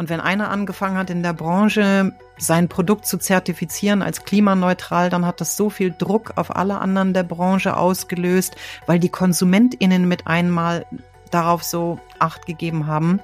[0.00, 5.26] Und wenn einer angefangen hat in der Branche, sein Produkt zu zertifizieren als klimaneutral, dann
[5.26, 10.26] hat das so viel Druck auf alle anderen der Branche ausgelöst, weil die KonsumentInnen mit
[10.26, 10.86] einmal
[11.30, 13.20] darauf so Acht gegeben haben,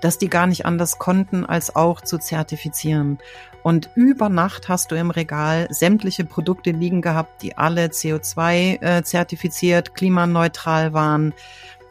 [0.00, 3.18] dass die gar nicht anders konnten, als auch zu zertifizieren.
[3.62, 9.02] Und über Nacht hast du im Regal sämtliche Produkte liegen gehabt, die alle CO2 äh,
[9.04, 11.34] zertifiziert, klimaneutral waren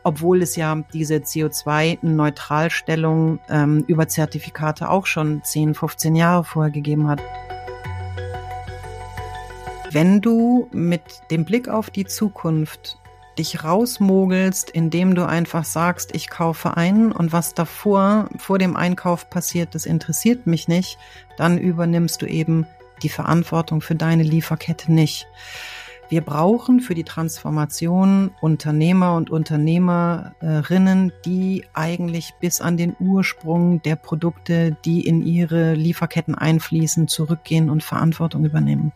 [0.05, 7.23] obwohl es ja diese CO2-Neutralstellung ähm, über Zertifikate auch schon 10, 15 Jahre vorgegeben hat.
[9.91, 12.99] Wenn du mit dem Blick auf die Zukunft
[13.39, 19.31] dich rausmogelst, indem du einfach sagst, ich kaufe ein und was davor, vor dem Einkauf
[19.31, 20.99] passiert, das interessiert mich nicht,
[21.35, 22.67] dann übernimmst du eben
[23.01, 25.25] die Verantwortung für deine Lieferkette nicht.
[26.07, 33.95] Wir brauchen für die Transformation Unternehmer und Unternehmerinnen, die eigentlich bis an den Ursprung der
[33.95, 38.91] Produkte, die in ihre Lieferketten einfließen, zurückgehen und Verantwortung übernehmen.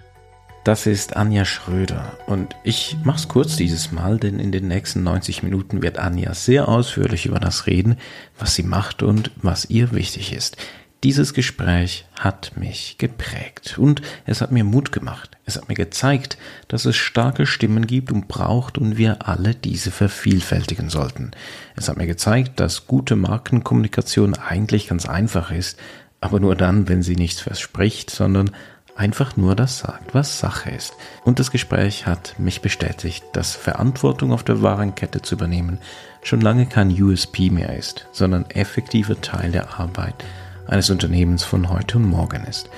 [0.66, 5.42] Das ist Anja Schröder und ich mach's kurz dieses Mal, denn in den nächsten 90
[5.42, 7.96] Minuten wird Anja sehr ausführlich über das reden,
[8.38, 10.58] was sie macht und was ihr wichtig ist.
[11.04, 15.38] Dieses Gespräch hat mich geprägt und es hat mir Mut gemacht.
[15.46, 19.92] Es hat mir gezeigt, dass es starke Stimmen gibt und braucht und wir alle diese
[19.92, 21.32] vervielfältigen sollten.
[21.78, 25.80] Es hat mir gezeigt, dass gute Markenkommunikation eigentlich ganz einfach ist,
[26.20, 28.52] aber nur dann, wenn sie nichts verspricht, sondern
[28.98, 30.96] einfach nur das sagt, was Sache ist.
[31.24, 35.80] Und das Gespräch hat mich bestätigt, dass Verantwortung auf der Warenkette zu übernehmen
[36.24, 40.26] schon lange kein USP mehr ist, sondern effektiver Teil der Arbeit
[40.70, 42.70] eines Unternehmens von heute und morgen ist.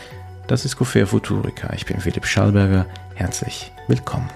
[0.47, 1.73] Das ist Cofair Futurica.
[1.73, 2.86] Ich bin Philipp Schallberger.
[3.16, 4.30] Herzlich willkommen.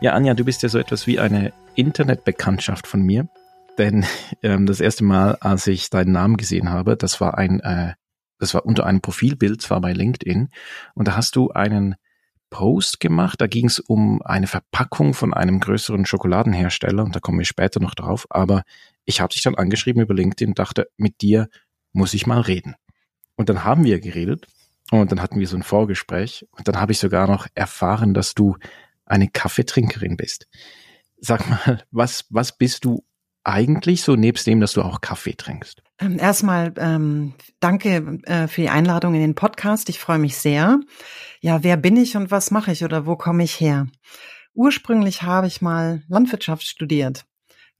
[0.00, 3.28] Ja, Anja, du bist ja so etwas wie eine Internetbekanntschaft von mir.
[3.78, 4.06] Denn
[4.42, 7.94] ähm, das erste Mal, als ich deinen Namen gesehen habe, das war ein, äh,
[8.38, 10.50] das war unter einem Profilbild, zwar bei LinkedIn,
[10.94, 11.96] und da hast du einen
[12.50, 13.40] Post gemacht.
[13.40, 17.80] Da ging es um eine Verpackung von einem größeren Schokoladenhersteller und da kommen wir später
[17.80, 18.26] noch drauf.
[18.30, 18.62] Aber
[19.04, 21.48] ich habe dich dann angeschrieben über LinkedIn dachte, mit dir
[21.92, 22.74] muss ich mal reden.
[23.36, 24.46] Und dann haben wir geredet
[24.90, 28.34] und dann hatten wir so ein Vorgespräch und dann habe ich sogar noch erfahren, dass
[28.34, 28.56] du
[29.06, 30.48] eine Kaffeetrinkerin bist.
[31.18, 33.04] Sag mal, was, was bist du
[33.44, 35.82] eigentlich so nebst dem, dass du auch Kaffee trinkst?
[35.98, 39.88] Ähm, erstmal ähm, danke äh, für die Einladung in den Podcast.
[39.88, 40.80] Ich freue mich sehr.
[41.40, 43.88] Ja, wer bin ich und was mache ich oder wo komme ich her?
[44.54, 47.24] Ursprünglich habe ich mal Landwirtschaft studiert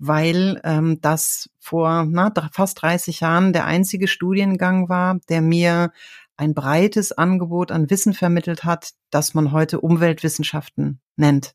[0.04, 5.92] weil ähm, das vor na, fast 30 Jahren der einzige Studiengang war, der mir
[6.36, 11.54] ein breites Angebot an Wissen vermittelt hat, das man heute Umweltwissenschaften nennt.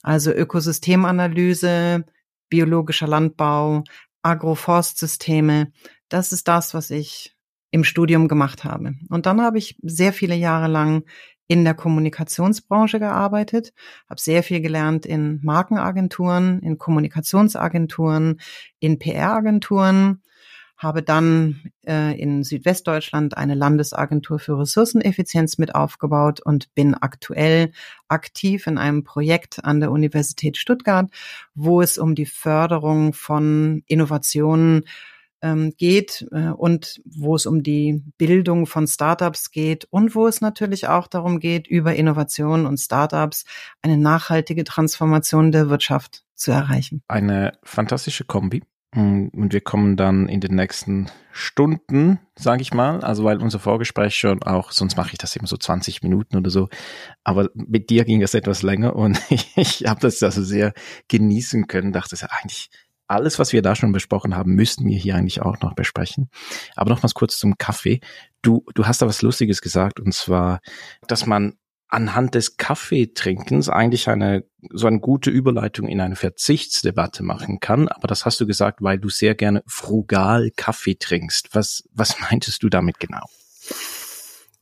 [0.00, 2.04] Also Ökosystemanalyse,
[2.48, 3.82] biologischer Landbau,
[4.22, 5.72] Agroforstsysteme.
[6.08, 7.34] Das ist das, was ich
[7.72, 8.94] im Studium gemacht habe.
[9.08, 11.02] Und dann habe ich sehr viele Jahre lang
[11.52, 13.74] in der Kommunikationsbranche gearbeitet,
[14.08, 18.40] habe sehr viel gelernt in Markenagenturen, in Kommunikationsagenturen,
[18.80, 20.22] in PR-Agenturen,
[20.78, 27.72] habe dann äh, in Südwestdeutschland eine Landesagentur für Ressourceneffizienz mit aufgebaut und bin aktuell
[28.08, 31.10] aktiv in einem Projekt an der Universität Stuttgart,
[31.54, 34.84] wo es um die Förderung von Innovationen
[35.42, 40.40] ähm, geht äh, und wo es um die Bildung von Startups geht und wo es
[40.40, 43.44] natürlich auch darum geht, über Innovationen und Startups
[43.82, 47.02] eine nachhaltige Transformation der Wirtschaft zu erreichen.
[47.08, 48.62] Eine fantastische Kombi.
[48.94, 53.58] Mm, und wir kommen dann in den nächsten Stunden, sage ich mal, also weil unser
[53.58, 56.68] Vorgespräch schon auch, sonst mache ich das eben so 20 Minuten oder so,
[57.24, 60.74] aber mit dir ging das etwas länger und ich, ich habe das also sehr
[61.08, 62.68] genießen können, dachte, es ja eigentlich
[63.12, 66.30] alles, was wir da schon besprochen haben, müssten wir hier eigentlich auch noch besprechen.
[66.74, 68.00] Aber nochmals kurz zum Kaffee.
[68.42, 70.60] Du, du hast da was Lustiges gesagt, und zwar,
[71.06, 71.54] dass man
[71.88, 77.88] anhand des Kaffeetrinkens eigentlich eine so eine gute Überleitung in eine Verzichtsdebatte machen kann.
[77.88, 81.54] Aber das hast du gesagt, weil du sehr gerne frugal Kaffee trinkst.
[81.54, 83.26] Was, was meintest du damit genau?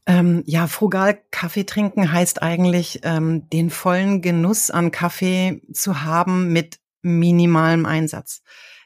[0.07, 6.53] Ähm, ja, frugal Kaffee trinken heißt eigentlich, ähm, den vollen Genuss an Kaffee zu haben
[6.53, 8.43] mit minimalem Einsatz.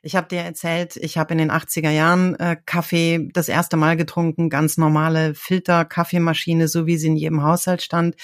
[0.06, 3.96] Ich habe dir erzählt, ich habe in den 80er Jahren äh, Kaffee das erste Mal
[3.96, 8.14] getrunken, ganz normale Filter-Kaffeemaschine, so wie sie in jedem Haushalt stand.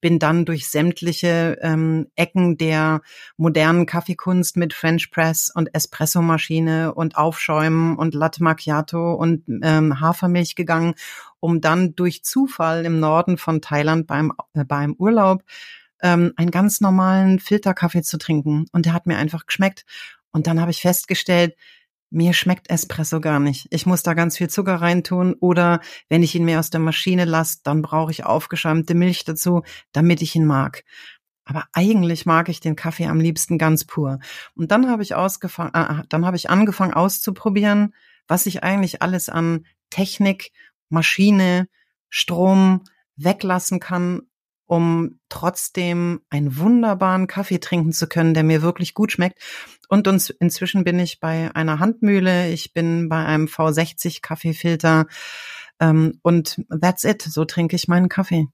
[0.00, 3.02] Bin dann durch sämtliche ähm, Ecken der
[3.36, 10.54] modernen Kaffeekunst mit French Press und Espressomaschine und Aufschäumen und Latte Macchiato und ähm, Hafermilch
[10.54, 10.94] gegangen,
[11.38, 15.42] um dann durch Zufall im Norden von Thailand beim, äh, beim Urlaub
[16.02, 18.66] ähm, einen ganz normalen Filterkaffee zu trinken.
[18.72, 19.84] Und der hat mir einfach geschmeckt.
[20.30, 21.56] Und dann habe ich festgestellt,
[22.10, 23.66] mir schmeckt Espresso gar nicht.
[23.70, 27.24] Ich muss da ganz viel Zucker reintun oder wenn ich ihn mir aus der Maschine
[27.24, 29.62] lasse, dann brauche ich aufgeschäumte Milch dazu,
[29.92, 30.84] damit ich ihn mag.
[31.44, 34.18] Aber eigentlich mag ich den Kaffee am liebsten ganz pur.
[34.54, 37.94] Und dann habe ich ausgefangen, äh, dann habe ich angefangen auszuprobieren,
[38.26, 40.52] was ich eigentlich alles an Technik,
[40.88, 41.68] Maschine,
[42.08, 42.82] Strom
[43.16, 44.22] weglassen kann,
[44.66, 49.40] um trotzdem einen wunderbaren Kaffee trinken zu können, der mir wirklich gut schmeckt.
[49.88, 55.06] Und uns, inzwischen bin ich bei einer Handmühle, ich bin bei einem V60 Kaffeefilter
[55.80, 57.22] ähm, und that's it.
[57.22, 58.46] So trinke ich meinen Kaffee.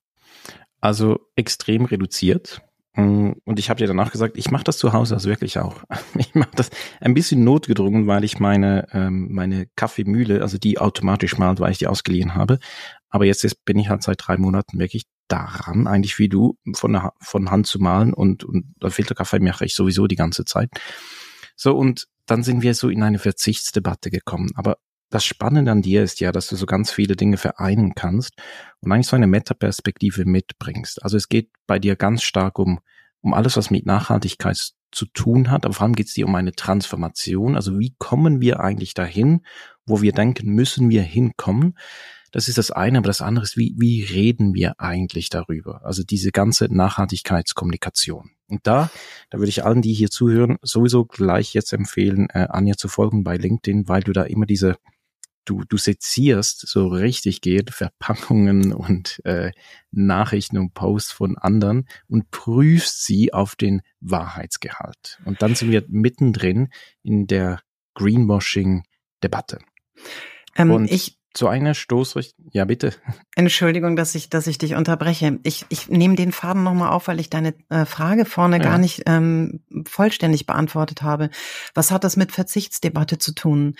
[0.80, 2.60] Also extrem reduziert.
[2.94, 5.82] Mm, und ich habe dir danach gesagt, ich mache das zu Hause also wirklich auch.
[6.18, 6.70] Ich mache das
[7.00, 11.78] ein bisschen notgedrungen, weil ich meine ähm, meine Kaffeemühle, also die automatisch malt, weil ich
[11.78, 12.58] die ausgeliehen habe.
[13.08, 17.12] Aber jetzt bin ich halt seit drei Monaten wirklich daran, eigentlich wie du, von, der,
[17.20, 20.70] von Hand zu malen und, und Filterkaffee mache ich sowieso die ganze Zeit.
[21.56, 24.50] So, und dann sind wir so in eine Verzichtsdebatte gekommen.
[24.54, 24.76] Aber
[25.10, 28.34] das Spannende an dir ist ja, dass du so ganz viele Dinge vereinen kannst
[28.80, 31.02] und eigentlich so eine Metaperspektive mitbringst.
[31.02, 32.80] Also es geht bei dir ganz stark um,
[33.20, 36.34] um alles, was mit Nachhaltigkeit zu tun hat, aber vor allem geht es dir um
[36.34, 37.56] eine Transformation.
[37.56, 39.44] Also wie kommen wir eigentlich dahin,
[39.86, 41.76] wo wir denken, müssen wir hinkommen?
[42.32, 45.84] Das ist das eine, aber das andere ist, wie, wie reden wir eigentlich darüber?
[45.84, 48.30] Also diese ganze Nachhaltigkeitskommunikation.
[48.48, 48.90] Und da,
[49.30, 53.22] da würde ich allen, die hier zuhören, sowieso gleich jetzt empfehlen, äh, Anja zu folgen
[53.22, 54.76] bei LinkedIn, weil du da immer diese
[55.44, 59.52] du, du sezierst so richtig geht, Verpackungen und äh,
[59.90, 65.20] Nachrichten und Posts von anderen und prüfst sie auf den Wahrheitsgehalt.
[65.24, 66.68] Und dann sind wir mittendrin
[67.02, 67.60] in der
[67.94, 69.58] Greenwashing-Debatte.
[70.56, 72.46] Ähm, und ich zu einer Stoßrichtung.
[72.52, 72.94] Ja, bitte.
[73.36, 75.38] Entschuldigung, dass ich, dass ich dich unterbreche.
[75.42, 78.62] Ich, ich nehme den Faden nochmal auf, weil ich deine äh, Frage vorne ja.
[78.62, 81.30] gar nicht ähm, vollständig beantwortet habe.
[81.74, 83.74] Was hat das mit Verzichtsdebatte zu tun?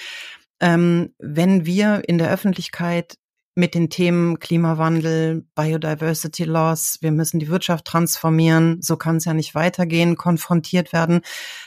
[0.63, 3.19] ähm, wenn wir in der Öffentlichkeit
[3.55, 9.35] mit den Themen Klimawandel, Biodiversity Loss, wir müssen die Wirtschaft transformieren, so kann es ja
[9.35, 11.21] nicht weitergehen, konfrontiert werden,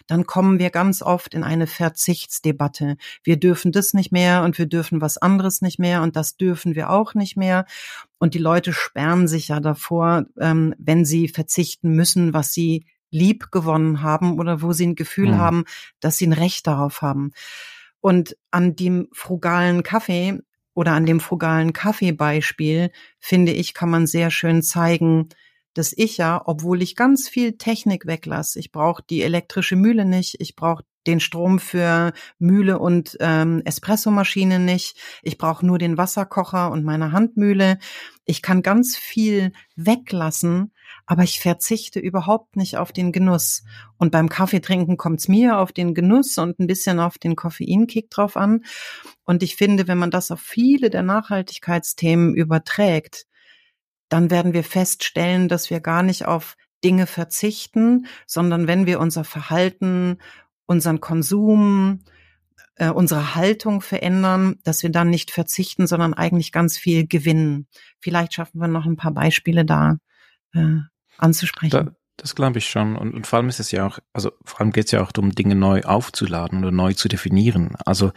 [0.07, 2.97] dann kommen wir ganz oft in eine Verzichtsdebatte.
[3.23, 6.75] Wir dürfen das nicht mehr und wir dürfen was anderes nicht mehr und das dürfen
[6.75, 7.65] wir auch nicht mehr.
[8.17, 13.51] Und die Leute sperren sich ja davor, ähm, wenn sie verzichten müssen, was sie lieb
[13.51, 15.37] gewonnen haben oder wo sie ein Gefühl mhm.
[15.37, 15.63] haben,
[15.99, 17.31] dass sie ein Recht darauf haben.
[18.01, 20.39] Und an dem frugalen Kaffee
[20.75, 25.29] oder an dem frugalen Kaffeebeispiel, finde ich, kann man sehr schön zeigen,
[25.75, 30.37] dass ich ja, obwohl ich ganz viel Technik weglasse, ich brauche die elektrische Mühle nicht,
[30.39, 36.71] ich brauche den Strom für Mühle und ähm, Espressomaschine nicht, ich brauche nur den Wasserkocher
[36.71, 37.77] und meine Handmühle.
[38.25, 40.73] Ich kann ganz viel weglassen,
[41.05, 43.63] aber ich verzichte überhaupt nicht auf den Genuss.
[43.97, 48.09] Und beim Kaffeetrinken kommt es mir auf den Genuss und ein bisschen auf den Koffeinkick
[48.09, 48.63] drauf an.
[49.25, 53.27] Und ich finde, wenn man das auf viele der Nachhaltigkeitsthemen überträgt,
[54.09, 59.23] dann werden wir feststellen, dass wir gar nicht auf Dinge verzichten, sondern wenn wir unser
[59.23, 60.17] Verhalten,
[60.65, 62.01] unseren Konsum,
[62.75, 67.67] äh, unsere Haltung verändern, dass wir dann nicht verzichten, sondern eigentlich ganz viel gewinnen.
[67.99, 69.97] Vielleicht schaffen wir noch ein paar Beispiele da
[70.53, 70.79] äh,
[71.17, 71.71] anzusprechen.
[71.71, 72.95] Da, das glaube ich schon.
[72.95, 75.11] Und, und vor allem ist es ja auch, also vor allem geht es ja auch
[75.11, 77.75] darum, Dinge neu aufzuladen oder neu zu definieren.
[77.85, 78.11] Also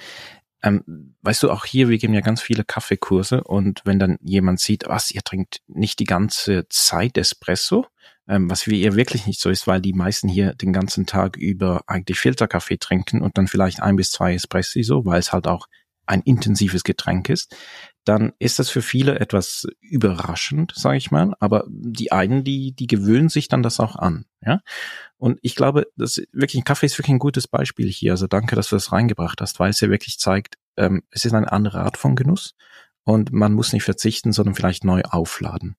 [0.62, 4.60] ähm, weißt du, auch hier, wir geben ja ganz viele Kaffeekurse und wenn dann jemand
[4.60, 7.86] sieht, was, ihr trinkt nicht die ganze Zeit Espresso,
[8.26, 11.36] ähm, was für ihr wirklich nicht so ist, weil die meisten hier den ganzen Tag
[11.36, 15.46] über eigentlich Filterkaffee trinken und dann vielleicht ein bis zwei Espressi so, weil es halt
[15.46, 15.66] auch
[16.06, 17.54] ein intensives Getränk ist,
[18.08, 21.34] dann ist das für viele etwas überraschend, sage ich mal.
[21.40, 24.24] Aber die einen, die, die gewöhnen sich dann das auch an.
[24.40, 24.62] Ja?
[25.18, 28.12] Und ich glaube, das wirklich, Kaffee ist wirklich ein gutes Beispiel hier.
[28.12, 31.34] Also danke, dass du das reingebracht hast, weil es ja wirklich zeigt, ähm, es ist
[31.34, 32.54] eine andere Art von Genuss
[33.04, 35.76] und man muss nicht verzichten, sondern vielleicht neu aufladen.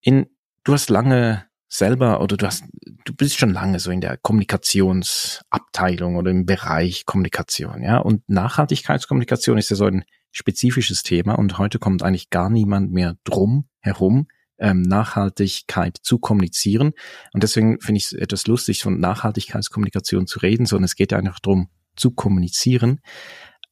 [0.00, 0.26] In,
[0.64, 2.64] du hast lange selber oder du hast,
[3.04, 7.98] du bist schon lange so in der Kommunikationsabteilung oder im Bereich Kommunikation, ja.
[7.98, 13.16] Und Nachhaltigkeitskommunikation ist ja so ein spezifisches Thema und heute kommt eigentlich gar niemand mehr
[13.24, 14.26] drum herum,
[14.58, 16.92] ähm, Nachhaltigkeit zu kommunizieren.
[17.32, 21.18] Und deswegen finde ich es etwas lustig, von Nachhaltigkeitskommunikation zu reden, sondern es geht ja
[21.18, 23.00] einfach darum, zu kommunizieren.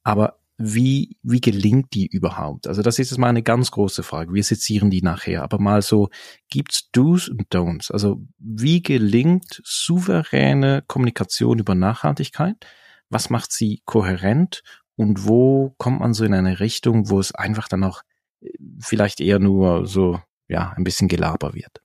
[0.03, 2.67] Aber wie, wie gelingt die überhaupt?
[2.67, 4.33] Also das ist jetzt mal eine ganz große Frage.
[4.33, 5.43] Wir sezieren die nachher.
[5.43, 6.09] Aber mal so,
[6.49, 7.91] gibt's Do's und Don'ts?
[7.91, 12.57] Also wie gelingt souveräne Kommunikation über Nachhaltigkeit?
[13.09, 14.61] Was macht sie kohärent?
[15.01, 18.03] Und wo kommt man so in eine Richtung, wo es einfach dann auch
[18.41, 21.81] äh, vielleicht eher nur so, ja, ein bisschen Gelaber wird?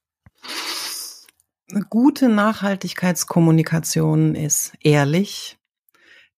[1.70, 5.56] Eine gute Nachhaltigkeitskommunikation ist ehrlich,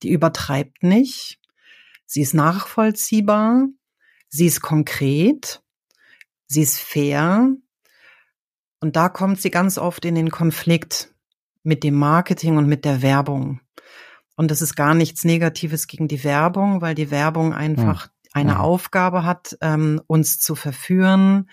[0.04, 1.40] die übertreibt nicht,
[2.06, 3.66] sie ist nachvollziehbar,
[4.28, 5.60] sie ist konkret,
[6.46, 7.56] sie ist fair.
[8.78, 11.12] Und da kommt sie ganz oft in den Konflikt
[11.64, 13.62] mit dem Marketing und mit der Werbung.
[14.38, 18.10] Und das ist gar nichts Negatives gegen die Werbung, weil die Werbung einfach hm.
[18.34, 18.58] eine ja.
[18.60, 21.50] Aufgabe hat, ähm, uns zu verführen,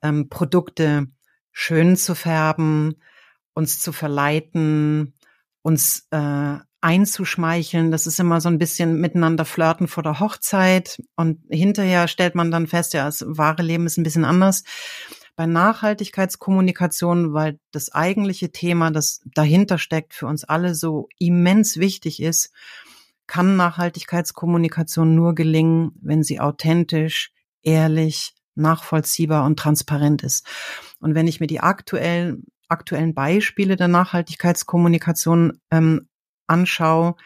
[0.00, 1.08] ähm, Produkte
[1.50, 2.94] schön zu färben,
[3.52, 5.12] uns zu verleiten,
[5.60, 7.90] uns äh, einzuschmeicheln.
[7.90, 12.50] Das ist immer so ein bisschen miteinander flirten vor der Hochzeit und hinterher stellt man
[12.50, 14.64] dann fest, ja, das wahre Leben ist ein bisschen anders.
[15.34, 22.22] Bei Nachhaltigkeitskommunikation, weil das eigentliche Thema, das dahinter steckt, für uns alle so immens wichtig
[22.22, 22.52] ist,
[23.26, 30.46] kann Nachhaltigkeitskommunikation nur gelingen, wenn sie authentisch, ehrlich, nachvollziehbar und transparent ist.
[31.00, 36.08] Und wenn ich mir die aktuellen, aktuellen Beispiele der Nachhaltigkeitskommunikation ähm,
[36.46, 37.16] anschaue,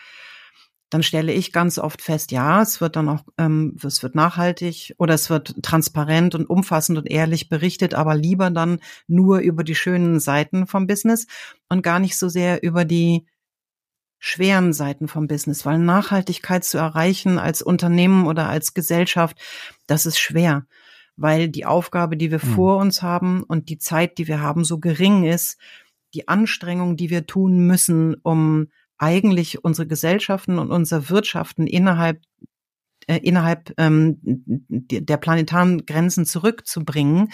[0.91, 4.95] dann stelle ich ganz oft fest, ja, es wird dann auch, ähm, es wird nachhaltig
[4.99, 9.75] oder es wird transparent und umfassend und ehrlich berichtet, aber lieber dann nur über die
[9.75, 11.27] schönen Seiten vom Business
[11.69, 13.27] und gar nicht so sehr über die
[14.19, 19.37] schweren Seiten vom Business, weil Nachhaltigkeit zu erreichen als Unternehmen oder als Gesellschaft,
[19.87, 20.67] das ist schwer,
[21.17, 22.55] weil die Aufgabe, die wir mhm.
[22.55, 25.59] vor uns haben und die Zeit, die wir haben, so gering ist,
[26.15, 32.21] die Anstrengung, die wir tun müssen, um eigentlich unsere Gesellschaften und unsere Wirtschaften innerhalb
[33.07, 37.31] äh, innerhalb ähm, der planetaren Grenzen zurückzubringen,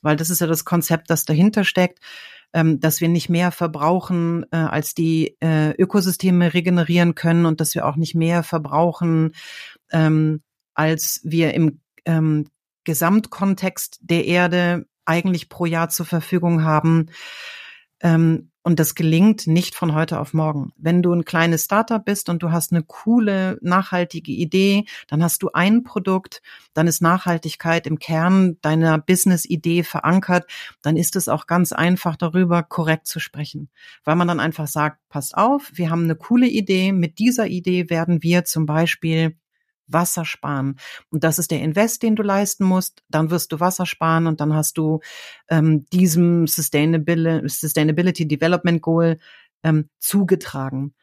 [0.00, 2.00] weil das ist ja das Konzept, das dahinter steckt,
[2.52, 7.74] ähm, dass wir nicht mehr verbrauchen, äh, als die äh, Ökosysteme regenerieren können und dass
[7.74, 9.32] wir auch nicht mehr verbrauchen,
[9.90, 10.42] ähm,
[10.74, 12.48] als wir im ähm,
[12.84, 17.10] Gesamtkontext der Erde eigentlich pro Jahr zur Verfügung haben.
[18.00, 20.72] Ähm, und das gelingt nicht von heute auf morgen.
[20.76, 25.42] Wenn du ein kleines Startup bist und du hast eine coole, nachhaltige Idee, dann hast
[25.42, 26.42] du ein Produkt,
[26.72, 30.46] dann ist Nachhaltigkeit im Kern deiner Business-Idee verankert,
[30.80, 33.68] dann ist es auch ganz einfach darüber korrekt zu sprechen.
[34.04, 37.90] Weil man dann einfach sagt, passt auf, wir haben eine coole Idee, mit dieser Idee
[37.90, 39.36] werden wir zum Beispiel
[39.92, 40.76] Wasser sparen.
[41.10, 43.02] Und das ist der Invest, den du leisten musst.
[43.08, 45.00] Dann wirst du Wasser sparen und dann hast du
[45.48, 49.18] ähm, diesem Sustainability, Sustainability Development Goal
[49.62, 50.94] ähm, zugetragen.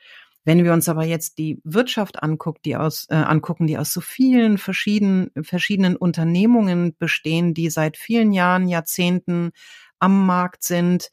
[0.46, 4.01] Wenn wir uns aber jetzt die Wirtschaft angucken, die aus, äh, angucken, die aus so
[4.01, 9.51] vielen verschiedenen, verschiedenen Unternehmungen bestehen, die seit vielen Jahren, Jahrzehnten
[10.00, 11.12] am Markt sind,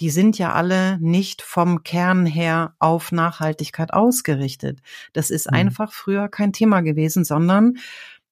[0.00, 4.80] die sind ja alle nicht vom Kern her auf Nachhaltigkeit ausgerichtet.
[5.12, 5.56] Das ist mhm.
[5.56, 7.76] einfach früher kein Thema gewesen, sondern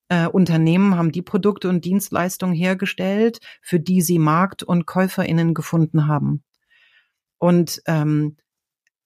[0.08, 6.08] äh, Unternehmen haben die Produkte und Dienstleistungen hergestellt, für die sie Markt- und Käuferinnen gefunden
[6.08, 6.42] haben.
[7.38, 8.36] Und ähm,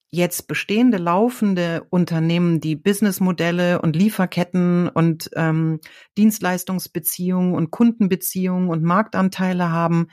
[0.09, 5.79] jetzt bestehende laufende Unternehmen, die Businessmodelle und Lieferketten und ähm,
[6.17, 10.07] Dienstleistungsbeziehungen und Kundenbeziehungen und Marktanteile haben,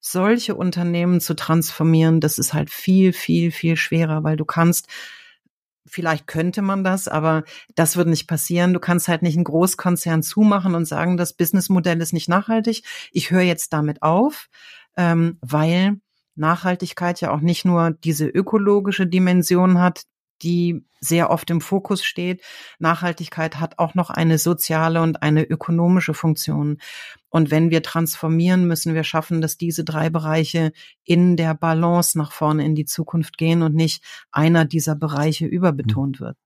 [0.00, 4.88] solche Unternehmen zu transformieren, das ist halt viel, viel, viel schwerer, weil du kannst,
[5.86, 8.74] vielleicht könnte man das, aber das wird nicht passieren.
[8.74, 12.84] Du kannst halt nicht einen Großkonzern zumachen und sagen, das Businessmodell ist nicht nachhaltig.
[13.12, 14.48] Ich höre jetzt damit auf,
[14.96, 16.00] ähm, weil
[16.36, 20.04] Nachhaltigkeit ja auch nicht nur diese ökologische Dimension hat,
[20.42, 22.42] die sehr oft im Fokus steht.
[22.78, 26.78] Nachhaltigkeit hat auch noch eine soziale und eine ökonomische Funktion.
[27.28, 30.72] Und wenn wir transformieren, müssen wir schaffen, dass diese drei Bereiche
[31.04, 34.02] in der Balance nach vorne in die Zukunft gehen und nicht
[34.32, 36.36] einer dieser Bereiche überbetont wird.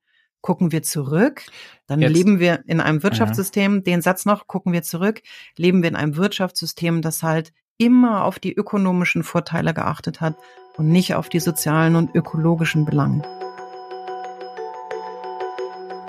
[0.40, 1.42] Gucken wir zurück,
[1.86, 2.14] dann Jetzt.
[2.14, 3.80] leben wir in einem Wirtschaftssystem, ja.
[3.82, 5.22] den Satz noch, gucken wir zurück,
[5.56, 10.36] leben wir in einem Wirtschaftssystem, das halt immer auf die ökonomischen Vorteile geachtet hat
[10.76, 13.22] und nicht auf die sozialen und ökologischen Belange.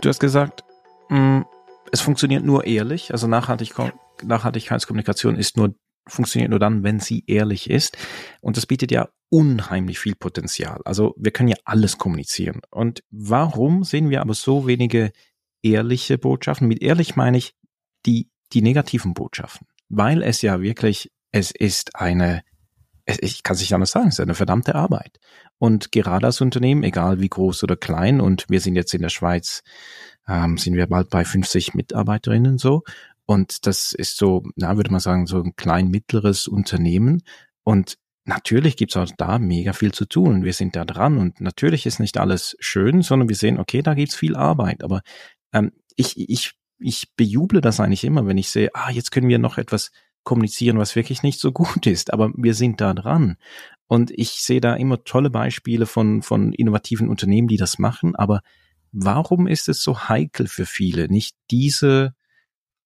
[0.04, 0.66] Du hast gesagt,
[1.10, 1.46] mh, mm,
[1.94, 3.74] es funktioniert nur ehrlich, also Nachhaltig
[4.22, 5.76] Nachhaltigkeitskommunikation ist nur
[6.08, 7.98] funktioniert nur dann, wenn sie ehrlich ist.
[8.42, 10.82] Und das bietet ja unheimlich viel Potenzial.
[10.84, 12.60] Also wir können ja alles kommunizieren.
[12.70, 15.14] Und warum sehen wir aber so wenige
[15.62, 16.68] ehrliche Botschaften?
[16.68, 17.56] Mit ehrlich meine ich
[18.06, 19.68] die, die negativen Botschaften.
[19.88, 22.44] Weil es ja wirklich, es ist eine,
[23.06, 25.20] ich kann es nicht anders sagen, es ist eine verdammte Arbeit.
[25.58, 29.10] Und gerade als Unternehmen, egal wie groß oder klein, und wir sind jetzt in der
[29.10, 29.64] Schweiz,
[30.28, 32.84] ähm, sind wir bald bei 50 Mitarbeiterinnen so.
[33.26, 37.24] Und das ist so, na, würde man sagen, so ein klein mittleres Unternehmen.
[37.64, 40.44] Und natürlich gibt's auch da mega viel zu tun.
[40.44, 43.94] Wir sind da dran und natürlich ist nicht alles schön, sondern wir sehen, okay, da
[43.94, 44.84] gibt's viel Arbeit.
[44.84, 45.02] Aber
[45.54, 49.40] ähm, ich, ich, ich bejuble das eigentlich immer, wenn ich sehe, ah, jetzt können wir
[49.40, 49.92] noch etwas
[50.24, 52.14] kommunizieren, was wirklich nicht so gut ist.
[52.14, 53.38] Aber wir sind da dran.
[53.88, 58.42] Und ich sehe da immer tolle Beispiele von, von innovativen Unternehmen, die das machen, aber
[58.94, 62.14] Warum ist es so heikel für viele, nicht diese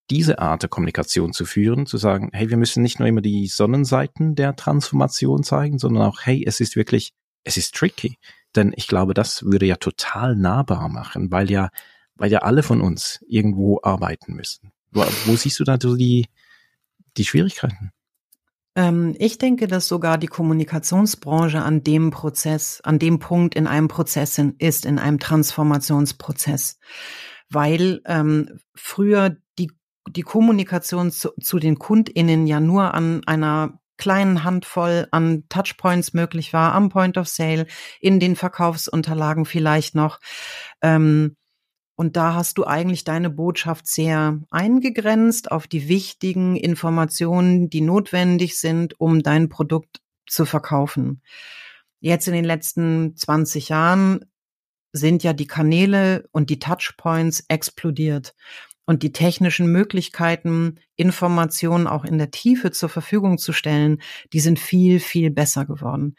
[0.10, 3.48] diese Art der Kommunikation zu führen, zu sagen, hey, wir müssen nicht nur immer die
[3.48, 7.12] Sonnenseiten der Transformation zeigen, sondern auch, hey, es ist wirklich,
[7.44, 8.18] es ist tricky.
[8.56, 11.72] Denn ich glaube, das würde ja total nahbar machen, weil ja,
[12.16, 14.72] weil ja alle von uns irgendwo arbeiten müssen.
[14.92, 16.28] Wo, wo siehst du da so die,
[17.18, 17.92] die Schwierigkeiten?
[18.76, 23.88] Ähm, ich denke, dass sogar die Kommunikationsbranche an dem Prozess, an dem Punkt in einem
[23.88, 26.80] Prozess ist, in einem Transformationsprozess.
[27.50, 29.72] Weil ähm, früher die,
[30.08, 36.54] die Kommunikation zu, zu den KundInnen ja nur an einer kleinen Handvoll an Touchpoints möglich
[36.54, 37.66] war, am Point of Sale,
[38.00, 40.20] in den Verkaufsunterlagen vielleicht noch.
[40.82, 41.36] Ähm,
[41.98, 48.60] und da hast du eigentlich deine Botschaft sehr eingegrenzt auf die wichtigen Informationen, die notwendig
[48.60, 51.24] sind, um dein Produkt zu verkaufen.
[52.00, 54.26] Jetzt in den letzten 20 Jahren
[54.94, 58.36] sind ja die Kanäle und die Touchpoints explodiert.
[58.86, 64.60] Und die technischen Möglichkeiten, Informationen auch in der Tiefe zur Verfügung zu stellen, die sind
[64.60, 66.16] viel, viel besser geworden.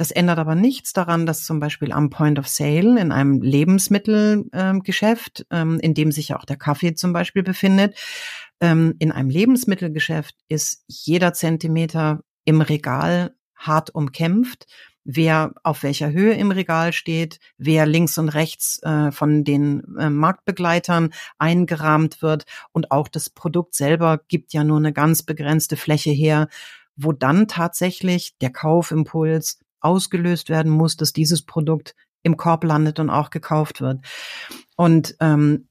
[0.00, 5.44] Das ändert aber nichts daran, dass zum Beispiel am Point of Sale in einem Lebensmittelgeschäft,
[5.50, 7.98] ähm, in dem sich ja auch der Kaffee zum Beispiel befindet,
[8.62, 14.64] ähm, in einem Lebensmittelgeschäft ist jeder Zentimeter im Regal hart umkämpft.
[15.04, 20.08] Wer auf welcher Höhe im Regal steht, wer links und rechts äh, von den äh,
[20.08, 26.10] Marktbegleitern eingerahmt wird und auch das Produkt selber gibt ja nur eine ganz begrenzte Fläche
[26.10, 26.48] her,
[26.96, 33.10] wo dann tatsächlich der Kaufimpuls ausgelöst werden muss, dass dieses Produkt im Korb landet und
[33.10, 34.04] auch gekauft wird.
[34.76, 35.68] Und ähm,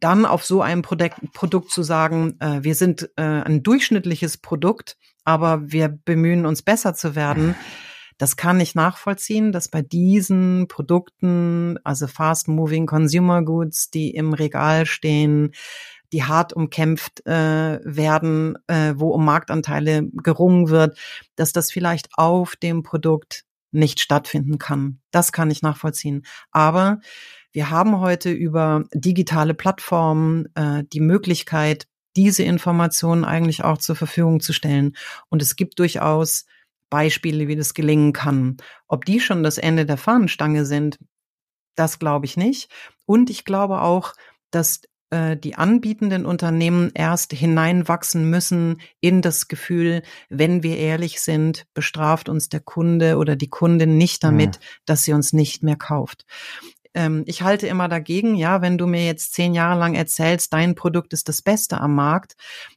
[0.00, 4.96] dann auf so einem Produkt, Produkt zu sagen, äh, wir sind äh, ein durchschnittliches Produkt,
[5.24, 7.54] aber wir bemühen uns besser zu werden,
[8.18, 14.34] das kann ich nachvollziehen, dass bei diesen Produkten, also Fast Moving Consumer Goods, die im
[14.34, 15.52] Regal stehen,
[16.14, 20.96] die hart umkämpft äh, werden, äh, wo um Marktanteile gerungen wird,
[21.34, 25.00] dass das vielleicht auf dem Produkt nicht stattfinden kann.
[25.10, 26.24] Das kann ich nachvollziehen.
[26.52, 27.00] Aber
[27.50, 34.38] wir haben heute über digitale Plattformen äh, die Möglichkeit, diese Informationen eigentlich auch zur Verfügung
[34.38, 34.96] zu stellen.
[35.30, 36.46] Und es gibt durchaus
[36.90, 38.58] Beispiele, wie das gelingen kann.
[38.86, 41.00] Ob die schon das Ende der Fahnenstange sind,
[41.74, 42.70] das glaube ich nicht.
[43.04, 44.12] Und ich glaube auch,
[44.52, 44.82] dass
[45.14, 52.28] äh, die anbietenden Unternehmen erst hineinwachsen müssen in das Gefühl, wenn wir ehrlich sind, bestraft
[52.28, 54.60] uns der Kunde oder die Kundin nicht damit, ja.
[54.86, 56.26] dass sie uns nicht mehr kauft
[56.96, 60.76] ähm, ich halte immer dagegen, ja, wenn du mir jetzt zehn Jahre lang erzählst, dein
[60.76, 62.36] Produkt ist das Beste am Markt,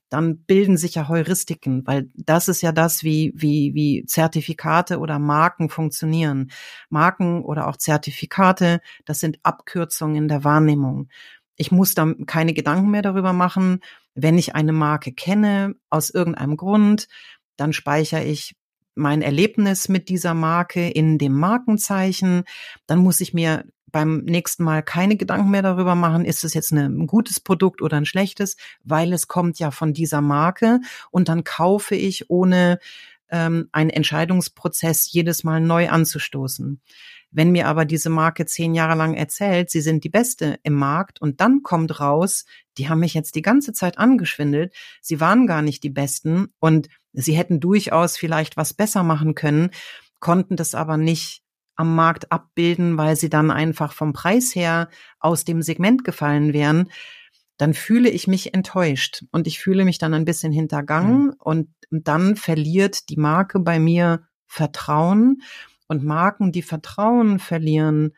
[0.09, 5.19] dann bilden sich ja Heuristiken, weil das ist ja das, wie, wie, wie Zertifikate oder
[5.19, 6.49] Marken funktionieren.
[6.89, 11.09] Marken oder auch Zertifikate, das sind Abkürzungen in der Wahrnehmung.
[11.57, 13.81] Ich muss dann keine Gedanken mehr darüber machen,
[14.15, 17.07] wenn ich eine Marke kenne, aus irgendeinem Grund,
[17.57, 18.55] dann speichere ich
[18.95, 22.43] mein Erlebnis mit dieser Marke in dem Markenzeichen.
[22.87, 26.71] Dann muss ich mir beim nächsten Mal keine Gedanken mehr darüber machen, ist es jetzt
[26.71, 31.43] ein gutes Produkt oder ein schlechtes, weil es kommt ja von dieser Marke und dann
[31.43, 32.79] kaufe ich, ohne
[33.29, 36.81] ähm, einen Entscheidungsprozess jedes Mal neu anzustoßen.
[37.31, 41.21] Wenn mir aber diese Marke zehn Jahre lang erzählt, sie sind die beste im Markt
[41.21, 42.45] und dann kommt raus,
[42.77, 46.87] die haben mich jetzt die ganze Zeit angeschwindelt, sie waren gar nicht die besten und
[47.13, 49.71] sie hätten durchaus vielleicht was besser machen können,
[50.19, 51.43] konnten das aber nicht
[51.75, 56.89] am Markt abbilden, weil sie dann einfach vom Preis her aus dem Segment gefallen wären,
[57.57, 61.35] dann fühle ich mich enttäuscht und ich fühle mich dann ein bisschen hintergangen mhm.
[61.39, 65.41] und dann verliert die Marke bei mir Vertrauen
[65.87, 68.13] und Marken, die Vertrauen verlieren,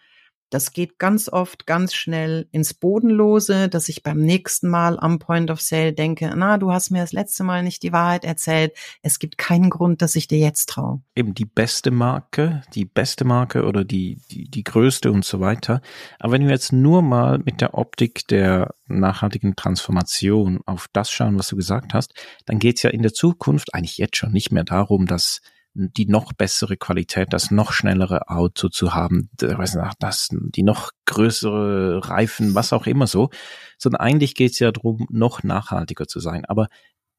[0.50, 5.52] das geht ganz oft ganz schnell ins Bodenlose, dass ich beim nächsten Mal am Point
[5.52, 8.74] of Sale denke, na, du hast mir das letzte Mal nicht die Wahrheit erzählt.
[9.04, 11.02] Es gibt keinen Grund, dass ich dir jetzt traue.
[11.16, 15.82] Eben die beste Marke, die beste Marke oder die, die, die größte und so weiter.
[16.20, 21.38] Aber wenn wir jetzt nur mal mit der Optik der nachhaltigen Transformation auf das schauen,
[21.38, 22.14] was du gesagt hast,
[22.46, 25.42] dann geht es ja in der Zukunft eigentlich jetzt schon nicht mehr darum, dass
[25.88, 32.54] die noch bessere Qualität, das noch schnellere Auto zu haben, das, die noch größere Reifen,
[32.54, 33.30] was auch immer so,
[33.78, 36.46] sondern eigentlich geht es ja darum, noch nachhaltiger zu sein.
[36.46, 36.68] Aber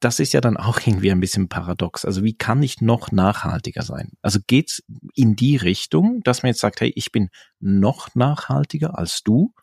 [0.00, 2.04] das ist ja dann auch irgendwie ein bisschen paradox.
[2.04, 4.12] Also wie kann ich noch nachhaltiger sein?
[4.22, 4.82] Also geht's
[5.14, 9.54] in die Richtung, dass man jetzt sagt, hey, ich bin noch nachhaltiger als du?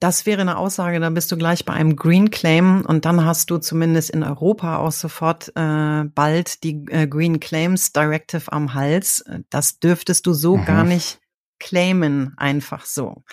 [0.00, 3.50] Das wäre eine Aussage, da bist du gleich bei einem Green Claim und dann hast
[3.50, 9.24] du zumindest in Europa auch sofort äh, bald die äh, Green Claims Directive am Hals.
[9.50, 10.64] Das dürftest du so mhm.
[10.64, 11.18] gar nicht
[11.58, 13.24] claimen, einfach so.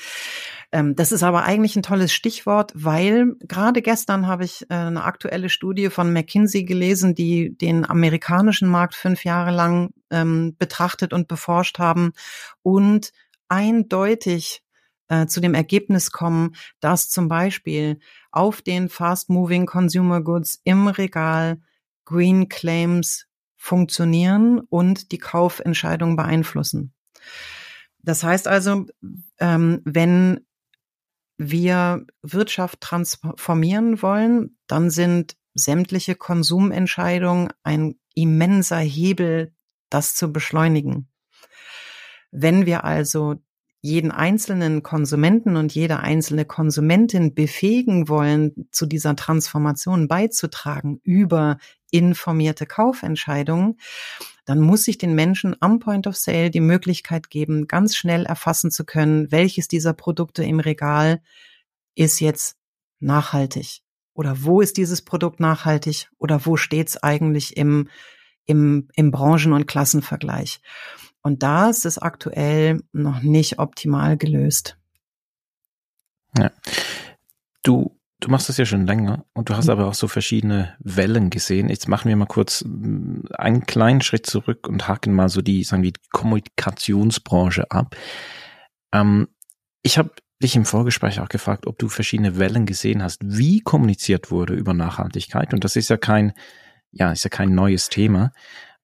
[0.72, 5.04] Ähm, das ist aber eigentlich ein tolles Stichwort, weil gerade gestern habe ich äh, eine
[5.04, 11.28] aktuelle Studie von McKinsey gelesen, die den amerikanischen Markt fünf Jahre lang ähm, betrachtet und
[11.28, 12.14] beforscht haben
[12.64, 13.12] und
[13.48, 14.64] eindeutig
[15.08, 18.00] äh, zu dem Ergebnis kommen, dass zum Beispiel
[18.32, 21.60] auf den Fast-Moving Consumer Goods im Regal
[22.06, 26.94] Green Claims funktionieren und die Kaufentscheidung beeinflussen.
[28.00, 28.86] Das heißt also,
[29.40, 30.46] ähm, wenn
[31.38, 39.54] wir Wirtschaft transformieren wollen, dann sind sämtliche Konsumentscheidungen ein immenser Hebel,
[39.90, 41.10] das zu beschleunigen.
[42.32, 43.36] Wenn wir also
[43.86, 51.60] jeden einzelnen Konsumenten und jede einzelne Konsumentin befähigen wollen, zu dieser Transformation beizutragen über
[51.92, 53.78] informierte Kaufentscheidungen,
[54.46, 58.72] dann muss ich den Menschen am Point of Sale die Möglichkeit geben, ganz schnell erfassen
[58.72, 61.22] zu können, welches dieser Produkte im Regal
[61.94, 62.58] ist jetzt
[63.00, 63.82] nachhaltig
[64.16, 67.90] oder wo ist dieses Produkt nachhaltig oder wo steht es eigentlich im,
[68.48, 70.60] im, im Branchen- und Klassenvergleich.
[71.26, 74.78] Und das ist aktuell noch nicht optimal gelöst.
[76.38, 76.52] Ja.
[77.64, 79.72] Du, du machst das ja schon länger und du hast mhm.
[79.72, 81.70] aber auch so verschiedene Wellen gesehen.
[81.70, 85.64] Jetzt machen wir mal kurz mm, einen kleinen Schritt zurück und haken mal so die,
[85.64, 87.96] sagen wir, die Kommunikationsbranche ab.
[88.94, 89.28] Ähm,
[89.82, 90.12] ich habe
[90.44, 94.76] dich im Vorgespräch auch gefragt, ob du verschiedene Wellen gesehen hast, wie kommuniziert wurde über
[94.76, 95.56] Nachhaltigkeit.
[95.56, 96.34] Und das ist ja kein,
[96.92, 98.32] ja, ist ja kein neues Thema.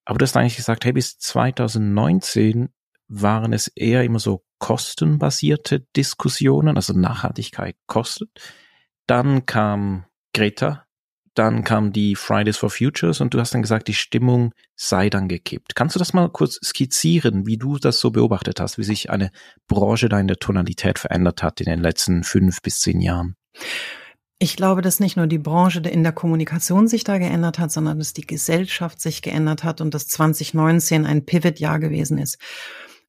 [0.06, 2.70] Aber du hast eigentlich gesagt, hey, bis 2019
[3.08, 8.30] waren es eher immer so kostenbasierte Diskussionen, also Nachhaltigkeit kostet.
[9.08, 10.86] Dann kam Greta,
[11.34, 15.28] dann kam die Fridays for Futures und du hast dann gesagt, die Stimmung sei dann
[15.28, 15.76] gekippt.
[15.76, 19.32] Kannst du das mal kurz skizzieren, wie du das so beobachtet hast, wie sich eine
[19.68, 23.36] Branche da in der Tonalität verändert hat in den letzten fünf bis zehn Jahren?
[24.44, 28.00] Ich glaube, dass nicht nur die Branche in der Kommunikation sich da geändert hat, sondern
[28.00, 32.40] dass die Gesellschaft sich geändert hat und dass 2019 ein Pivot-Jahr gewesen ist.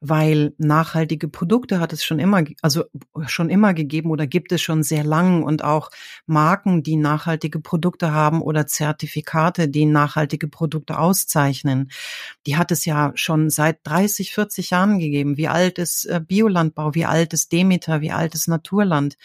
[0.03, 2.85] Weil nachhaltige Produkte hat es schon immer, also
[3.25, 5.89] schon immer gegeben oder gibt es schon sehr lang und auch
[6.27, 11.91] Marken, die nachhaltige Produkte haben oder Zertifikate, die nachhaltige Produkte auszeichnen.
[12.47, 15.39] Die hat es ja schon seit 30, 40 Jahren gegeben.
[15.39, 16.95] Wie alt ist äh, Biolandbau?
[16.95, 18.03] Wie alt ist Demeter?
[18.03, 19.17] Wie alt ist Naturland?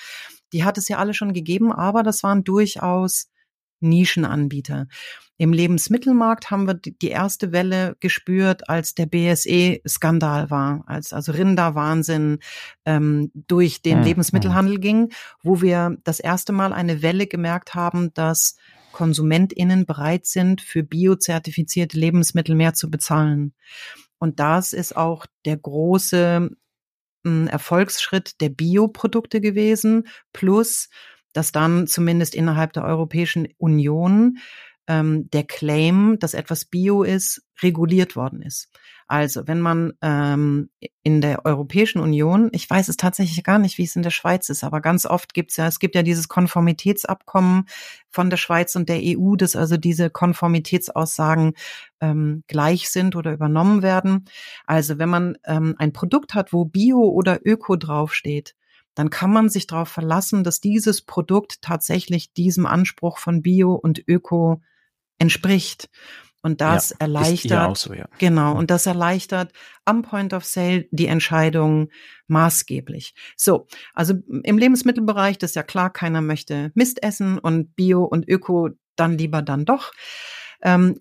[0.53, 3.29] Die hat es ja alle schon gegeben, aber das waren durchaus
[3.79, 4.87] Nischenanbieter.
[5.39, 12.39] Im Lebensmittelmarkt haben wir die erste Welle gespürt, als der BSE-Skandal war, als also Rinderwahnsinn
[12.85, 14.05] ähm, durch den mhm.
[14.05, 15.11] Lebensmittelhandel ging,
[15.43, 18.55] wo wir das erste Mal eine Welle gemerkt haben, dass
[18.93, 23.53] KonsumentInnen bereit sind, für biozertifizierte Lebensmittel mehr zu bezahlen.
[24.17, 26.49] Und das ist auch der große
[27.27, 30.89] ein Erfolgsschritt der Bioprodukte gewesen, plus
[31.33, 34.37] dass dann zumindest innerhalb der Europäischen Union
[34.87, 38.69] ähm, der Claim, dass etwas Bio ist, reguliert worden ist.
[39.07, 40.69] Also wenn man ähm,
[41.03, 44.49] in der Europäischen Union, ich weiß es tatsächlich gar nicht, wie es in der Schweiz
[44.49, 47.65] ist, aber ganz oft gibt es ja, es gibt ja dieses Konformitätsabkommen
[48.09, 51.53] von der Schweiz und der EU, dass also diese Konformitätsaussagen
[52.01, 54.25] ähm, gleich sind oder übernommen werden.
[54.65, 58.55] Also wenn man ähm, ein Produkt hat, wo Bio oder Öko draufsteht,
[58.93, 64.03] dann kann man sich darauf verlassen, dass dieses Produkt tatsächlich diesem Anspruch von Bio und
[64.05, 64.61] Öko
[65.19, 65.89] entspricht.
[66.47, 68.05] Und das ja, erleichtert, so, ja.
[68.19, 69.51] genau, und das erleichtert
[69.83, 71.89] am Point of Sale die Entscheidung
[72.27, 73.13] maßgeblich.
[73.35, 78.29] So, also im Lebensmittelbereich, das ist ja klar, keiner möchte Mist essen und Bio und
[78.29, 79.91] Öko dann lieber dann doch.
[80.63, 80.97] Ähm,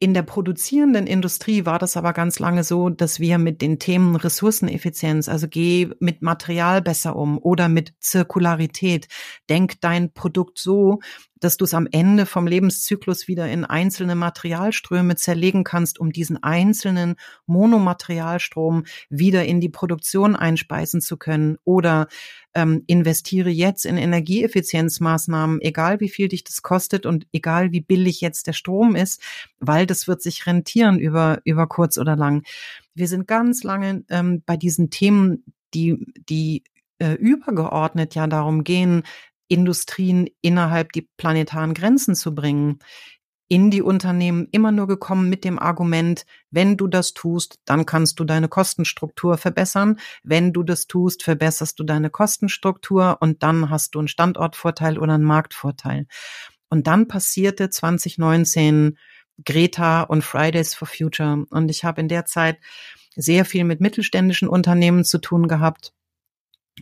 [0.00, 4.16] in der produzierenden Industrie war das aber ganz lange so, dass wir mit den Themen
[4.16, 9.06] Ressourceneffizienz, also geh mit Material besser um oder mit Zirkularität,
[9.48, 10.98] denk dein Produkt so,
[11.40, 16.42] dass du es am Ende vom Lebenszyklus wieder in einzelne Materialströme zerlegen kannst, um diesen
[16.42, 21.58] einzelnen Monomaterialstrom wieder in die Produktion einspeisen zu können.
[21.64, 22.08] Oder
[22.54, 28.20] ähm, investiere jetzt in Energieeffizienzmaßnahmen, egal wie viel dich das kostet und egal wie billig
[28.20, 29.22] jetzt der Strom ist,
[29.60, 32.42] weil das wird sich rentieren über, über kurz oder lang.
[32.94, 36.64] Wir sind ganz lange ähm, bei diesen Themen, die, die
[36.98, 39.02] äh, übergeordnet ja darum gehen,
[39.48, 42.78] Industrien innerhalb die planetaren Grenzen zu bringen,
[43.48, 48.20] in die Unternehmen immer nur gekommen mit dem Argument, wenn du das tust, dann kannst
[48.20, 49.98] du deine Kostenstruktur verbessern.
[50.22, 55.14] Wenn du das tust, verbesserst du deine Kostenstruktur und dann hast du einen Standortvorteil oder
[55.14, 56.06] einen Marktvorteil.
[56.68, 58.98] Und dann passierte 2019
[59.42, 61.46] Greta und Fridays for Future.
[61.48, 62.58] Und ich habe in der Zeit
[63.16, 65.94] sehr viel mit mittelständischen Unternehmen zu tun gehabt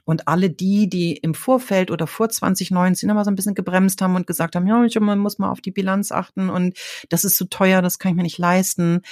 [0.04, 4.16] Und alle die, die im Vorfeld oder vor 2019 immer so ein bisschen gebremst haben
[4.16, 6.78] und gesagt haben, ja, man muss mal auf die Bilanz achten und
[7.08, 9.02] das ist zu so teuer, das kann ich mir nicht leisten.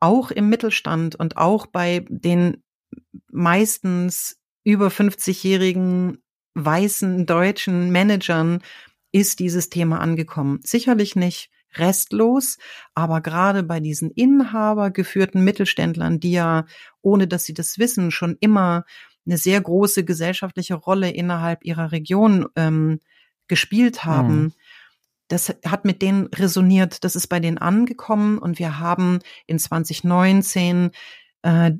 [0.00, 2.62] Auch im Mittelstand und auch bei den
[3.30, 6.18] meistens über 50-jährigen
[6.54, 8.62] weißen deutschen Managern
[9.12, 10.60] ist dieses Thema angekommen.
[10.62, 12.58] Sicherlich nicht restlos,
[12.94, 16.66] aber gerade bei diesen inhabergeführten Mittelständlern, die ja,
[17.00, 18.84] ohne dass sie das wissen, schon immer
[19.30, 23.00] eine sehr große gesellschaftliche Rolle innerhalb ihrer Region ähm,
[23.46, 24.42] gespielt haben.
[24.42, 24.52] Mhm.
[25.28, 30.90] Das hat mit denen resoniert, das ist bei denen angekommen und wir haben in 2019
[31.42, 31.72] äh,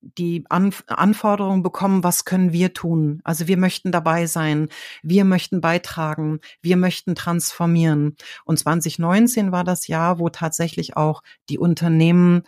[0.00, 3.20] die An Anforderung bekommen, was können wir tun?
[3.22, 4.68] Also wir möchten dabei sein,
[5.04, 8.16] wir möchten beitragen, wir möchten transformieren.
[8.44, 12.42] Und 2019 war das Jahr, wo tatsächlich auch die Unternehmen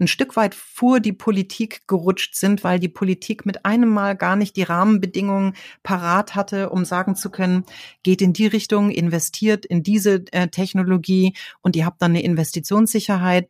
[0.00, 4.36] ein Stück weit vor die Politik gerutscht sind, weil die Politik mit einem Mal gar
[4.36, 7.64] nicht die Rahmenbedingungen parat hatte, um sagen zu können,
[8.02, 13.48] geht in die Richtung, investiert in diese äh, Technologie und ihr habt dann eine Investitionssicherheit.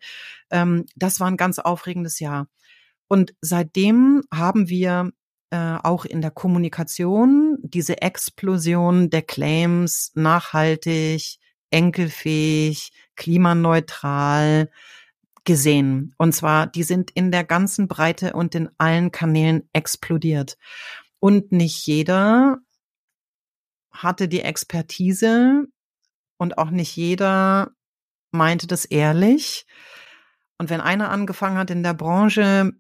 [0.51, 2.49] Ähm, das war ein ganz aufregendes Jahr.
[3.09, 5.13] Und seitdem haben wir
[5.51, 11.39] äh, auch in der Kommunikation diese Explosion der Claims nachhaltig,
[11.71, 14.71] enkelfähig, klimaneutral,
[15.49, 16.15] gesehen.
[16.19, 20.59] Und zwar, die sind in der ganzen Breite und in allen Kanälen explodiert.
[21.21, 22.59] Und nicht jeder
[23.91, 25.65] hatte die Expertise
[26.37, 27.71] und auch nicht jeder
[28.31, 29.65] meinte das ehrlich.
[30.59, 32.73] Und wenn einer angefangen hat in der Branche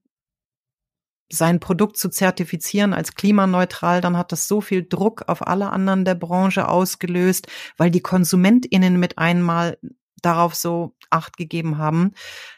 [1.33, 6.05] sein Produkt zu zertifizieren als klimaneutral, dann hat das so viel Druck auf alle anderen
[6.05, 7.47] der Branche ausgelöst,
[7.79, 9.79] weil die KonsumentInnen mit einmal
[10.23, 12.13] darauf so Acht gegeben haben,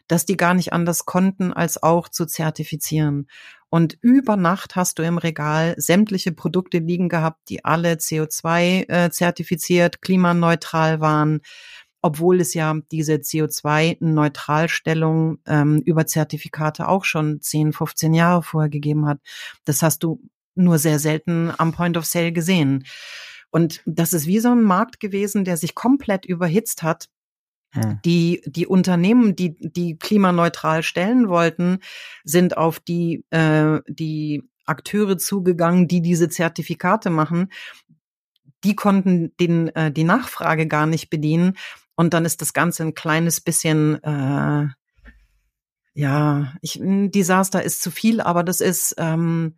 [0.09, 3.29] dass die gar nicht anders konnten, als auch zu zertifizieren.
[3.69, 9.11] Und über Nacht hast du im Regal sämtliche Produkte liegen gehabt, die alle CO2 äh,
[9.11, 11.43] zertifiziert, klimaneutral waren,
[12.03, 19.07] obwohl es ja diese CO2-Neutralstellung ähm, über Zertifikate auch schon 10, 15 Jahre vorher gegeben
[19.07, 19.21] hat.
[19.65, 20.21] Das hast du
[20.57, 22.85] nur sehr selten am Point of Sale gesehen.
[23.51, 27.09] Und das ist wie so ein Markt gewesen, der sich komplett überhitzt hat.
[28.05, 31.79] Die, die Unternehmen, die, die klimaneutral stellen wollten,
[32.25, 37.53] sind auf die, äh, die Akteure zugegangen, die diese Zertifikate machen.
[38.65, 41.57] Die konnten den, äh, die Nachfrage gar nicht bedienen.
[41.95, 44.69] Und dann ist das Ganze ein kleines bisschen, äh,
[45.95, 49.57] ja, ich, ein Desaster ist zu viel, aber das ist, ähm,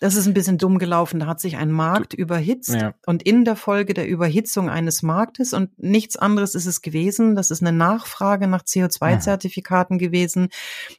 [0.00, 1.20] das ist ein bisschen dumm gelaufen.
[1.20, 2.94] Da hat sich ein Markt überhitzt ja.
[3.06, 7.36] und in der Folge der Überhitzung eines Marktes und nichts anderes ist es gewesen.
[7.36, 10.08] Das ist eine Nachfrage nach CO2-Zertifikaten ja.
[10.08, 10.48] gewesen,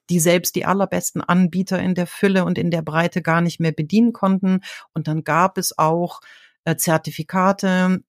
[0.10, 3.72] die selbst die allerbesten Anbieter in der Fülle und in der Breite gar nicht mehr
[3.72, 4.62] bedienen konnten.
[4.94, 6.22] Und dann gab es auch
[6.64, 8.04] äh, Zertifikate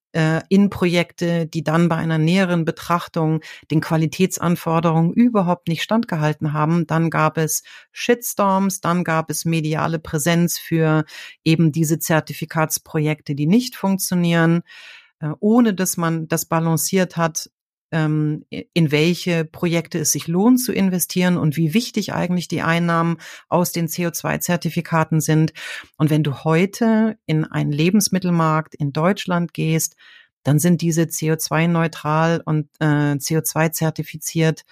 [0.49, 6.87] in Projekte, die dann bei einer näheren Betrachtung den Qualitätsanforderungen überhaupt nicht standgehalten haben.
[6.87, 11.05] Dann gab es Shitstorms, dann gab es mediale Präsenz für
[11.45, 14.63] eben diese Zertifikatsprojekte, die nicht funktionieren,
[15.21, 17.51] äh, ohne dass man das balanciert hat
[17.93, 23.73] in welche Projekte es sich lohnt zu investieren und wie wichtig eigentlich die Einnahmen aus
[23.73, 25.53] den CO2-Zertifikaten sind.
[25.99, 29.97] Und wenn du heute in einen Lebensmittelmarkt in Deutschland gehst,
[30.43, 34.65] dann sind diese CO2-neutral und äh, CO2-zertifiziert,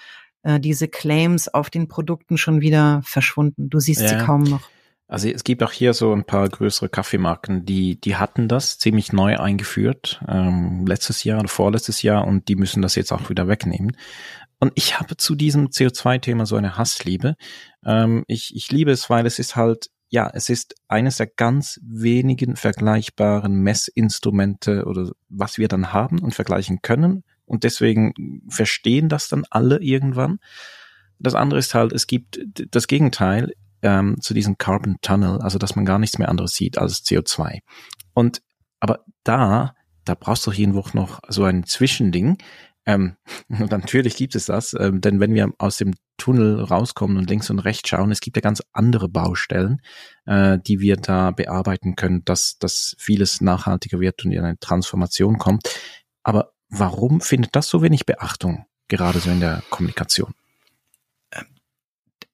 [0.43, 3.71] äh, diese Claims auf den Produkten schon wieder verschwunden.
[3.71, 4.09] Du siehst ja.
[4.09, 4.69] sie kaum noch.
[5.11, 9.13] Also es gibt auch hier so ein paar größere Kaffeemarken, die, die hatten das ziemlich
[9.13, 13.49] neu eingeführt, ähm, letztes Jahr oder vorletztes Jahr und die müssen das jetzt auch wieder
[13.49, 13.97] wegnehmen.
[14.61, 17.35] Und ich habe zu diesem CO2-Thema so eine Hassliebe.
[17.85, 21.81] Ähm, ich, ich liebe es, weil es ist halt, ja, es ist eines der ganz
[21.83, 27.25] wenigen vergleichbaren Messinstrumente oder was wir dann haben und vergleichen können.
[27.47, 30.39] Und deswegen verstehen das dann alle irgendwann.
[31.19, 32.39] Das andere ist halt, es gibt
[32.71, 36.79] das Gegenteil ähm, zu diesem Carbon Tunnel, also dass man gar nichts mehr anderes sieht
[36.79, 37.61] als CO2.
[38.15, 38.43] Und
[38.81, 42.39] aber da, da brauchst du irgendwo noch so ein Zwischending.
[42.87, 43.17] Ähm,
[43.49, 47.61] natürlich gibt es das, ähm, denn wenn wir aus dem Tunnel rauskommen und links und
[47.61, 49.81] rechts schauen, es gibt ja ganz andere Baustellen,
[50.27, 55.39] äh, die wir da bearbeiten können, dass, dass vieles nachhaltiger wird und in eine Transformation
[55.39, 55.69] kommt.
[56.23, 60.35] Aber warum findet das so wenig Beachtung, gerade so in der Kommunikation?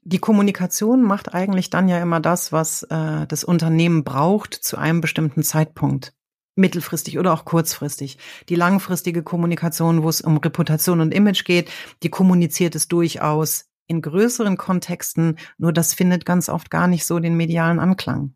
[0.07, 5.01] Die Kommunikation macht eigentlich dann ja immer das, was äh, das Unternehmen braucht zu einem
[5.01, 6.15] bestimmten Zeitpunkt.
[6.55, 8.17] Mittelfristig oder auch kurzfristig.
[8.49, 11.71] Die langfristige Kommunikation, wo es um Reputation und Image geht,
[12.05, 17.19] die kommuniziert es durchaus in größeren Kontexten, nur das findet ganz oft gar nicht so
[17.19, 18.35] den medialen Anklang.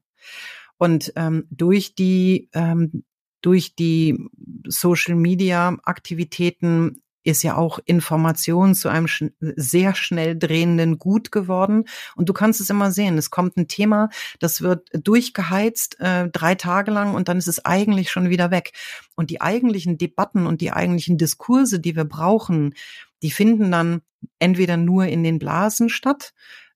[0.77, 3.05] Und ähm, durch die ähm,
[3.43, 4.29] durch die
[4.67, 11.85] Social Media Aktivitäten ist ja auch Information zu einem sch sehr schnell drehenden Gut geworden.
[12.17, 13.19] Und du kannst es immer sehen.
[13.19, 17.65] Es kommt ein Thema, das wird durchgeheizt äh, drei Tage lang und dann ist es
[17.65, 18.73] eigentlich schon wieder weg.
[19.17, 22.75] Und die eigentlichen Debatten und die eigentlichen Diskurse, die wir brauchen,
[23.23, 24.03] die finden dann
[24.39, 26.33] entweder nur in den Blasen statt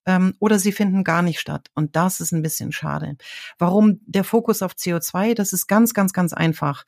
[0.07, 1.71] ähm, oder sie finden gar nicht statt.
[1.75, 3.17] Und das ist ein bisschen schade.
[3.59, 5.35] Warum der Fokus auf CO2?
[5.35, 6.85] Das ist ganz, ganz, ganz einfach.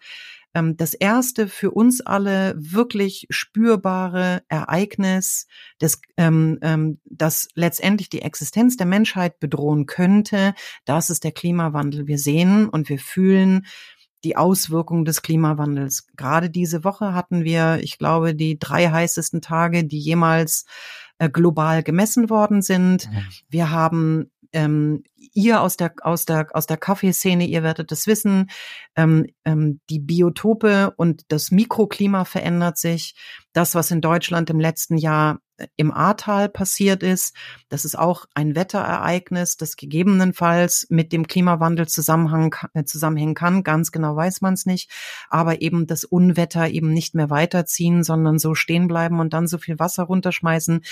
[0.54, 5.46] Ähm, das erste für uns alle wirklich spürbare Ereignis,
[5.78, 10.54] das, ähm, ähm, das letztendlich die Existenz der Menschheit bedrohen könnte,
[10.84, 12.06] das ist der Klimawandel.
[12.06, 13.66] Wir sehen und wir fühlen
[14.24, 16.08] die Auswirkungen des Klimawandels.
[16.16, 20.64] Gerade diese Woche hatten wir, ich glaube, die drei heißesten Tage, die jemals
[21.18, 23.10] äh, global gemessen worden sind.
[23.10, 23.24] Mhm.
[23.48, 28.50] Wir haben ähm, ihr aus der aus der aus der Kaffeeszene, ihr werdet es wissen,
[28.96, 33.14] ähm, ähm, die Biotope und das Mikroklima verändert sich.
[33.52, 37.34] Das, was in Deutschland im letzten Jahr äh, im Ahrtal passiert ist,
[37.68, 43.62] das ist auch ein Wetterereignis, das gegebenenfalls mit dem Klimawandel zusammenhang, äh, zusammenhängen kann.
[43.62, 44.90] Ganz genau weiß man es nicht,
[45.28, 49.58] aber eben das Unwetter eben nicht mehr weiterziehen, sondern so stehen bleiben und dann so
[49.58, 50.82] viel Wasser runterschmeißen.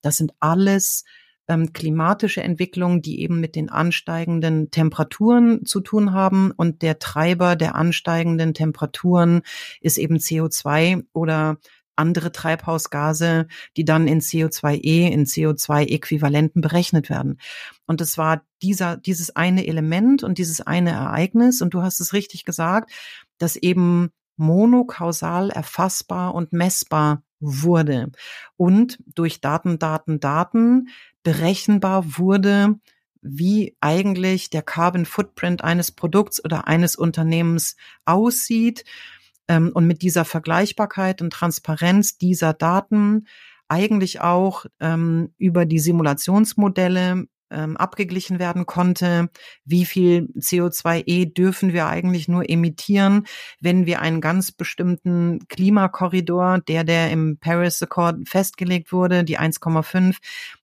[0.00, 1.04] Das sind alles
[1.48, 6.52] ähm, klimatische Entwicklungen, die eben mit den ansteigenden Temperaturen zu tun haben.
[6.52, 9.42] Und der Treiber der ansteigenden Temperaturen
[9.80, 11.58] ist eben CO2 oder
[11.96, 17.38] andere Treibhausgase, die dann in CO2e, in CO2-Äquivalenten berechnet werden.
[17.86, 22.12] Und es war dieser, dieses eine Element und dieses eine Ereignis, und du hast es
[22.12, 22.90] richtig gesagt,
[23.38, 28.10] dass eben monokausal erfassbar und messbar wurde
[28.56, 30.88] und durch Daten, Daten, Daten
[31.22, 32.78] berechenbar wurde,
[33.20, 38.84] wie eigentlich der Carbon Footprint eines Produkts oder eines Unternehmens aussieht.
[39.48, 43.26] Ähm, und mit dieser Vergleichbarkeit und Transparenz dieser Daten
[43.68, 49.28] eigentlich auch ähm, über die Simulationsmodelle ähm, abgeglichen werden konnte,
[49.64, 53.26] wie viel CO2e dürfen wir eigentlich nur emittieren,
[53.60, 60.16] wenn wir einen ganz bestimmten Klimakorridor, der der im Paris Accord festgelegt wurde, die 1,5,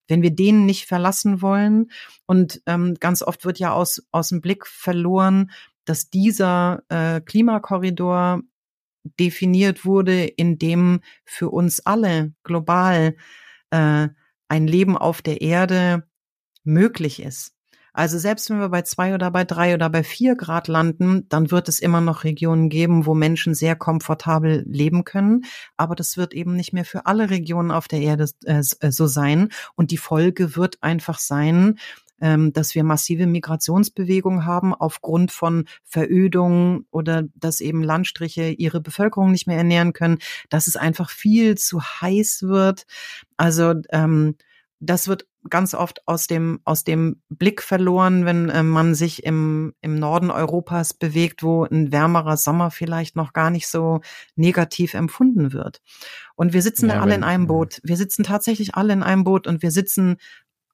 [0.08, 1.92] wenn wir den nicht verlassen wollen.
[2.26, 5.52] Und ähm, ganz oft wird ja aus, aus dem Blick verloren,
[5.86, 8.42] dass dieser äh, Klimakorridor
[9.20, 13.16] definiert wurde, in dem für uns alle global
[13.72, 14.10] äh,
[14.48, 16.09] ein Leben auf der Erde
[16.64, 17.54] möglich ist.
[17.94, 21.52] Also selbst wenn wir bei zwei oder bei drei oder bei vier Grad landen, dann
[21.52, 25.44] wird es immer noch Regionen geben, wo Menschen sehr komfortabel leben können.
[25.76, 29.08] Aber das wird eben nicht mehr für alle Regionen auf der Erde äh, äh so
[29.08, 29.50] sein.
[29.76, 31.80] Und die Folge wird einfach sein,
[32.22, 39.32] ähm, dass wir massive Migrationsbewegungen haben aufgrund von Verödung oder dass eben Landstriche ihre Bevölkerung
[39.32, 40.20] nicht mehr ernähren können,
[40.50, 42.86] dass es einfach viel zu heiß wird.
[43.38, 44.36] Also ähm,
[44.80, 49.74] das wird ganz oft aus dem, aus dem Blick verloren, wenn äh, man sich im,
[49.82, 54.02] im Norden Europas bewegt, wo ein wärmerer Sommer vielleicht noch gar nicht so
[54.36, 55.82] negativ empfunden wird.
[56.36, 57.80] Und wir sitzen ja, alle in einem Boot.
[57.84, 60.18] Wir sitzen tatsächlich alle in einem Boot und wir sitzen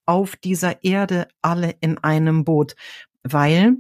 [0.06, 2.76] auf dieser Erde alle in einem Boot,
[3.24, 3.78] weil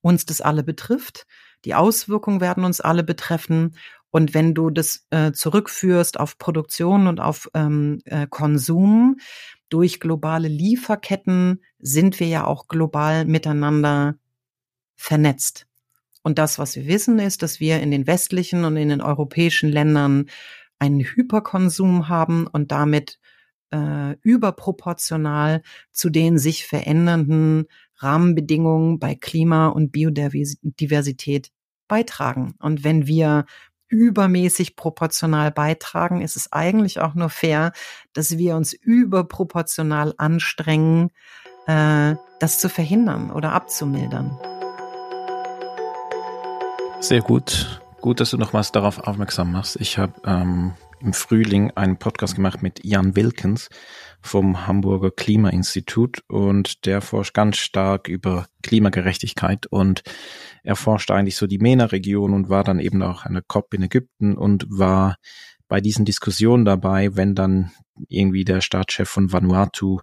[0.00, 1.26] uns das alle betrifft.
[1.64, 3.76] Die Auswirkungen werden uns alle betreffen.
[4.10, 9.16] Und wenn du das äh, zurückführst auf Produktion und auf ähm, äh, Konsum,
[9.68, 14.16] durch globale Lieferketten sind wir ja auch global miteinander
[14.94, 15.66] vernetzt.
[16.22, 19.70] Und das, was wir wissen, ist, dass wir in den westlichen und in den europäischen
[19.70, 20.26] Ländern
[20.78, 23.18] einen Hyperkonsum haben und damit
[23.70, 31.50] äh, überproportional zu den sich verändernden Rahmenbedingungen bei Klima und Biodiversität
[31.88, 32.54] beitragen.
[32.60, 33.46] Und wenn wir
[33.88, 37.72] übermäßig proportional beitragen, ist es eigentlich auch nur fair,
[38.12, 41.10] dass wir uns überproportional anstrengen,
[41.66, 44.38] äh, das zu verhindern oder abzumildern.
[47.00, 47.80] Sehr gut.
[48.00, 49.76] Gut, dass du nochmals darauf aufmerksam machst.
[49.80, 53.68] Ich habe ähm, im Frühling einen Podcast gemacht mit Jan Wilkens
[54.20, 60.02] vom Hamburger Klimainstitut und der forscht ganz stark über Klimagerechtigkeit und
[60.62, 63.84] er forscht eigentlich so die MENA-Region und war dann eben auch an der COP in
[63.84, 65.16] Ägypten und war
[65.68, 67.70] bei diesen Diskussionen dabei, wenn dann
[68.08, 70.00] irgendwie der Staatschef von Vanuatu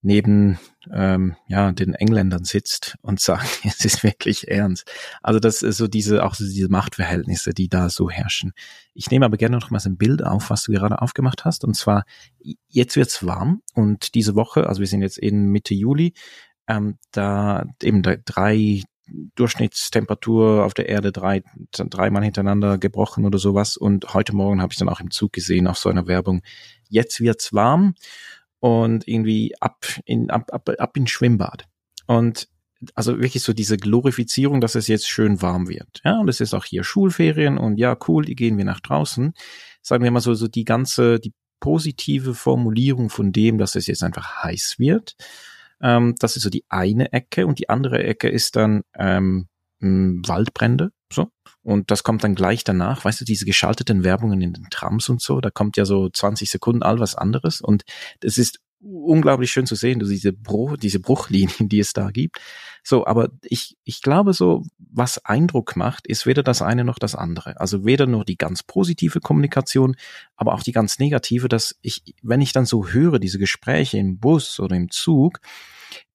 [0.00, 0.58] neben
[0.92, 4.90] ähm, ja den Engländern sitzt und sagt, es ist wirklich ernst.
[5.22, 8.52] Also das ist so diese auch so diese Machtverhältnisse, die da so herrschen.
[8.94, 11.64] Ich nehme aber gerne noch mal so ein Bild auf, was du gerade aufgemacht hast.
[11.64, 12.04] Und zwar
[12.68, 16.14] jetzt wird's warm und diese Woche, also wir sind jetzt in Mitte Juli,
[16.68, 18.82] ähm, da eben drei
[19.34, 21.42] Durchschnittstemperatur auf der Erde drei,
[21.72, 23.76] dreimal hintereinander gebrochen oder sowas.
[23.76, 26.42] Und heute Morgen habe ich dann auch im Zug gesehen auf so einer Werbung.
[26.88, 27.94] Jetzt wird's warm
[28.60, 31.64] und irgendwie ab in, ab, ab, ab ins Schwimmbad.
[32.06, 32.48] Und
[32.94, 36.00] also wirklich so diese Glorifizierung, dass es jetzt schön warm wird.
[36.04, 39.32] Ja, und es ist auch hier Schulferien und ja, cool, die gehen wir nach draußen.
[39.82, 44.04] Sagen wir mal so, so die ganze, die positive Formulierung von dem, dass es jetzt
[44.04, 45.16] einfach heiß wird.
[45.80, 49.48] Ähm, das ist so die eine Ecke und die andere Ecke ist dann ähm,
[49.80, 50.90] Waldbrände.
[51.12, 51.28] So.
[51.62, 55.20] Und das kommt dann gleich danach, weißt du, diese geschalteten Werbungen in den Trams und
[55.20, 57.60] so, da kommt ja so 20 Sekunden all was anderes.
[57.60, 57.84] Und
[58.22, 62.38] es ist unglaublich schön zu sehen, diese, Bruch, diese Bruchlinien, die es da gibt.
[62.84, 67.14] So, aber ich, ich glaube so, was Eindruck macht, ist weder das eine noch das
[67.14, 67.60] andere.
[67.60, 69.96] Also weder nur die ganz positive Kommunikation,
[70.36, 74.18] aber auch die ganz negative, dass ich, wenn ich dann so höre, diese Gespräche im
[74.18, 75.40] Bus oder im Zug,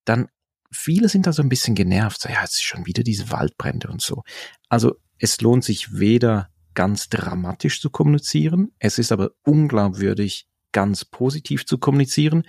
[0.04, 0.28] dann
[0.74, 2.20] viele sind da so ein bisschen genervt.
[2.20, 4.22] So, ja, es ist schon wieder diese Waldbrände und so.
[4.68, 11.66] Also es lohnt sich weder ganz dramatisch zu kommunizieren, es ist aber unglaubwürdig, ganz positiv
[11.66, 12.42] zu kommunizieren.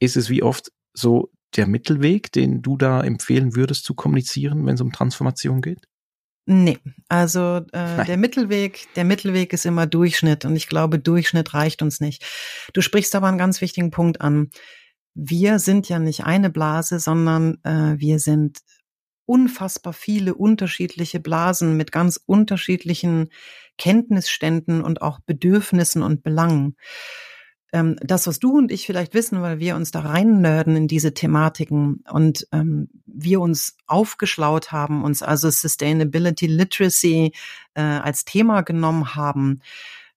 [0.00, 4.74] Ist es wie oft so der Mittelweg, den du da empfehlen würdest zu kommunizieren, wenn
[4.74, 5.86] es um Transformation geht?
[6.46, 11.80] Nee, also äh, der Mittelweg, der Mittelweg ist immer Durchschnitt und ich glaube, Durchschnitt reicht
[11.80, 12.24] uns nicht.
[12.72, 14.50] Du sprichst aber einen ganz wichtigen Punkt an
[15.14, 18.60] wir sind ja nicht eine Blase, sondern äh, wir sind
[19.26, 23.28] unfassbar viele unterschiedliche Blasen mit ganz unterschiedlichen
[23.78, 26.76] Kenntnisständen und auch Bedürfnissen und Belangen.
[27.72, 30.88] Ähm, das, was du und ich vielleicht wissen, weil wir uns da rein nörden in
[30.88, 37.32] diese Thematiken und ähm, wir uns aufgeschlaut haben, uns also Sustainability Literacy
[37.74, 39.60] äh, als Thema genommen haben,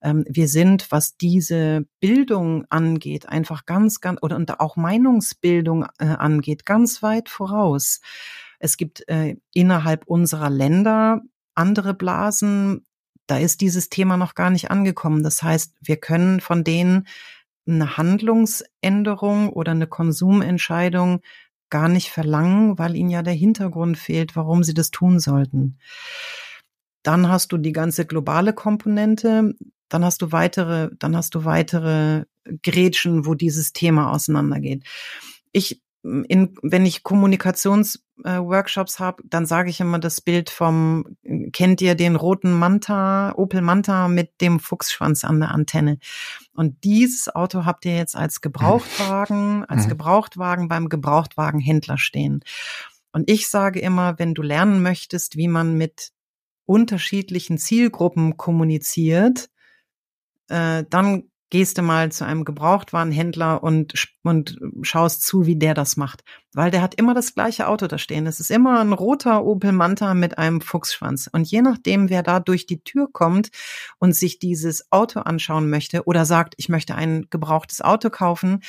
[0.03, 6.65] wir sind, was diese Bildung angeht, einfach ganz, ganz, oder und auch Meinungsbildung äh, angeht,
[6.65, 8.01] ganz weit voraus.
[8.59, 11.21] Es gibt äh, innerhalb unserer Länder
[11.55, 12.85] andere Blasen,
[13.27, 15.23] da ist dieses Thema noch gar nicht angekommen.
[15.23, 17.07] Das heißt, wir können von denen
[17.65, 21.21] eine Handlungsänderung oder eine Konsumentscheidung
[21.69, 25.79] gar nicht verlangen, weil ihnen ja der Hintergrund fehlt, warum sie das tun sollten.
[27.03, 29.55] Dann hast du die ganze globale Komponente
[29.93, 32.25] dann hast du weitere, dann hast du weitere
[32.61, 34.83] Grätschen, wo dieses Thema auseinandergeht.
[35.51, 41.15] Ich in, wenn ich Kommunikationsworkshops äh, habe, dann sage ich immer das Bild vom,
[41.53, 45.99] kennt ihr den roten Manta, Opel Manta mit dem Fuchsschwanz an der Antenne?
[46.53, 49.91] Und dieses Auto habt ihr jetzt als Gebrauchtwagen, als mhm.
[49.91, 52.41] Gebrauchtwagen beim Gebrauchtwagenhändler stehen.
[53.13, 56.11] Und ich sage immer, wenn du lernen möchtest, wie man mit
[56.65, 59.49] unterschiedlichen Zielgruppen kommuniziert,
[60.49, 61.23] äh, dann
[61.53, 66.23] gehst du mal zu einem Gebrauchtwarenhändler und, und schaust zu, wie der das macht.
[66.51, 68.25] Weil der hat immer das gleiche Auto da stehen.
[68.25, 71.29] Es ist immer ein roter Opel Manta mit einem Fuchsschwanz.
[71.31, 73.49] Und je nachdem, wer da durch die Tür kommt
[73.99, 78.63] und sich dieses Auto anschauen möchte oder sagt, ich möchte ein gebrauchtes Auto kaufen,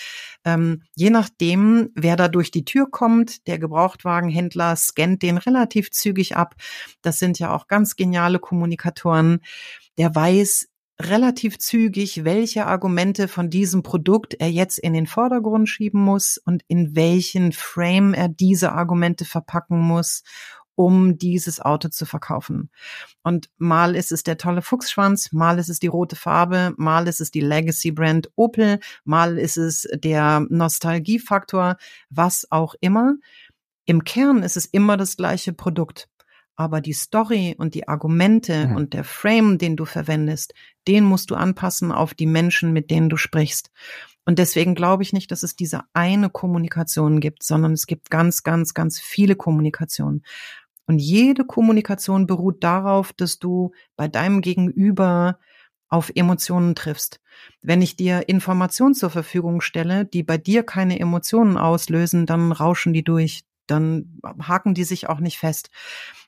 [0.45, 6.37] ähm, je nachdem, wer da durch die Tür kommt, der Gebrauchtwagenhändler scannt den relativ zügig
[6.37, 6.55] ab.
[7.01, 9.41] Das sind ja auch ganz geniale Kommunikatoren.
[9.97, 10.69] Der weiß,
[11.01, 16.63] relativ zügig, welche Argumente von diesem Produkt er jetzt in den Vordergrund schieben muss und
[16.69, 20.23] in welchen Frame er diese Argumente verpacken muss,
[20.77, 22.71] um dieses Auto zu verkaufen.
[23.23, 27.21] Und mal ist es der tolle Fuchsschwanz, mal ist es die rote Farbe, mal ist
[27.21, 31.77] es die Legacy Brand Opel, mal ist es der Nostalgiefaktor,
[32.11, 33.15] was auch immer.
[33.87, 36.09] Im Kern ist es immer das gleiche Produkt
[36.57, 38.77] aber die Story und die Argumente mhm.
[38.77, 40.55] und der Frame, den du verwendest,
[40.87, 43.71] den musst du anpassen auf die Menschen, mit denen du sprichst.
[44.25, 48.43] Und deswegen glaube ich nicht, dass es diese eine Kommunikation gibt, sondern es gibt ganz,
[48.43, 50.25] ganz, ganz viele Kommunikationen.
[50.87, 55.39] Und jede Kommunikation beruht darauf, dass du bei deinem Gegenüber
[55.89, 57.21] auf Emotionen triffst.
[57.63, 62.93] Wenn ich dir Informationen zur Verfügung stelle, die bei dir keine Emotionen auslösen, dann rauschen
[62.93, 65.71] die durch, dann haken die sich auch nicht fest.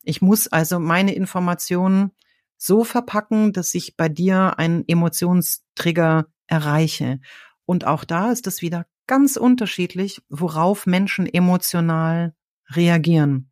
[0.03, 2.13] Ich muss also meine Informationen
[2.57, 7.21] so verpacken, dass ich bei dir einen Emotionstrigger erreiche.
[7.67, 12.35] Und auch da ist es wieder ganz unterschiedlich, worauf Menschen emotional
[12.71, 13.51] reagieren.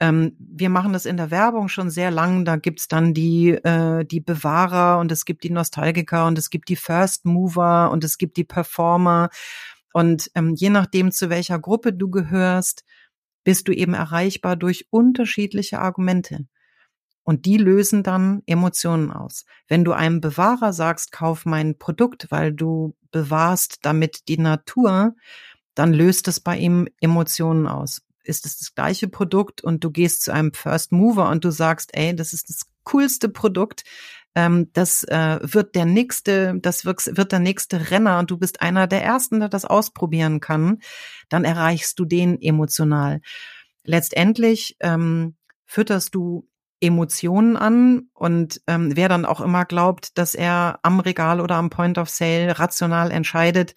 [0.00, 2.44] Ähm, wir machen das in der Werbung schon sehr lang.
[2.44, 6.68] Da gibt's dann die, äh, die Bewahrer und es gibt die Nostalgiker und es gibt
[6.68, 9.28] die First Mover und es gibt die Performer.
[9.94, 12.84] Und ähm, je nachdem, zu welcher Gruppe du gehörst,
[13.44, 16.48] bist du eben erreichbar durch unterschiedliche Argumente.
[17.22, 19.44] Und die lösen dann Emotionen aus.
[19.68, 25.14] Wenn du einem Bewahrer sagst, kauf mein Produkt, weil du bewahrst damit die Natur,
[25.76, 28.02] dann löst es bei ihm Emotionen aus.
[28.24, 31.90] Ist es das gleiche Produkt und du gehst zu einem First Mover und du sagst,
[31.94, 33.84] ey, das ist das coolste Produkt,
[34.34, 38.86] ähm, das äh, wird der nächste, das wird, der nächste Renner und du bist einer
[38.86, 40.80] der ersten, der das ausprobieren kann,
[41.28, 43.20] dann erreichst du den emotional.
[43.84, 46.48] Letztendlich ähm, fütterst du
[46.80, 51.70] Emotionen an und ähm, wer dann auch immer glaubt, dass er am Regal oder am
[51.70, 53.74] Point of Sale rational entscheidet,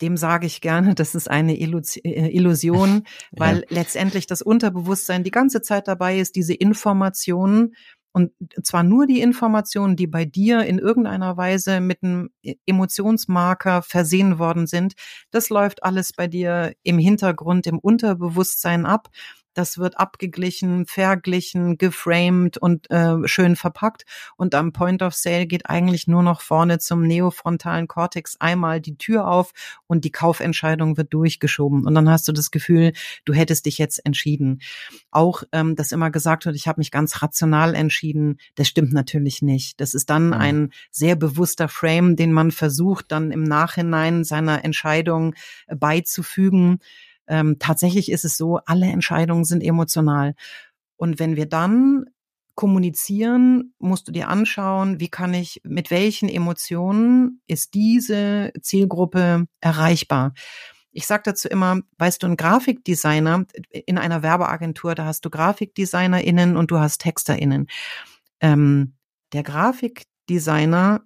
[0.00, 3.64] dem sage ich gerne, das ist eine äh, Illusion, weil ja.
[3.68, 7.74] letztendlich das Unterbewusstsein die ganze Zeit dabei ist, diese Informationen
[8.14, 8.30] und
[8.62, 14.38] zwar nur die Informationen, die bei dir in irgendeiner Weise mit einem e-, Emotionsmarker versehen
[14.38, 14.94] worden sind,
[15.32, 19.08] das läuft alles bei dir im Hintergrund, im Unterbewusstsein ab
[19.54, 24.04] das wird abgeglichen, verglichen, geframed und äh, schön verpackt.
[24.36, 28.96] Und am Point of Sale geht eigentlich nur noch vorne zum neofrontalen Cortex einmal die
[28.96, 29.52] Tür auf
[29.86, 31.86] und die Kaufentscheidung wird durchgeschoben.
[31.86, 32.92] Und dann hast du das Gefühl,
[33.24, 34.60] du hättest dich jetzt entschieden.
[35.10, 39.42] Auch, ähm, dass immer gesagt wird, ich habe mich ganz rational entschieden, das stimmt natürlich
[39.42, 39.80] nicht.
[39.80, 40.32] Das ist dann mhm.
[40.34, 45.34] ein sehr bewusster Frame, den man versucht, dann im Nachhinein seiner Entscheidung
[45.68, 46.80] beizufügen.
[47.26, 50.34] Ähm, tatsächlich ist es so, alle Entscheidungen sind emotional.
[50.96, 52.06] Und wenn wir dann
[52.54, 60.34] kommunizieren, musst du dir anschauen, wie kann ich, mit welchen Emotionen ist diese Zielgruppe erreichbar.
[60.92, 66.56] Ich sage dazu immer, weißt du, ein Grafikdesigner in einer Werbeagentur, da hast du GrafikdesignerInnen
[66.56, 67.66] und du hast TexterInnen.
[68.40, 68.94] Ähm,
[69.32, 71.02] der Grafikdesigner,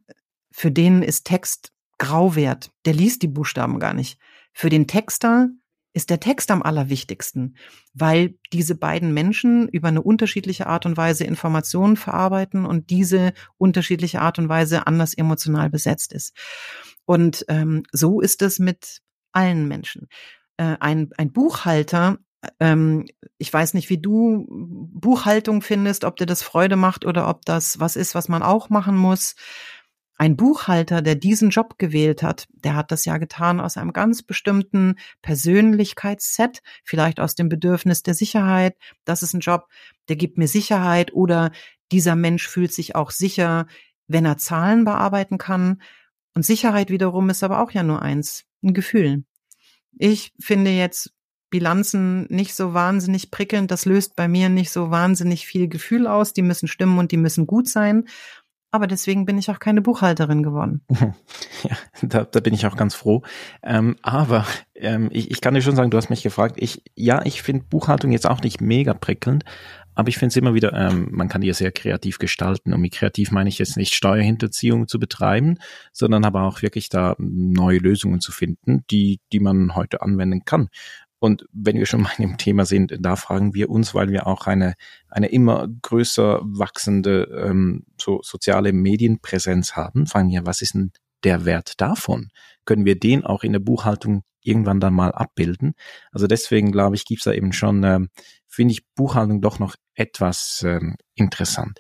[0.51, 2.71] für den ist Text Grauwert.
[2.85, 4.19] Der liest die Buchstaben gar nicht.
[4.53, 5.49] Für den Texter
[5.99, 7.57] ist der Text am allerwichtigsten,
[7.93, 14.21] weil diese beiden Menschen über eine unterschiedliche Art und Weise Informationen verarbeiten und diese unterschiedliche
[14.21, 16.37] Art und Weise anders emotional besetzt ist.
[17.05, 19.01] Und ähm, so ist es mit
[19.33, 20.07] allen Menschen.
[20.57, 22.19] Äh, ein, ein Buchhalter
[22.61, 23.05] ähm,
[23.39, 27.81] ich weiß nicht, wie du Buchhaltung findest, ob dir das Freude macht oder ob das
[27.81, 29.35] was ist, was man auch machen muss.
[30.21, 34.25] Ein Buchhalter, der diesen Job gewählt hat, der hat das ja getan aus einem ganz
[34.25, 38.77] bestimmten Persönlichkeitsset, vielleicht aus dem Bedürfnis der Sicherheit.
[39.05, 39.69] Das ist ein Job,
[40.09, 41.53] der gibt mir Sicherheit oder
[41.93, 43.69] dieser Mensch fühlt sich auch sicher,
[44.09, 45.81] wenn er Zahlen bearbeiten kann.
[46.35, 49.25] Und Sicherheit wiederum ist aber auch ja nur eins, ein Gefühl.
[49.99, 51.13] Ich finde jetzt
[51.49, 53.71] Bilanzen nicht so wahnsinnig prickelnd.
[53.71, 56.33] Das löst bei mir nicht so wahnsinnig viel Gefühl aus.
[56.33, 58.09] Die müssen stimmen und die müssen gut sein.
[58.71, 60.83] Aber deswegen bin ich auch keine Buchhalterin geworden.
[61.65, 63.23] Ja, da, da bin ich auch ganz froh.
[63.65, 64.47] Ähm, aber
[64.77, 66.55] ähm, ich, ich kann dir schon sagen, du hast mich gefragt.
[66.59, 69.45] Ich, ja, ich finde Buchhaltung jetzt auch nicht mega prickelnd,
[69.99, 72.73] aber ich finde es immer wieder, ähm, man kann die ja sehr kreativ gestalten.
[72.73, 75.59] Und mit kreativ meine ich jetzt nicht Steuerhinterziehung zu betreiben,
[75.93, 80.69] sondern aber auch wirklich da neue Lösungen zu finden, die, die man heute anwenden kann.
[81.19, 84.27] Und wenn wir schon mal in dem Thema sind, da fragen wir uns, weil wir
[84.27, 84.75] auch eine,
[85.09, 90.93] eine immer größer wachsende ähm, so soziale Medienpräsenz haben, fragen wir, was ist denn
[91.25, 92.29] der Wert davon?
[92.65, 95.75] Können wir den auch in der Buchhaltung irgendwann dann mal abbilden?
[96.13, 98.09] Also deswegen glaube ich, gibt's da eben schon, ähm,
[98.47, 101.79] finde ich Buchhaltung doch noch etwas ähm, interessant.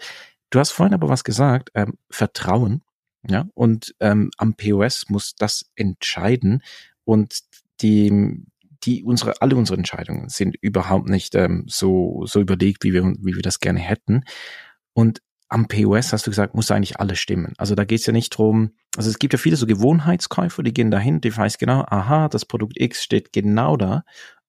[0.50, 2.82] Du hast vorhin aber was gesagt, ähm, Vertrauen,
[3.28, 6.62] ja, und ähm, am POS muss das entscheiden
[7.04, 7.40] und
[7.80, 8.44] die,
[8.84, 13.34] die unsere, alle unsere Entscheidungen sind überhaupt nicht ähm, so, so überlegt, wie wir, wie
[13.34, 14.22] wir das gerne hätten.
[14.92, 17.54] Und am POS hast du gesagt, muss eigentlich alles stimmen.
[17.56, 20.74] Also da geht es ja nicht drum, also es gibt ja viele so Gewohnheitskäufer, die
[20.74, 24.04] gehen dahin, die weiß genau, aha, das Produkt X steht genau da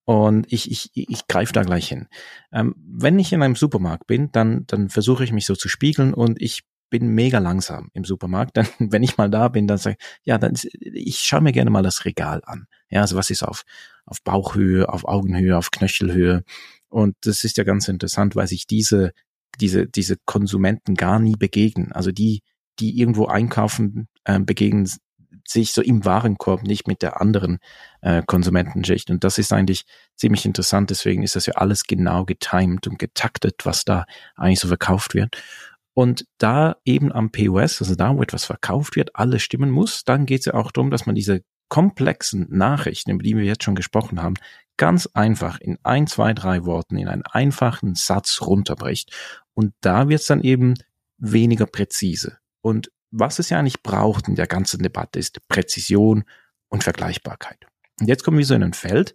[0.05, 2.07] und ich, ich, ich greife da gleich hin.
[2.51, 6.13] Ähm, wenn ich in einem Supermarkt bin, dann, dann versuche ich mich so zu spiegeln
[6.13, 8.57] und ich bin mega langsam im Supermarkt.
[8.57, 11.69] Dann, wenn ich mal da bin, dann sage ich, ja, dann ich schaue mir gerne
[11.69, 12.67] mal das Regal an.
[12.89, 13.63] Ja, also was ist auf,
[14.05, 16.43] auf Bauchhöhe, auf Augenhöhe, auf Knöchelhöhe.
[16.89, 19.11] Und das ist ja ganz interessant, weil sich diese,
[19.59, 21.91] diese, diese Konsumenten gar nie begegnen.
[21.91, 22.41] Also die,
[22.79, 24.89] die irgendwo einkaufen, äh, begegnen
[25.47, 27.59] sich so im Warenkorb nicht mit der anderen
[28.01, 29.09] äh, Konsumentenschicht.
[29.09, 29.85] Und das ist eigentlich
[30.15, 30.89] ziemlich interessant.
[30.89, 35.41] Deswegen ist das ja alles genau getimed und getaktet, was da eigentlich so verkauft wird.
[35.93, 40.25] Und da eben am POS, also da, wo etwas verkauft wird, alles stimmen muss, dann
[40.25, 43.75] geht es ja auch darum, dass man diese komplexen Nachrichten, über die wir jetzt schon
[43.75, 44.35] gesprochen haben,
[44.77, 49.13] ganz einfach in ein, zwei, drei Worten, in einen einfachen Satz runterbricht.
[49.53, 50.75] Und da wird es dann eben
[51.17, 52.37] weniger präzise.
[52.61, 56.23] Und was es ja eigentlich braucht in der ganzen Debatte ist Präzision
[56.69, 57.57] und Vergleichbarkeit.
[57.99, 59.13] Und jetzt kommen wir so in ein Feld,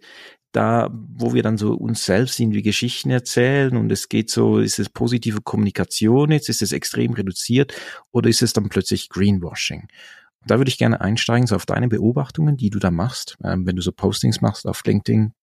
[0.55, 4.79] da, wo wir dann so uns selbst irgendwie Geschichten erzählen und es geht so, ist
[4.79, 7.73] es positive Kommunikation jetzt, ist es extrem reduziert
[8.11, 9.87] oder ist es dann plötzlich Greenwashing?
[10.47, 13.75] Da würde ich gerne einsteigen, so auf deine Beobachtungen, die du da machst, ähm, wenn
[13.75, 15.33] du so Postings machst auf LinkedIn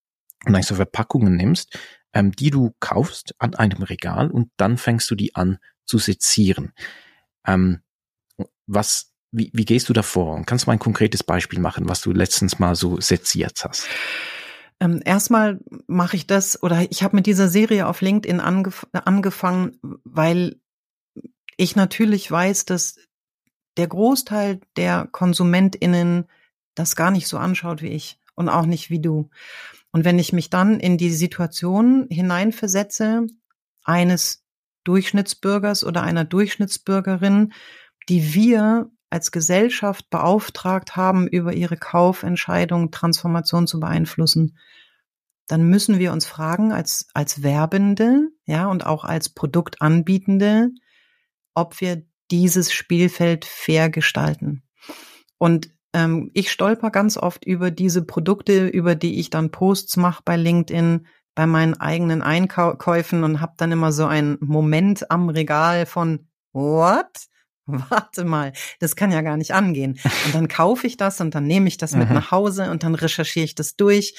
[0.46, 1.78] und eigentlich so Verpackungen nimmst,
[2.14, 6.72] ähm, die du kaufst an einem Regal und dann fängst du die an zu sezieren.
[7.46, 7.80] Ähm,
[8.66, 10.42] was, wie, wie gehst du da vor?
[10.46, 13.88] Kannst du mal ein konkretes Beispiel machen, was du letztens mal so seziert hast?
[14.82, 19.78] Ähm, erstmal mache ich das oder ich habe mit dieser Serie auf LinkedIn angef angefangen,
[20.02, 20.60] weil
[21.56, 22.96] ich natürlich weiß, dass
[23.76, 26.26] der Großteil der KonsumentInnen
[26.74, 29.30] das gar nicht so anschaut wie ich und auch nicht wie du.
[29.92, 33.28] Und wenn ich mich dann in die Situation hineinversetze,
[33.84, 34.44] eines
[34.82, 37.52] Durchschnittsbürgers oder einer Durchschnittsbürgerin,
[38.08, 44.56] die wir als Gesellschaft beauftragt haben, über ihre Kaufentscheidung Transformation zu beeinflussen,
[45.46, 50.70] dann müssen wir uns fragen, als, als Werbende, ja, und auch als Produktanbietende,
[51.52, 54.62] ob wir dieses Spielfeld fair gestalten.
[55.36, 60.22] Und ähm, ich stolper ganz oft über diese Produkte, über die ich dann Posts mache
[60.24, 65.84] bei LinkedIn, bei meinen eigenen Einkäufen und habe dann immer so einen Moment am Regal
[65.84, 67.28] von What?
[67.66, 69.98] Warte mal, das kann ja gar nicht angehen.
[70.26, 72.14] Und dann kaufe ich das und dann nehme ich das mit mhm.
[72.16, 74.14] nach Hause und dann recherchiere ich das durch.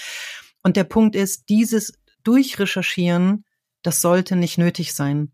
[0.61, 3.43] Und der Punkt ist, dieses Durchrecherchieren,
[3.81, 5.31] das sollte nicht nötig sein.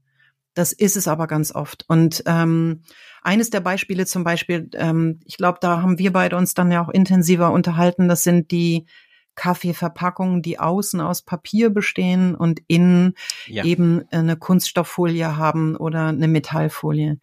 [0.55, 1.85] Das ist es aber ganz oft.
[1.87, 2.81] Und ähm,
[3.21, 6.83] eines der Beispiele zum Beispiel, ähm, ich glaube, da haben wir beide uns dann ja
[6.83, 8.87] auch intensiver unterhalten, das sind die
[9.39, 13.13] Kaffeeverpackungen, die außen aus Papier bestehen und innen
[13.47, 13.63] ja.
[13.63, 17.19] eben eine Kunststofffolie haben oder eine Metallfolie.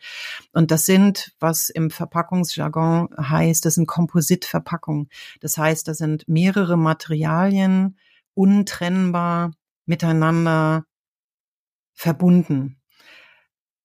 [0.55, 5.11] Und das sind, was im Verpackungsjargon heißt, das sind Kompositverpackungen.
[5.43, 7.99] Das heißt, das sind mehrere Materialien
[8.33, 9.51] untrennbar
[9.85, 10.87] miteinander
[11.93, 12.81] verbunden.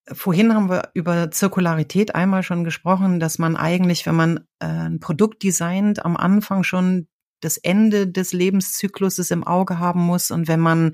[0.07, 5.01] Vorhin haben wir über Zirkularität einmal schon gesprochen, dass man eigentlich, wenn man äh, ein
[5.01, 7.07] Produkt designt, am Anfang schon
[7.41, 10.31] das Ende des Lebenszykluses im Auge haben muss.
[10.31, 10.93] Und wenn man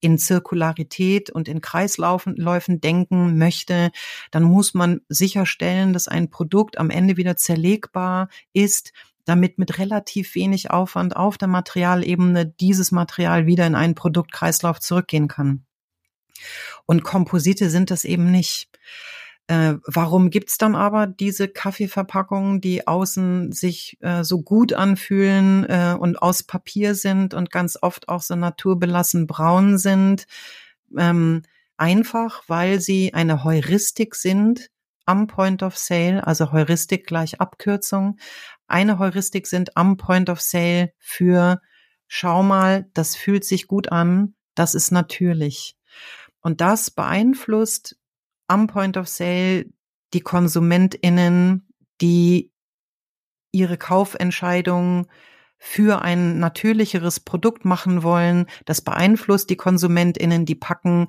[0.00, 3.90] in Zirkularität und in Kreisläufen denken möchte,
[4.30, 8.92] dann muss man sicherstellen, dass ein Produkt am Ende wieder zerlegbar ist,
[9.24, 15.28] damit mit relativ wenig Aufwand auf der Materialebene dieses Material wieder in einen Produktkreislauf zurückgehen
[15.28, 15.66] kann.
[16.86, 18.68] Und Komposite sind das eben nicht.
[19.48, 25.96] Äh, warum gibt's dann aber diese Kaffeeverpackungen, die außen sich äh, so gut anfühlen äh,
[25.98, 30.26] und aus Papier sind und ganz oft auch so naturbelassen braun sind?
[30.96, 31.42] Ähm,
[31.76, 34.70] einfach, weil sie eine Heuristik sind
[35.04, 38.18] am Point of Sale, also Heuristik gleich Abkürzung.
[38.66, 41.60] Eine Heuristik sind am Point of Sale für
[42.08, 45.76] schau mal, das fühlt sich gut an, das ist natürlich.
[46.40, 47.96] Und das beeinflusst
[48.48, 49.66] am Point of Sale
[50.14, 51.68] die KonsumentInnen,
[52.00, 52.52] die
[53.52, 55.06] ihre Kaufentscheidungen
[55.58, 58.46] für ein natürlicheres Produkt machen wollen.
[58.66, 61.08] Das beeinflusst die KonsumentInnen, die packen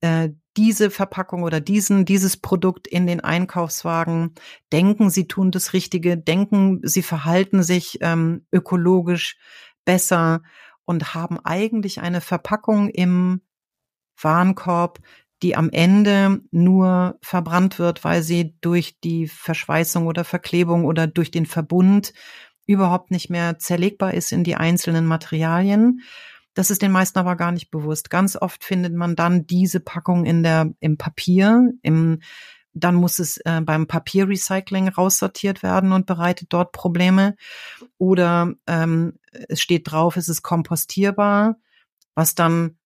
[0.00, 4.34] äh, diese Verpackung oder diesen, dieses Produkt in den Einkaufswagen,
[4.72, 9.36] denken, sie tun das Richtige, denken, sie verhalten sich ähm, ökologisch
[9.84, 10.42] besser
[10.84, 13.40] und haben eigentlich eine Verpackung im
[14.20, 15.00] Warenkorb,
[15.44, 21.30] die am Ende nur verbrannt wird, weil sie durch die Verschweißung oder Verklebung oder durch
[21.30, 22.14] den Verbund
[22.66, 26.00] überhaupt nicht mehr zerlegbar ist in die einzelnen Materialien.
[26.54, 28.08] Das ist den meisten aber gar nicht bewusst.
[28.08, 32.20] Ganz oft findet man dann diese Packung in der, im Papier, im,
[32.72, 37.36] dann muss es äh, beim Papierrecycling raussortiert werden und bereitet dort Probleme.
[37.98, 41.56] Oder ähm, es steht drauf, es ist kompostierbar,
[42.14, 42.78] was dann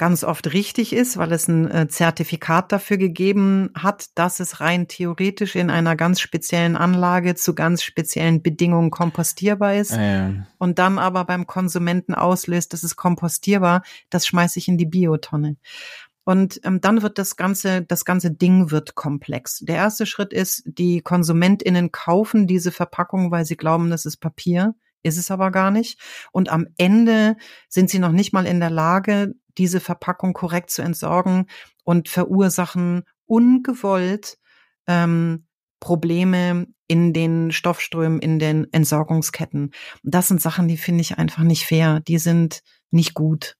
[0.00, 4.88] ganz oft richtig ist, weil es ein äh, Zertifikat dafür gegeben hat, dass es rein
[4.88, 9.92] theoretisch in einer ganz speziellen Anlage zu ganz speziellen Bedingungen kompostierbar ist.
[9.92, 10.32] Ja.
[10.56, 15.56] Und dann aber beim Konsumenten auslöst, das ist kompostierbar, das schmeiße ich in die Biotonne.
[16.24, 19.58] Und ähm, dann wird das ganze, das ganze Ding wird komplex.
[19.58, 24.74] Der erste Schritt ist, die KonsumentInnen kaufen diese Verpackung, weil sie glauben, das ist Papier
[25.02, 25.98] ist es aber gar nicht.
[26.32, 27.36] Und am Ende
[27.68, 31.46] sind sie noch nicht mal in der Lage, diese Verpackung korrekt zu entsorgen
[31.84, 34.38] und verursachen ungewollt
[34.86, 35.46] ähm,
[35.80, 39.70] Probleme in den Stoffströmen, in den Entsorgungsketten.
[40.02, 42.00] Das sind Sachen, die finde ich einfach nicht fair.
[42.00, 43.56] Die sind nicht gut.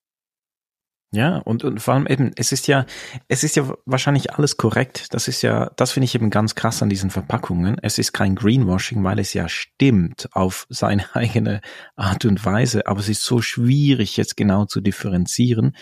[1.12, 2.86] Ja, und, und vor allem eben, es ist ja,
[3.26, 5.12] es ist ja wahrscheinlich alles korrekt.
[5.12, 7.78] Das ist ja, das finde ich eben ganz krass an diesen Verpackungen.
[7.82, 11.62] Es ist kein Greenwashing, weil es ja stimmt auf seine eigene
[11.96, 15.76] Art und Weise, aber es ist so schwierig jetzt genau zu differenzieren.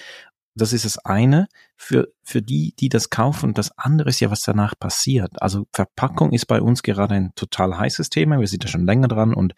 [0.54, 3.52] Das ist das eine für, für die, die das kaufen.
[3.52, 5.42] Das andere ist ja, was danach passiert.
[5.42, 8.40] Also Verpackung ist bei uns gerade ein total heißes Thema.
[8.40, 9.54] Wir sind da schon länger dran und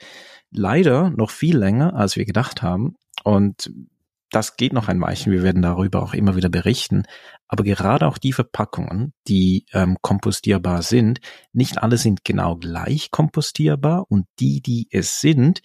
[0.50, 2.96] leider noch viel länger, als wir gedacht haben.
[3.22, 3.70] Und
[4.30, 5.32] das geht noch ein Weilchen.
[5.32, 7.04] Wir werden darüber auch immer wieder berichten.
[7.48, 11.20] Aber gerade auch die Verpackungen, die ähm, kompostierbar sind,
[11.52, 15.62] nicht alle sind genau gleich kompostierbar und die, die es sind,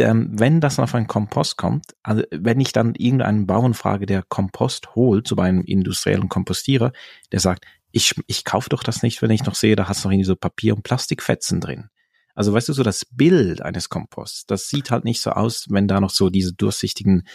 [0.00, 4.22] ähm, wenn das auf einen Kompost kommt, also wenn ich dann irgendeinen Bauern frage, der
[4.22, 6.92] Kompost holt, zu so einem industriellen Kompostierer,
[7.30, 10.08] der sagt, ich, ich kaufe doch das nicht, wenn ich noch sehe, da hast du
[10.08, 11.90] noch irgendwie so Papier- und Plastikfetzen drin.
[12.34, 15.86] Also weißt du, so das Bild eines Komposts, das sieht halt nicht so aus, wenn
[15.86, 17.26] da noch so diese durchsichtigen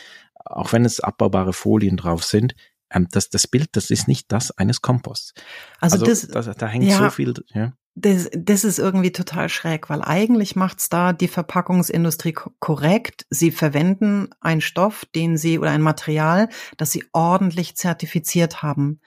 [0.50, 2.56] auch wenn es abbaubare Folien drauf sind,
[2.92, 5.34] ähm, das, das Bild, das ist nicht das eines Komposts.
[5.80, 7.34] Also, also das, das, da hängt ja, so viel.
[7.54, 7.74] Ja.
[7.96, 13.26] Das, das ist irgendwie total schräg, weil eigentlich macht's da die Verpackungsindustrie korrekt.
[13.30, 19.02] Sie verwenden einen Stoff, den sie oder ein Material, das sie ordentlich zertifiziert haben.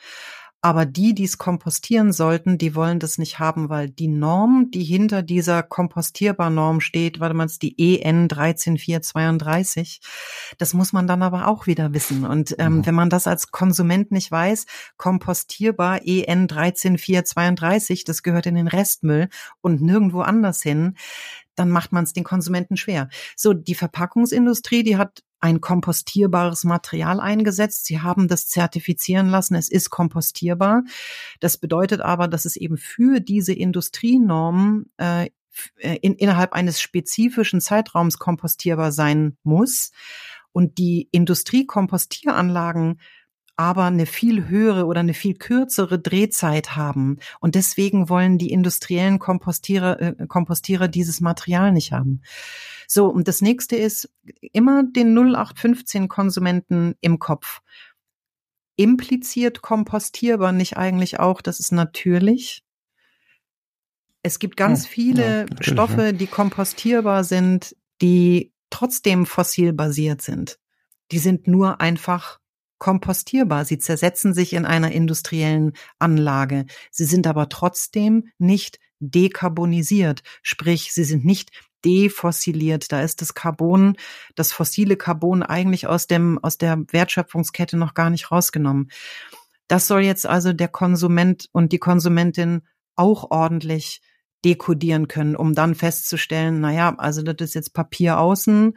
[0.63, 4.85] Aber die, die es kompostieren sollten, die wollen das nicht haben, weil die Norm, die
[4.85, 10.01] hinter dieser kompostierbar Norm steht, warte mal, die EN 13432,
[10.59, 12.27] das muss man dann aber auch wieder wissen.
[12.27, 12.87] Und ähm, mhm.
[12.87, 14.67] wenn man das als Konsument nicht weiß,
[14.99, 19.31] kompostierbar EN 13432, das gehört in den Restmüll
[19.63, 20.97] und nirgendwo anders hin,
[21.55, 23.09] dann macht man es den Konsumenten schwer.
[23.35, 27.87] So, die Verpackungsindustrie, die hat ein kompostierbares Material eingesetzt.
[27.87, 29.55] Sie haben das zertifizieren lassen.
[29.55, 30.83] Es ist kompostierbar.
[31.41, 35.31] Das bedeutet aber, dass es eben für diese Industrienormen äh,
[35.79, 39.91] in, innerhalb eines spezifischen Zeitraums kompostierbar sein muss.
[40.53, 43.01] Und die Industriekompostieranlagen
[43.61, 47.19] aber eine viel höhere oder eine viel kürzere Drehzeit haben.
[47.41, 52.23] Und deswegen wollen die industriellen Kompostierer, äh, Kompostierer dieses Material nicht haben.
[52.87, 57.61] So, und das nächste ist immer den 0815 Konsumenten im Kopf.
[58.77, 62.65] Impliziert kompostierbar nicht eigentlich auch, das ist natürlich.
[64.23, 70.59] Es gibt ganz hm, viele ja, Stoffe, die kompostierbar sind, die trotzdem fossilbasiert sind.
[71.13, 72.40] Die sind nur einfach
[72.81, 73.65] kompostierbar.
[73.65, 76.67] Sie zersetzen sich in einer industriellen Anlage.
[76.91, 81.51] Sie sind aber trotzdem nicht dekarbonisiert, sprich, sie sind nicht
[81.85, 82.91] defossiliert.
[82.91, 83.97] Da ist das Carbon,
[84.35, 88.91] das fossile Carbon eigentlich aus dem, aus der Wertschöpfungskette noch gar nicht rausgenommen.
[89.69, 92.63] Das soll jetzt also der Konsument und die Konsumentin
[92.97, 94.03] auch ordentlich
[94.45, 98.75] dekodieren können, um dann festzustellen, naja, also das ist jetzt Papier außen,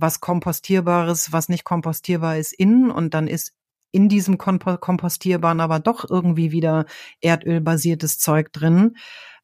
[0.00, 3.54] was kompostierbares, was nicht kompostierbar ist innen und dann ist
[3.90, 6.84] in diesem kompostierbaren aber doch irgendwie wieder
[7.20, 8.96] erdölbasiertes Zeug drin.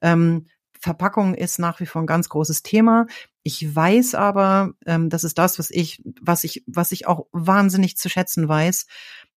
[0.02, 0.46] Ähm,
[0.78, 3.06] Verpackung ist nach wie vor ein ganz großes Thema.
[3.42, 7.96] Ich weiß aber, ähm, das ist das, was ich, was ich, was ich auch wahnsinnig
[7.96, 8.86] zu schätzen weiß.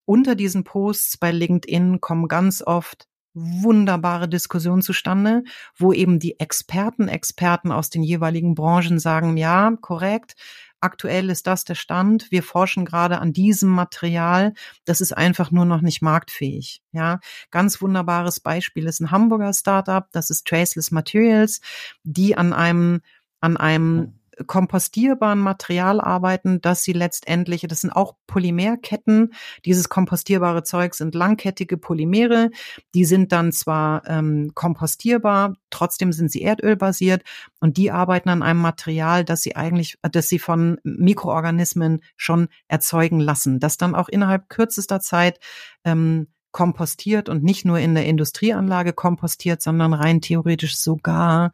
[0.04, 5.44] Unter diesen Posts bei LinkedIn kommen ganz oft wunderbare Diskussionen zustande,
[5.78, 10.36] wo eben die Experten, Experten aus den jeweiligen Branchen sagen, ja, korrekt,
[10.80, 12.30] Aktuell ist das der Stand.
[12.32, 14.54] Wir forschen gerade an diesem Material.
[14.86, 16.82] Das ist einfach nur noch nicht marktfähig.
[16.92, 17.20] Ja,
[17.52, 20.06] ganz wunderbares Beispiel ist ein Hamburger Startup.
[20.12, 21.62] Das ist Traceless Materials,
[22.04, 23.02] die an einem
[23.40, 29.34] an einem kompostierbaren Material arbeiten, dass sie letztendlich, das sind auch Polymerketten,
[29.66, 32.52] dieses kompostierbare Zeug sind langkettige Polymere,
[32.94, 37.24] die sind dann zwar ähm, kompostierbar, trotzdem sind sie erdölbasiert
[37.60, 43.20] und die arbeiten an einem Material, das sie eigentlich, das sie von Mikroorganismen schon erzeugen
[43.20, 45.40] lassen, das dann auch innerhalb kürzester Zeit
[45.84, 46.28] ähm,
[46.58, 51.52] kompostiert und nicht nur in der Industrieanlage kompostiert, sondern rein theoretisch sogar,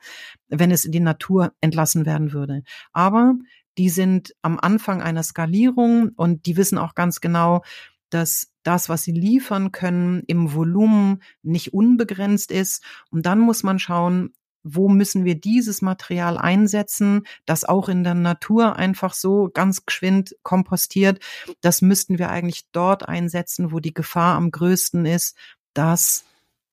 [0.48, 2.64] wenn es in die Natur entlassen werden würde.
[2.94, 3.36] Aber
[3.78, 7.64] die sind am Anfang einer Skalierung und die wissen auch ganz genau,
[8.12, 12.82] dass das, was sie liefern können, im Volumen nicht unbegrenzt ist.
[13.12, 14.34] Und dann muss man schauen,
[14.64, 20.36] wo müssen wir dieses Material einsetzen, das auch in der Natur einfach so ganz geschwind
[20.44, 21.20] kompostiert.
[21.62, 25.36] Das müssten wir eigentlich dort einsetzen, wo die Gefahr am größten ist,
[25.74, 26.26] dass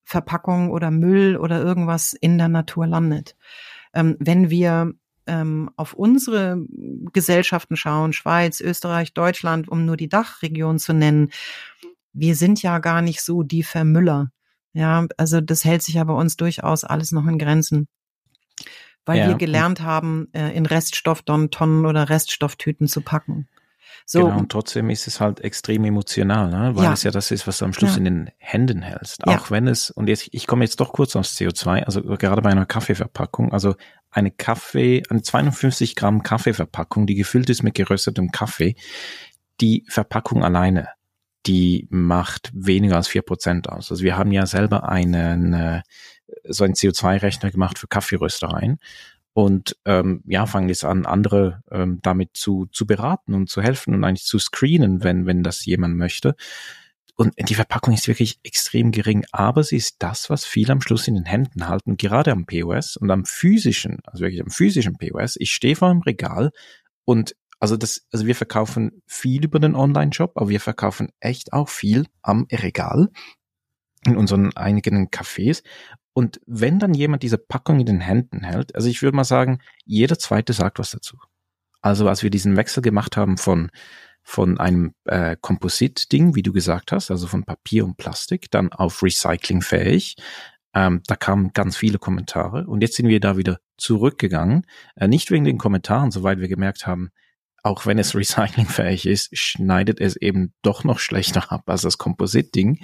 [0.05, 3.37] Verpackung oder Müll oder irgendwas in der Natur landet.
[3.93, 4.93] Ähm, wenn wir
[5.27, 6.65] ähm, auf unsere
[7.13, 11.31] Gesellschaften schauen, Schweiz, Österreich, Deutschland, um nur die Dachregion zu nennen,
[12.13, 14.33] wir sind ja gar nicht so die Vermüller.
[14.73, 17.89] Ja, also das hält sich ja bei uns durchaus alles noch in Grenzen.
[19.07, 19.29] Weil ja.
[19.29, 23.49] wir gelernt haben, äh, in Reststofftonnen oder Reststofftüten zu packen.
[24.07, 24.25] So.
[24.25, 26.77] Genau, und trotzdem ist es halt extrem emotional, ne?
[26.77, 26.93] weil Ja.
[26.93, 27.99] es ja das ist, was du am Schluss Ja.
[27.99, 29.23] in den Händen hältst.
[29.27, 29.39] Ja.
[29.39, 32.51] Auch wenn es, und jetzt, ich komme jetzt doch kurz aufs CO2, also gerade bei
[32.51, 33.75] einer Kaffeeverpackung, also
[34.11, 38.75] eine Kaffee, eine 52 Gramm Kaffeeverpackung, die gefüllt ist mit geröstetem Kaffee,
[39.61, 40.89] die Verpackung alleine,
[41.47, 43.91] die macht weniger als vier Prozent aus.
[43.91, 45.83] Also wir haben ja selber einen, äh,
[46.49, 48.79] so einen CO2-Rechner gemacht für Kaffeeröstereien
[49.33, 53.95] und ähm, ja, fangen jetzt an, andere ähm, damit zu, zu beraten und zu helfen
[53.95, 56.35] und eigentlich zu screenen, wenn, wenn das jemand möchte.
[57.17, 61.07] Und die Verpackung ist wirklich extrem gering, aber sie ist das, was viele am Schluss
[61.07, 65.37] in den Händen halten, gerade am POS und am physischen, also wirklich am physischen POS.
[65.37, 66.51] Ich stehe vor einem Regal
[67.05, 71.69] und also das, also wir verkaufen viel über den Online-Shop, aber wir verkaufen echt auch
[71.69, 73.11] viel am Regal
[74.07, 75.63] in unseren einigen Cafés.
[76.15, 79.61] Und wenn dann jemand diese Packung in den Händen hält, also ich würde mal sagen,
[79.85, 81.19] jeder zweite sagt was dazu.
[81.83, 83.71] Also als wir diesen Wechsel gemacht haben von
[84.23, 89.03] von einem äh, Komposit-Ding, wie du gesagt hast, also von Papier und Plastik, dann auf
[89.03, 90.17] recyclingfähig.
[90.75, 94.67] Ähm, da kamen ganz viele Kommentare und jetzt sind wir da wieder zurückgegangen.
[94.95, 97.11] Äh, nicht wegen den Kommentaren, soweit wir gemerkt haben,
[97.63, 102.81] auch wenn es recyclingfähig ist, schneidet es eben doch noch schlechter ab als das Komposit-Ding.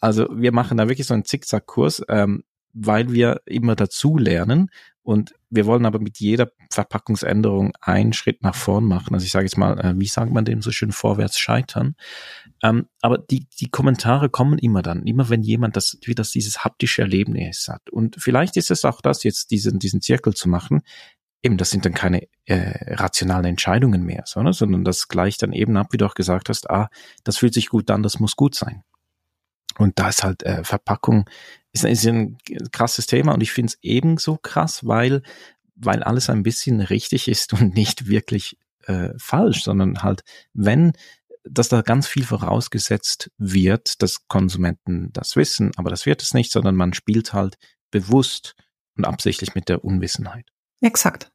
[0.00, 4.70] Also wir machen da wirklich so einen Zickzack-Kurs, ähm, weil wir immer dazu lernen
[5.08, 9.14] und wir wollen aber mit jeder Verpackungsänderung einen Schritt nach vorn machen.
[9.14, 11.94] Also ich sage jetzt mal, äh, wie sagt man dem so schön, vorwärts scheitern.
[12.62, 16.62] Ähm, aber die, die Kommentare kommen immer dann, immer wenn jemand das, wie das dieses
[16.62, 17.88] haptische Erlebnis hat.
[17.88, 20.82] Und vielleicht ist es auch das, jetzt diesen, diesen Zirkel zu machen.
[21.42, 25.76] Eben, das sind dann keine äh, rationalen Entscheidungen mehr, sondern, sondern das gleicht dann eben
[25.76, 26.88] ab, wie du auch gesagt hast, ah,
[27.22, 28.82] das fühlt sich gut an, das muss gut sein.
[29.78, 31.28] Und da ist halt äh, Verpackung
[31.72, 32.38] ist, ist ein
[32.72, 35.22] krasses Thema und ich finde es ebenso krass, weil,
[35.76, 40.22] weil alles ein bisschen richtig ist und nicht wirklich äh, falsch, sondern halt,
[40.52, 40.92] wenn,
[41.44, 46.52] dass da ganz viel vorausgesetzt wird, dass Konsumenten das wissen, aber das wird es nicht,
[46.52, 47.56] sondern man spielt halt
[47.90, 48.54] bewusst
[48.96, 50.46] und absichtlich mit der Unwissenheit.
[50.80, 51.30] Exakt.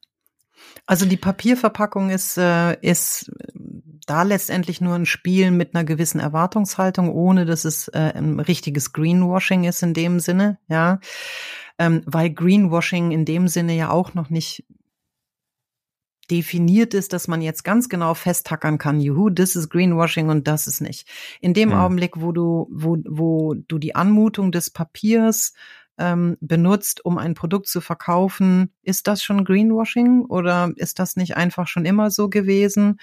[0.86, 3.32] Also die Papierverpackung ist, äh, ist
[4.06, 8.92] da letztendlich nur ein Spiel mit einer gewissen Erwartungshaltung, ohne dass es äh, ein richtiges
[8.92, 11.00] Greenwashing ist in dem Sinne, ja.
[11.80, 14.66] Ähm, weil Greenwashing in dem Sinne ja auch noch nicht
[16.30, 20.68] definiert ist, dass man jetzt ganz genau festtackern kann, juhu, das ist Greenwashing und das
[20.68, 21.08] ist nicht.
[21.42, 21.76] In dem Mhm.
[21.76, 25.54] Augenblick, wo du, wo, wo du die Anmutung des Papiers
[25.98, 31.38] ähm, benutzt, um ein Produkt zu verkaufen, ist das schon Greenwashing oder ist das nicht
[31.38, 33.00] einfach schon immer so gewesen?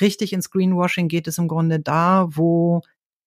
[0.00, 2.82] Richtig ins Greenwashing geht es im Grunde da, wo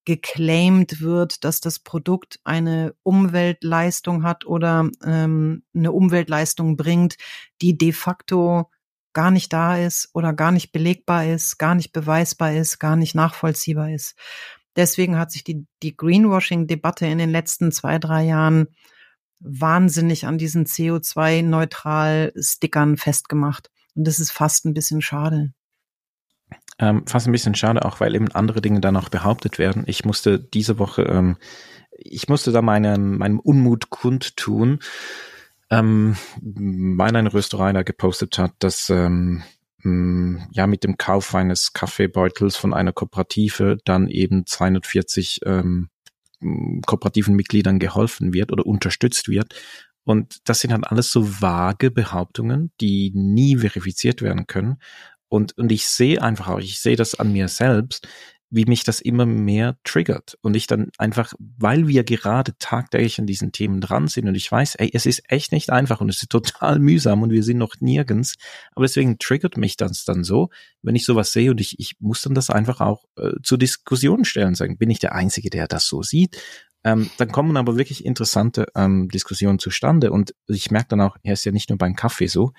[0.05, 7.17] geclaimed wird, dass das Produkt eine Umweltleistung hat oder ähm, eine Umweltleistung bringt,
[7.61, 8.69] die de facto
[9.13, 13.15] gar nicht da ist oder gar nicht belegbar ist, gar nicht beweisbar ist, gar nicht
[13.15, 14.15] nachvollziehbar ist.
[14.79, 18.69] Deswegen hat sich die, die Greenwashing-Debatte in den letzten zwei, drei Jahren
[19.41, 23.69] wahnsinnig an diesen CO2-neutral-Stickern festgemacht.
[23.95, 25.51] Und das ist fast ein bisschen schade.
[26.79, 29.83] Ähm, fast ein bisschen schade, auch weil eben andere Dinge dann auch behauptet werden.
[29.85, 31.35] Ich musste diese Woche, ähm,
[31.91, 34.79] ich musste da meinem, meinem Unmut kundtun,
[35.69, 39.43] ähm, weil ein Rösterei da gepostet hat, dass ähm,
[39.83, 45.89] ja mit dem Kauf eines Kaffeebeutels von einer Kooperative dann eben 240 ähm,
[46.39, 49.53] mh, kooperativen Mitgliedern geholfen wird oder unterstützt wird.
[50.03, 54.77] Und das sind halt alles so vage Behauptungen, die nie verifiziert werden können.
[55.27, 58.07] Und, und ich sehe einfach auch, ich sehe das an mir selbst,
[58.49, 60.37] wie mich das immer mehr triggert.
[60.41, 64.51] Und ich dann einfach, weil wir gerade tagtäglich an diesen Themen dran sind und ich
[64.51, 67.57] weiß, ey, es ist echt nicht einfach und es ist total mühsam und wir sind
[67.57, 68.35] noch nirgends.
[68.73, 70.49] Aber deswegen triggert mich das dann so,
[70.81, 74.25] wenn ich sowas sehe und ich, ich muss dann das einfach auch äh, zur Diskussion
[74.25, 76.41] stellen, sagen, bin ich der Einzige, der das so sieht?
[76.85, 81.33] Ähm, dann kommen aber wirklich interessante ähm, Diskussionen zustande und ich merke dann auch, er
[81.33, 82.53] ist ja nicht nur beim Kaffee so,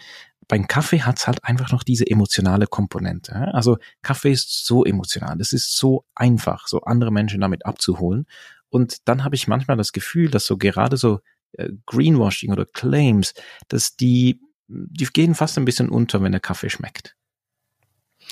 [0.50, 3.36] beim Kaffee hat's halt einfach noch diese emotionale Komponente.
[3.54, 8.26] Also Kaffee ist so emotional, es ist so einfach, so andere Menschen damit abzuholen.
[8.68, 11.20] Und dann habe ich manchmal das Gefühl, dass so gerade so
[11.52, 13.32] äh, Greenwashing oder Claims,
[13.68, 17.14] dass die, die gehen fast ein bisschen unter, wenn der Kaffee schmeckt.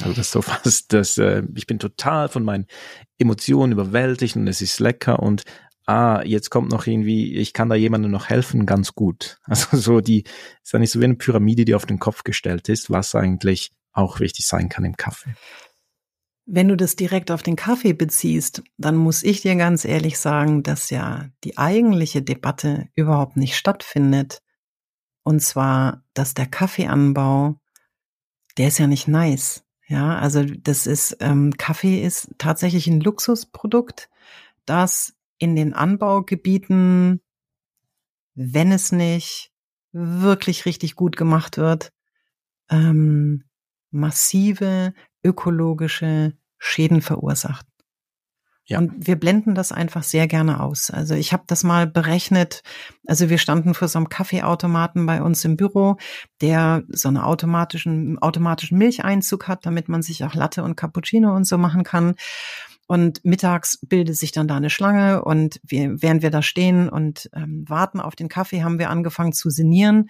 [0.01, 2.67] Also das ist so fast, dass äh, ich bin total von meinen
[3.19, 5.45] Emotionen überwältigt und es ist lecker und
[5.89, 9.41] ah, jetzt kommt noch irgendwie, ich kann da jemandem noch helfen, ganz gut.
[9.47, 10.25] Also so die,
[10.63, 13.73] ist ja nicht so wie eine Pyramide, die auf den Kopf gestellt ist, was eigentlich
[13.93, 15.35] auch wichtig sein kann im Kaffee.
[16.45, 20.63] Wenn du das direkt auf den Kaffee beziehst, dann muss ich dir ganz ehrlich sagen,
[20.63, 24.41] dass ja die eigentliche Debatte überhaupt nicht stattfindet.
[25.25, 27.61] Und zwar, dass der Kaffeeanbau,
[28.57, 29.65] der ist ja nicht nice.
[29.89, 34.11] Ja, also das ist, ähm, Kaffee ist tatsächlich ein Luxusprodukt,
[34.67, 37.21] das in den Anbaugebieten,
[38.35, 39.53] wenn es nicht
[39.93, 41.93] wirklich richtig gut gemacht wird,
[42.71, 43.45] ähm,
[43.91, 44.93] massive
[45.25, 47.67] ökologische Schäden verursacht.
[48.69, 48.79] Ja.
[48.79, 50.91] Und wir blenden das einfach sehr gerne aus.
[50.91, 52.63] Also ich habe das mal berechnet.
[53.07, 55.97] Also wir standen vor so einem Kaffeeautomaten bei uns im Büro,
[56.43, 61.45] der so einen automatischen, automatischen Milcheinzug hat, damit man sich auch Latte und Cappuccino und
[61.45, 62.15] so machen kann.
[62.89, 67.29] Und mittags bildet sich dann da eine Schlange und wir, während wir da stehen und
[67.35, 70.09] ähm, warten auf den Kaffee, haben wir angefangen zu sinnieren,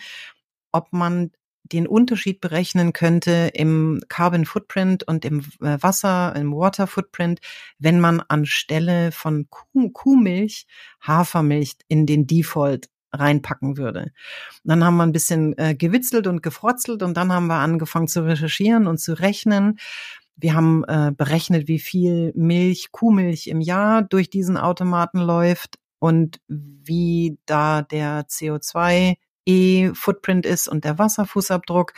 [0.71, 1.33] ob man
[1.65, 7.41] den Unterschied berechnen könnte im Carbon Footprint und im äh, Wasser, im Water Footprint,
[7.81, 10.67] wenn man anstelle von Kuh, Kuhmilch
[11.01, 14.13] Hafermilch in den Default reinpacken würde.
[14.65, 18.25] dann haben wir ein bisschen äh, gewitzelt und gefrotzelt und dann haben wir angefangen zu
[18.25, 19.79] recherchieren und zu rechnen.
[20.41, 26.41] Wir haben äh, berechnet, wie viel Milch, Kuhmilch im Jahr durch diesen Automaten läuft und
[26.47, 29.17] wie da der CO2
[29.49, 31.95] E-Footprint ist und der Wasserfußabdruck,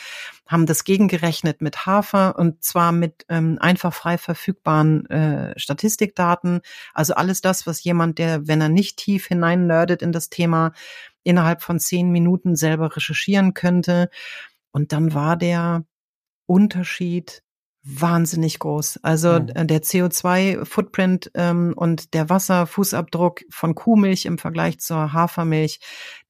[0.46, 6.60] haben das gegengerechnet mit Hafer und zwar mit ähm, einfach frei verfügbaren äh, Statistikdaten.
[6.94, 10.72] Also alles das, was jemand, der, wenn er nicht tief hinein nerdet in das Thema,
[11.24, 14.10] innerhalb von zehn Minuten selber recherchieren könnte.
[14.70, 15.84] Und dann war der
[16.46, 17.42] Unterschied
[17.82, 19.00] wahnsinnig groß.
[19.02, 19.66] Also mhm.
[19.66, 25.80] der CO2-Footprint ähm, und der Wasserfußabdruck von Kuhmilch im Vergleich zur Hafermilch,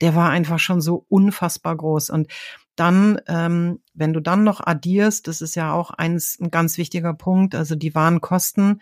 [0.01, 2.11] der war einfach schon so unfassbar groß.
[2.11, 2.29] Und
[2.77, 7.15] dann, ähm, wenn du dann noch addierst, das ist ja auch eins, ein ganz wichtiger
[7.15, 8.81] Punkt, also die Warenkosten.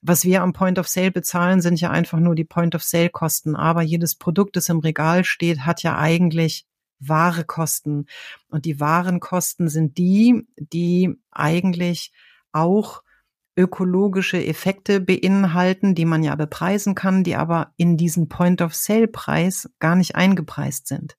[0.00, 3.10] Was wir am Point of Sale bezahlen, sind ja einfach nur die Point of Sale
[3.10, 3.56] Kosten.
[3.56, 6.66] Aber jedes Produkt, das im Regal steht, hat ja eigentlich
[6.98, 8.06] wahre Kosten.
[8.48, 12.12] Und die wahren Kosten sind die, die eigentlich
[12.52, 13.02] auch
[13.56, 20.14] ökologische Effekte beinhalten, die man ja bepreisen kann, die aber in diesen Point-of-Sale-Preis gar nicht
[20.14, 21.16] eingepreist sind.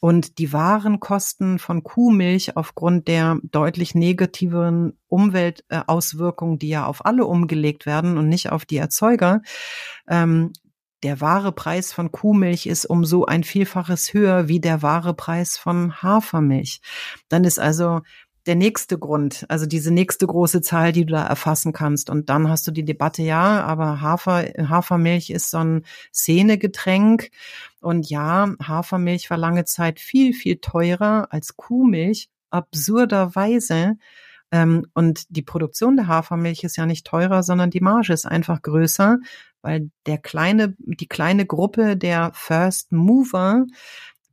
[0.00, 7.26] Und die wahren Kosten von Kuhmilch aufgrund der deutlich negativeren Umweltauswirkungen, die ja auf alle
[7.26, 9.42] umgelegt werden und nicht auf die Erzeuger,
[10.08, 10.52] ähm,
[11.02, 15.56] der wahre Preis von Kuhmilch ist um so ein Vielfaches höher wie der wahre Preis
[15.56, 16.80] von Hafermilch.
[17.28, 18.00] Dann ist also
[18.46, 22.10] der nächste Grund, also diese nächste große Zahl, die du da erfassen kannst.
[22.10, 27.30] Und dann hast du die Debatte, ja, aber Hafer, Hafermilch ist so ein Szenegetränk.
[27.80, 32.28] Und ja, Hafermilch war lange Zeit viel, viel teurer als Kuhmilch.
[32.50, 33.96] Absurderweise
[34.52, 39.18] und die Produktion der Hafermilch ist ja nicht teurer, sondern die Marge ist einfach größer,
[39.62, 43.66] weil der kleine, die kleine Gruppe der First Mover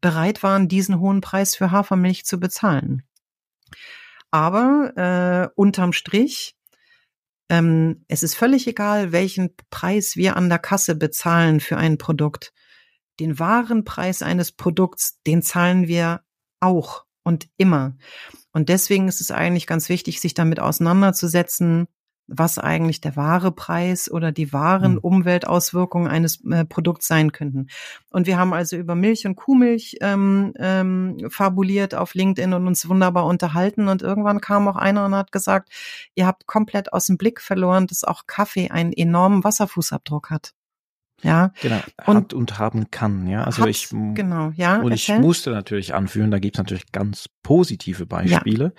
[0.01, 3.03] bereit waren, diesen hohen Preis für Hafermilch zu bezahlen.
[4.31, 6.55] Aber äh, unterm Strich,
[7.49, 12.53] ähm, es ist völlig egal, welchen Preis wir an der Kasse bezahlen für ein Produkt.
[13.19, 16.21] Den wahren Preis eines Produkts, den zahlen wir
[16.59, 17.95] auch und immer.
[18.57, 21.85] Und deswegen ist es eigentlich ganz wichtig, sich damit auseinanderzusetzen,
[22.25, 24.97] was eigentlich der wahre Preis oder die wahren mhm.
[24.97, 27.67] Umweltauswirkungen eines äh, Produkts sein könnten.
[28.09, 32.89] Und wir haben also über Milch und Kuhmilch ähm, ähm, fabuliert auf LinkedIn und uns
[32.89, 33.89] wunderbar unterhalten.
[33.89, 35.69] Und irgendwann kam auch einer und hat gesagt,
[36.15, 40.56] ihr habt komplett aus dem Blick verloren, dass auch Kaffee einen enormen Wasserfußabdruck hat.
[41.23, 41.51] Ja.
[41.61, 43.43] Genau, hat und haben kann, ja.
[43.43, 44.81] Also ich, genau, ja.
[44.81, 48.73] Und ich musste natürlich anführen, da gibt's natürlich ganz positive Beispiele.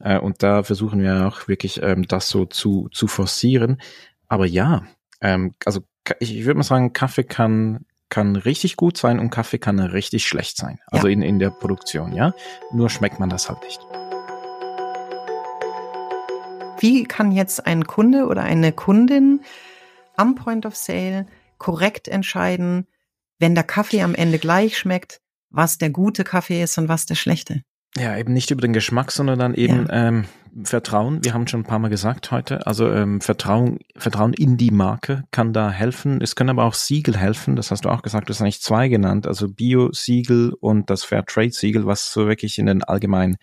[0.00, 0.16] Ja.
[0.16, 3.78] Äh, und da versuchen wir auch wirklich ähm, das so zu, zu forcieren.
[4.26, 4.84] Aber ja,
[5.20, 5.80] ähm, also
[6.18, 10.26] ich, ich würde mal sagen, Kaffee kann, kann richtig gut sein und Kaffee kann richtig
[10.26, 10.80] schlecht sein.
[10.86, 11.12] Also ja.
[11.12, 12.34] in, in der Produktion, ja.
[12.72, 13.80] Nur schmeckt man das halt nicht.
[16.80, 19.42] Wie kann jetzt ein Kunde oder eine Kundin
[20.16, 21.26] am Point of Sale
[21.62, 22.88] korrekt entscheiden,
[23.38, 27.14] wenn der Kaffee am Ende gleich schmeckt, was der gute Kaffee ist und was der
[27.14, 27.62] schlechte.
[27.96, 30.08] Ja, eben nicht über den Geschmack, sondern dann eben ja.
[30.08, 30.24] ähm,
[30.64, 31.22] Vertrauen.
[31.22, 32.66] Wir haben schon ein paar Mal gesagt heute.
[32.66, 36.20] Also ähm, Vertrauen, Vertrauen in die Marke kann da helfen.
[36.20, 37.54] Es können aber auch Siegel helfen.
[37.54, 38.28] Das hast du auch gesagt.
[38.28, 39.26] Du hast eigentlich zwei genannt.
[39.26, 43.36] Also Bio-Siegel und das Fairtrade-Siegel, was so wirklich in den allgemeinen,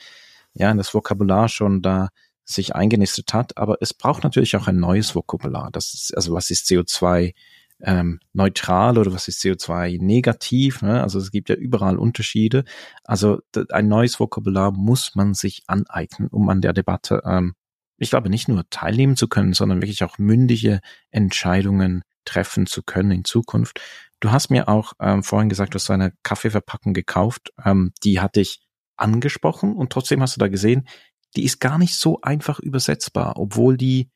[0.54, 2.10] ja, in das Vokabular schon da
[2.44, 3.56] sich eingenistet hat.
[3.58, 5.70] Aber es braucht natürlich auch ein neues Vokabular.
[5.72, 7.34] Das ist, also was ist CO2?
[7.82, 10.82] Ähm, neutral oder was ist CO2 negativ.
[10.82, 11.02] Ne?
[11.02, 12.64] Also es gibt ja überall Unterschiede.
[13.04, 13.40] Also
[13.72, 17.54] ein neues Vokabular muss man sich aneignen, um an der Debatte, ähm,
[17.98, 20.80] ich glaube, nicht nur teilnehmen zu können, sondern wirklich auch mündige
[21.12, 23.82] Entscheidungen treffen zu können in Zukunft.
[24.20, 27.54] Du hast mir auch ähm, vorhin gesagt, du hast eine Kaffeeverpackung gekauft.
[27.64, 28.62] Ähm, die hatte ich
[28.98, 30.88] angesprochen und trotzdem hast du da gesehen,
[31.36, 34.10] die ist gar nicht so einfach übersetzbar, obwohl die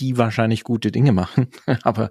[0.00, 1.50] die wahrscheinlich gute Dinge machen,
[1.82, 2.10] aber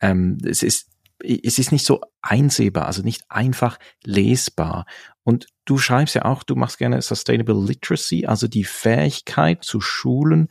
[0.00, 0.88] ähm, es ist
[1.20, 4.86] es ist nicht so einsehbar, also nicht einfach lesbar.
[5.24, 10.48] Und du schreibst ja auch, du machst gerne Sustainable Literacy, also die Fähigkeit zu schulen,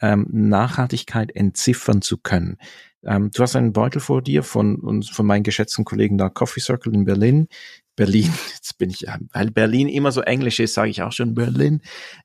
[0.00, 2.58] ähm, Nachhaltigkeit entziffern zu können.
[3.04, 6.60] Ähm, du hast einen Beutel vor dir von uns, von meinen geschätzten Kollegen da Coffee
[6.60, 7.48] Circle in Berlin.
[7.96, 11.80] Berlin, jetzt bin ich, weil Berlin immer so englisch ist, sage ich auch schon Berlin,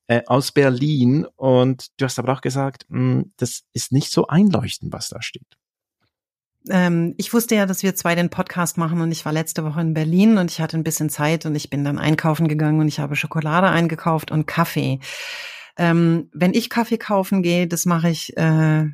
[0.08, 1.26] äh, aus Berlin.
[1.36, 5.22] Und du hast aber auch gesagt, mh, hm, das ist nicht so einleuchtend, was da
[5.22, 5.58] steht
[6.72, 9.82] ähm, ich wusste ja, dass wir zwei den Podcast machen und ich war letzte Woche
[9.82, 12.88] in Berlin und ich hatte ein bisschen Zeit und ich bin dann einkaufen gegangen und
[12.88, 15.00] ich habe Schokolade eingekauft und Kaffee.
[15.80, 18.88] Ähm, wenn ich Kaffee kaufen gehe, das mache ich äh, äh,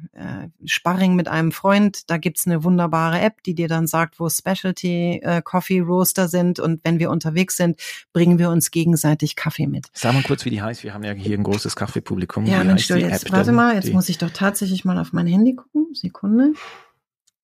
[0.66, 2.10] Sparring mit einem Freund.
[2.10, 6.60] Da gibt's eine wunderbare App, die dir dann sagt, wo Specialty äh, Coffee Roaster sind.
[6.60, 7.80] Und wenn wir unterwegs sind,
[8.12, 9.88] bringen wir uns gegenseitig Kaffee mit.
[9.94, 10.84] Sag mal kurz, wie die heißt.
[10.84, 12.46] Wir haben ja hier ein großes Kaffeepublikum.
[12.46, 15.88] Ja, Mensch, jetzt, warte mal, jetzt muss ich doch tatsächlich mal auf mein Handy gucken.
[15.94, 16.52] Sekunde.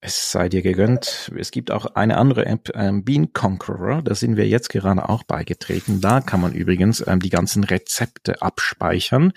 [0.02, 1.30] Es sei dir gegönnt.
[1.38, 4.02] Es gibt auch eine andere App, ähm, Bean Conqueror.
[4.02, 6.00] Da sind wir jetzt gerade auch beigetreten.
[6.00, 9.34] Da kann man übrigens ähm, die ganzen Rezepte abspeichern.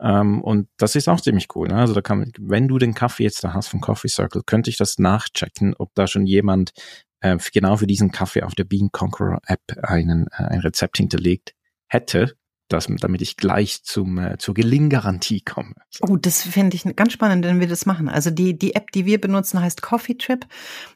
[0.00, 1.68] Ähm, und das ist auch ziemlich cool.
[1.68, 1.76] Ne?
[1.76, 4.78] Also da kann wenn du den Kaffee jetzt da hast vom Coffee Circle, könnte ich
[4.78, 6.72] das nachchecken, ob da schon jemand
[7.20, 11.54] äh, genau für diesen Kaffee auf der Bean Conqueror App einen, äh, ein Rezept hinterlegt
[11.86, 12.34] hätte
[12.68, 15.74] dass, damit ich gleich zum, äh, zur Gelinggarantie komme.
[16.00, 18.08] Oh, das finde ich ganz spannend, wenn wir das machen.
[18.08, 20.46] Also die, die App, die wir benutzen, heißt Coffee Trip.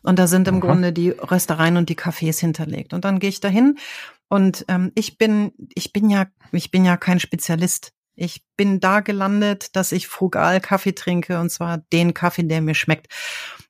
[0.02, 0.60] Und da sind im Aha.
[0.60, 2.92] Grunde die Röstereien und die Cafés hinterlegt.
[2.92, 3.76] Und dann gehe ich dahin
[4.32, 7.92] und ähm, ich bin, ich bin ja, ich bin ja kein Spezialist.
[8.14, 12.74] Ich bin da gelandet, dass ich frugal Kaffee trinke und zwar den Kaffee, der mir
[12.74, 13.08] schmeckt.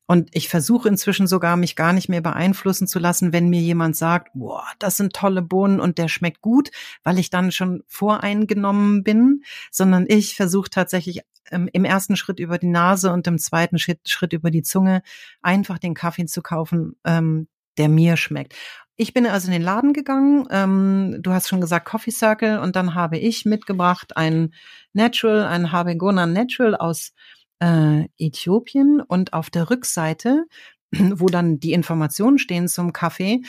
[0.06, 3.96] Und ich versuche inzwischen sogar, mich gar nicht mehr beeinflussen zu lassen, wenn mir jemand
[3.96, 6.70] sagt, boah, das sind tolle Bohnen und der schmeckt gut,
[7.04, 12.58] weil ich dann schon voreingenommen bin, sondern ich versuche tatsächlich ähm, im ersten Schritt über
[12.58, 15.02] die Nase und im zweiten Schritt, Schritt über die Zunge
[15.40, 17.48] einfach den Kaffee zu kaufen, ähm,
[17.78, 18.54] der mir schmeckt.
[18.96, 20.46] Ich bin also in den Laden gegangen.
[20.50, 24.52] Ähm, du hast schon gesagt Coffee Circle und dann habe ich mitgebracht ein
[24.92, 27.12] Natural, ein Habegona Natural aus
[27.62, 30.46] äh, Äthiopien und auf der Rückseite,
[30.92, 33.42] wo dann die Informationen stehen zum Kaffee,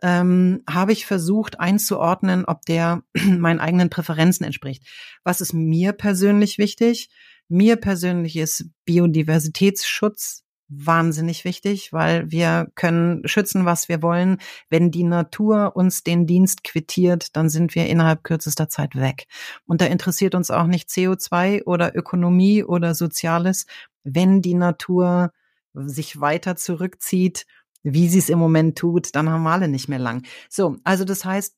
[0.00, 4.84] ähm, habe ich versucht einzuordnen, ob der meinen eigenen Präferenzen entspricht.
[5.24, 7.10] Was ist mir persönlich wichtig?
[7.48, 14.38] Mir persönlich ist Biodiversitätsschutz wahnsinnig wichtig, weil wir können schützen, was wir wollen.
[14.68, 19.26] Wenn die Natur uns den Dienst quittiert, dann sind wir innerhalb kürzester Zeit weg.
[19.66, 23.66] Und da interessiert uns auch nicht CO2 oder Ökonomie oder Soziales.
[24.04, 25.32] Wenn die Natur
[25.74, 27.46] sich weiter zurückzieht,
[27.82, 30.24] wie sie es im Moment tut, dann haben wir alle nicht mehr lang.
[30.48, 31.54] So, also das heißt,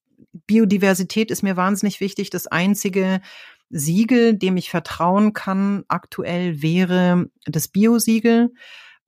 [0.46, 2.30] Biodiversität ist mir wahnsinnig wichtig.
[2.30, 3.20] Das einzige
[3.70, 8.52] Siegel, dem ich vertrauen kann, aktuell wäre das Biosiegel.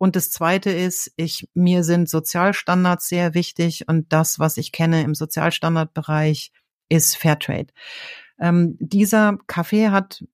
[0.03, 5.03] Und das zweite ist, ich, mir sind Sozialstandards sehr wichtig und das, was ich kenne
[5.03, 6.51] im Sozialstandardbereich,
[6.89, 7.69] ist Fairtrade.
[8.41, 10.25] Ähm, dieser Kaffee hat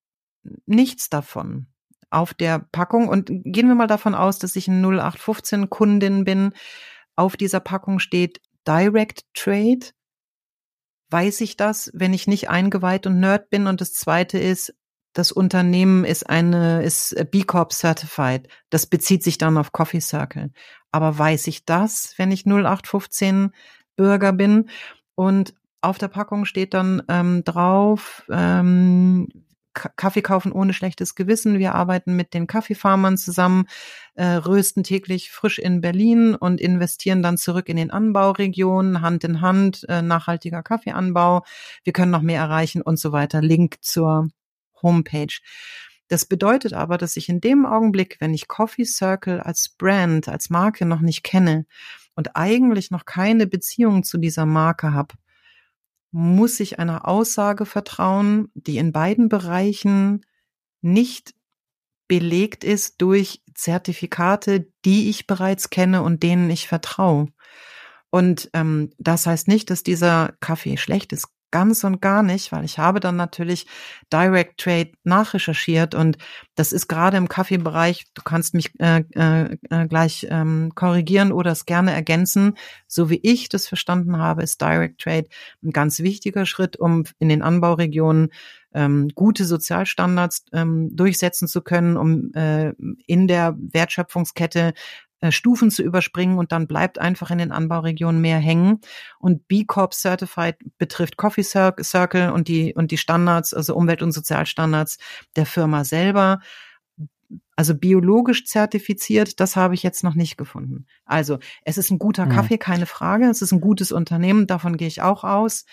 [0.65, 1.67] nichts davon
[2.09, 6.55] auf der Packung und gehen wir mal davon aus, dass ich ein 0815 Kundin bin.
[7.15, 9.91] Auf dieser Packung steht Direct Trade.
[11.11, 13.67] Weiß ich das, wenn ich nicht eingeweiht und Nerd bin?
[13.67, 14.75] Und das zweite ist,
[15.13, 18.49] das Unternehmen ist eine, ist B Corp certified.
[18.71, 20.51] Das bezieht sich dann auf Coffee Circle.
[20.93, 23.53] Aber weiß ich das, wenn ich 0815
[23.97, 24.71] Bürger bin?
[25.15, 29.29] Und auf der Packung steht dann ähm, drauf, ähm,
[29.97, 31.59] Kaffee kaufen ohne schlechtes Gewissen.
[31.59, 33.67] Wir arbeiten mit den Kaffeefarmern zusammen,
[34.15, 39.41] äh, rösten täglich frisch in Berlin und investieren dann zurück in den Anbauregionen, Hand in
[39.41, 41.45] Hand, äh, nachhaltiger Kaffeeanbau.
[41.85, 43.41] Wir können noch mehr erreichen und so weiter.
[43.41, 44.29] Link zur
[44.83, 45.39] Homepage.
[46.09, 50.49] Das bedeutet aber, dass ich in dem Augenblick, wenn ich Coffee Circle als Brand, als
[50.49, 51.67] Marke noch nicht kenne
[52.15, 55.15] und eigentlich noch keine Beziehung zu dieser Marke habe,
[56.11, 60.25] muss ich einer Aussage vertrauen, die in beiden Bereichen
[60.81, 61.35] nicht
[62.09, 67.29] belegt ist durch Zertifikate, die ich bereits kenne und denen ich vertraue.
[68.09, 72.65] Und ähm, das heißt nicht, dass dieser Kaffee schlecht ist ganz und gar nicht, weil
[72.65, 73.67] ich habe dann natürlich
[74.13, 76.19] Direct Trade nachrecherchiert und
[76.55, 81.53] das ist gerade im Kaffeebereich, du kannst mich äh, äh, äh, gleich ähm, korrigieren oder
[81.53, 82.55] es gerne ergänzen.
[82.87, 85.29] So wie ich das verstanden habe, ist Direct Trade
[85.63, 88.31] ein ganz wichtiger Schritt, um in den Anbauregionen
[88.75, 92.73] ähm, gute Sozialstandards ähm, durchsetzen zu können, um äh,
[93.07, 94.75] in der Wertschöpfungskette
[95.21, 98.81] äh, Stufen zu überspringen und dann bleibt einfach in den Anbauregionen mehr hängen.
[99.19, 104.13] Und B Corp Certified betrifft Coffee Circle und die, und die Standards, also Umwelt- und
[104.13, 104.99] Sozialstandards
[105.37, 106.41] der Firma selber.
[107.57, 110.87] Also biologisch zertifiziert, das habe ich jetzt noch nicht gefunden.
[111.05, 113.29] Also es ist ein guter Kaffee, keine Frage.
[113.29, 115.67] Es ist ein gutes Unternehmen, davon gehe ich auch aus.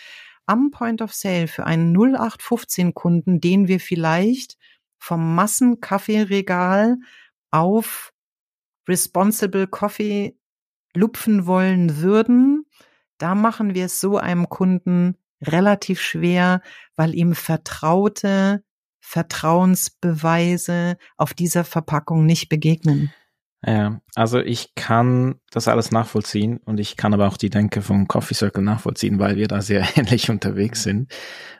[0.48, 4.58] Am Point of Sale für einen 0815 Kunden, den wir vielleicht
[4.98, 6.98] vom Massenkaffeeregal
[7.52, 8.12] auf
[8.88, 10.38] Responsible Coffee
[10.94, 12.66] lupfen wollen würden,
[13.18, 16.62] da machen wir es so einem Kunden relativ schwer,
[16.95, 18.64] weil ihm vertraute
[18.99, 23.14] Vertrauensbeweise auf dieser Verpackung nicht begegnen.
[23.68, 28.08] Ja, also ich kann das alles nachvollziehen und ich kann aber auch die Denke vom
[28.08, 31.12] Coffee Circle nachvollziehen, weil wir da sehr ähnlich unterwegs sind.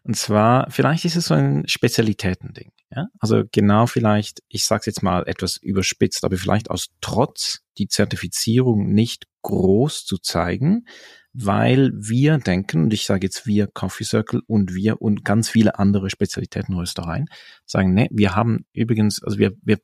[0.03, 2.72] Und zwar, vielleicht ist es so ein Spezialitätending.
[2.91, 3.07] Ja?
[3.19, 8.94] Also genau vielleicht, ich sage jetzt mal etwas überspitzt, aber vielleicht aus Trotz die Zertifizierung
[8.94, 10.86] nicht groß zu zeigen,
[11.34, 15.80] weil wir denken, und ich sage jetzt wir Coffee Circle und wir und ganz viele
[15.80, 17.26] andere Spezialitätenröstereien,
[17.65, 19.80] sagen, ne, wir haben übrigens, also wir, wir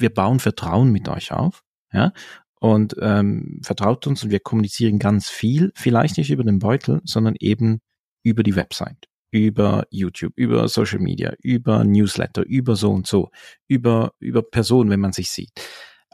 [0.00, 1.62] wir bauen Vertrauen mit euch auf,
[1.92, 2.12] ja,
[2.60, 7.34] und ähm, vertraut uns und wir kommunizieren ganz viel, vielleicht nicht über den Beutel, sondern
[7.40, 7.80] eben
[8.22, 13.30] über die Website, über YouTube, über Social Media, über Newsletter, über so und so,
[13.66, 15.50] über, über Personen, wenn man sich sieht.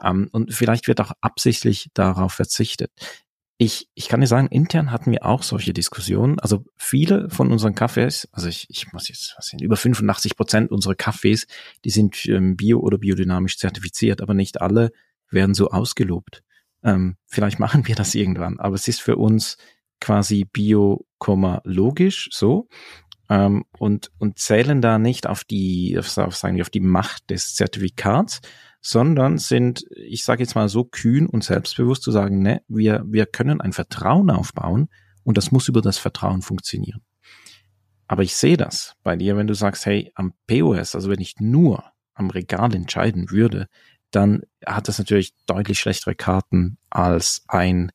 [0.02, 2.92] Ähm, und vielleicht wird auch absichtlich darauf verzichtet.
[3.58, 6.38] Ich, ich kann dir sagen, intern hatten wir auch solche Diskussionen.
[6.40, 10.70] Also viele von unseren Kaffees, also ich, ich muss jetzt, was sind über 85 Prozent
[10.70, 11.46] unserer Kaffees,
[11.84, 14.92] die sind ähm, bio- oder biodynamisch zertifiziert, aber nicht alle
[15.30, 16.42] werden so ausgelobt.
[16.84, 19.56] Ähm, vielleicht machen wir das irgendwann, aber es ist für uns
[20.00, 21.06] quasi bio,
[21.64, 22.68] logisch so
[23.28, 27.54] ähm, und, und zählen da nicht auf die, auf, sagen wir, auf die Macht des
[27.54, 28.40] Zertifikats,
[28.80, 33.26] sondern sind, ich sage jetzt mal so kühn und selbstbewusst zu sagen, ne, wir, wir
[33.26, 34.88] können ein Vertrauen aufbauen
[35.24, 37.02] und das muss über das Vertrauen funktionieren.
[38.06, 41.40] Aber ich sehe das bei dir, wenn du sagst, hey, am POS, also wenn ich
[41.40, 41.84] nur
[42.14, 43.66] am Regal entscheiden würde,
[44.12, 47.90] dann hat das natürlich deutlich schlechtere Karten als ein,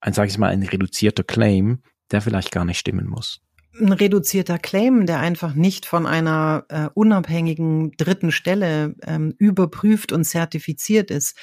[0.00, 3.40] ein sage ich mal, ein reduzierter Claim, der vielleicht gar nicht stimmen muss
[3.80, 10.24] ein reduzierter Claim, der einfach nicht von einer äh, unabhängigen dritten Stelle ähm, überprüft und
[10.24, 11.36] zertifiziert ist,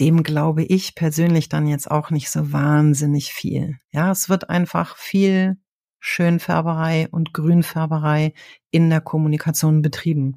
[0.00, 3.78] dem glaube ich persönlich dann jetzt auch nicht so wahnsinnig viel.
[3.92, 5.56] Ja, es wird einfach viel
[6.00, 8.34] Schönfärberei und Grünfärberei
[8.70, 10.36] in der Kommunikation betrieben.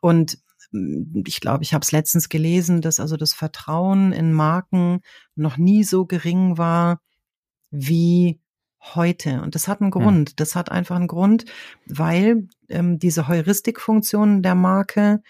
[0.00, 0.38] Und
[0.72, 5.00] mm, ich glaube, ich habe es letztens gelesen, dass also das Vertrauen in Marken
[5.34, 7.00] noch nie so gering war
[7.70, 8.40] wie
[8.94, 9.42] heute.
[9.42, 10.30] Und das hat einen Grund.
[10.30, 10.34] Ja.
[10.36, 11.44] Das hat einfach einen Grund,
[11.86, 15.22] weil ähm, diese Heuristikfunktion der Marke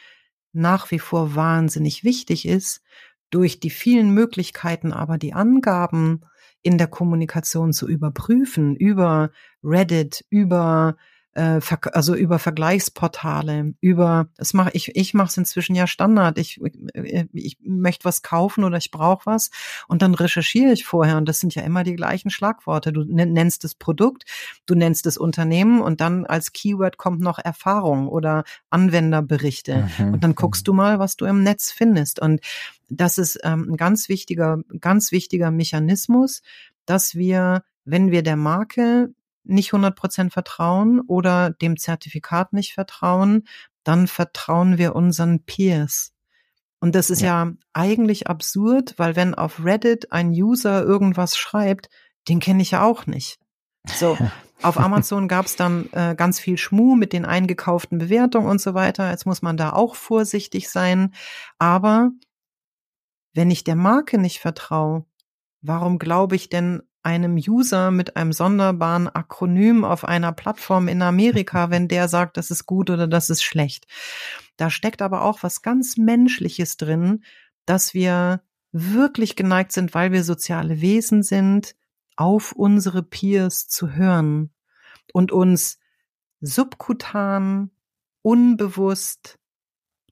[0.52, 2.82] nach wie vor wahnsinnig wichtig ist,
[3.30, 6.20] durch die vielen Möglichkeiten aber die Angaben
[6.62, 9.30] in der Kommunikation zu überprüfen, über
[9.62, 10.96] Reddit, über
[11.36, 11.60] äh,
[11.92, 16.38] also über Vergleichsportale, über das mache ich, ich mache es inzwischen ja Standard.
[16.38, 16.58] Ich,
[16.94, 19.50] äh, ich möchte was kaufen oder ich brauche was
[19.86, 22.92] und dann recherchiere ich vorher und das sind ja immer die gleichen Schlagworte.
[22.92, 24.24] Du nennst das Produkt,
[24.64, 30.14] du nennst das Unternehmen und dann als Keyword kommt noch Erfahrung oder Anwenderberichte mhm.
[30.14, 32.40] und dann guckst du mal, was du im Netz findest und
[32.88, 36.40] das ist ähm, ein ganz wichtiger, ganz wichtiger Mechanismus,
[36.86, 39.14] dass wir wenn wir der Marke
[39.48, 43.46] nicht 100 Prozent vertrauen oder dem Zertifikat nicht vertrauen,
[43.84, 46.12] dann vertrauen wir unseren Peers.
[46.80, 47.44] Und das ist ja.
[47.44, 51.88] ja eigentlich absurd, weil wenn auf Reddit ein User irgendwas schreibt,
[52.28, 53.38] den kenne ich ja auch nicht.
[53.86, 54.18] So,
[54.62, 58.74] auf Amazon gab es dann äh, ganz viel Schmuh mit den eingekauften Bewertungen und so
[58.74, 59.10] weiter.
[59.10, 61.14] Jetzt muss man da auch vorsichtig sein.
[61.58, 62.10] Aber
[63.32, 65.04] wenn ich der Marke nicht vertraue,
[65.62, 71.70] warum glaube ich denn einem User mit einem sonderbaren Akronym auf einer Plattform in Amerika,
[71.70, 73.86] wenn der sagt, das ist gut oder das ist schlecht.
[74.56, 77.22] Da steckt aber auch was ganz Menschliches drin,
[77.64, 78.42] dass wir
[78.72, 81.76] wirklich geneigt sind, weil wir soziale Wesen sind,
[82.16, 84.50] auf unsere Peers zu hören
[85.12, 85.78] und uns
[86.40, 87.70] subkutan,
[88.22, 89.38] unbewusst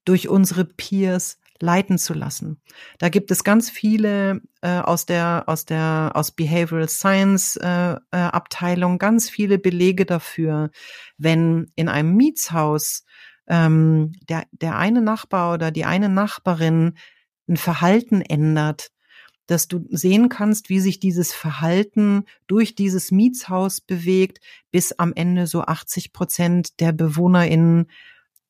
[0.05, 2.61] durch unsere Peers leiten zu lassen.
[2.99, 7.99] Da gibt es ganz viele äh, aus der aus der aus Behavioral Science äh, äh,
[8.11, 10.71] Abteilung ganz viele Belege dafür,
[11.17, 13.05] wenn in einem Mietshaus
[13.47, 16.95] ähm, der der eine Nachbar oder die eine Nachbarin
[17.49, 18.91] ein Verhalten ändert,
[19.47, 24.39] dass du sehen kannst, wie sich dieses Verhalten durch dieses Mietshaus bewegt,
[24.71, 27.91] bis am Ende so 80 Prozent der BewohnerInnen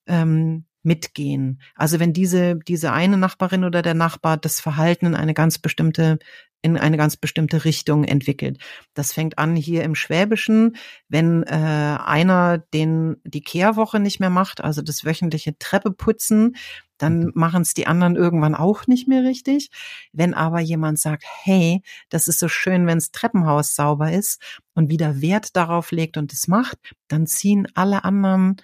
[0.06, 1.60] ähm, mitgehen.
[1.74, 6.18] Also wenn diese, diese eine Nachbarin oder der Nachbar das Verhalten in eine ganz bestimmte
[6.64, 8.56] in eine ganz bestimmte Richtung entwickelt.
[8.94, 10.76] Das fängt an hier im Schwäbischen,
[11.10, 16.56] wenn äh, einer den die Kehrwoche nicht mehr macht, also das wöchentliche Treppeputzen,
[16.96, 17.32] dann mhm.
[17.34, 19.68] machen es die anderen irgendwann auch nicht mehr richtig.
[20.12, 24.40] Wenn aber jemand sagt, hey, das ist so schön, wenns Treppenhaus sauber ist
[24.72, 26.78] und wieder Wert darauf legt und es macht,
[27.08, 28.56] dann ziehen alle anderen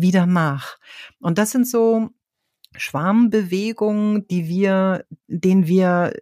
[0.00, 0.78] wieder nach.
[1.20, 2.10] Und das sind so
[2.76, 6.12] Schwarmbewegungen, die wir, denen wir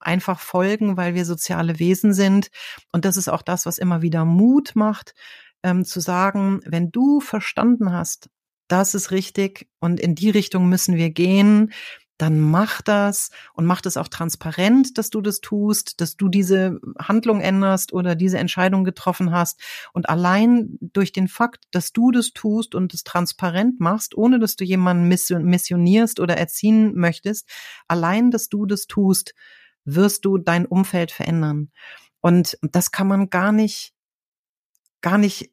[0.00, 2.50] einfach folgen, weil wir soziale Wesen sind.
[2.92, 5.14] Und das ist auch das, was immer wieder Mut macht,
[5.62, 8.28] ähm, zu sagen, wenn du verstanden hast,
[8.68, 11.72] das ist richtig und in die Richtung müssen wir gehen,
[12.18, 16.80] dann mach das und mach das auch transparent, dass du das tust, dass du diese
[16.98, 19.60] Handlung änderst oder diese Entscheidung getroffen hast.
[19.92, 24.56] Und allein durch den Fakt, dass du das tust und es transparent machst, ohne dass
[24.56, 27.48] du jemanden missionierst oder erziehen möchtest,
[27.88, 29.34] allein, dass du das tust,
[29.84, 31.70] wirst du dein Umfeld verändern.
[32.20, 33.92] Und das kann man gar nicht,
[35.00, 35.50] gar nicht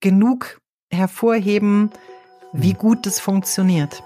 [0.00, 0.60] genug
[0.90, 1.90] hervorheben,
[2.52, 2.78] wie hm.
[2.78, 4.02] gut das funktioniert.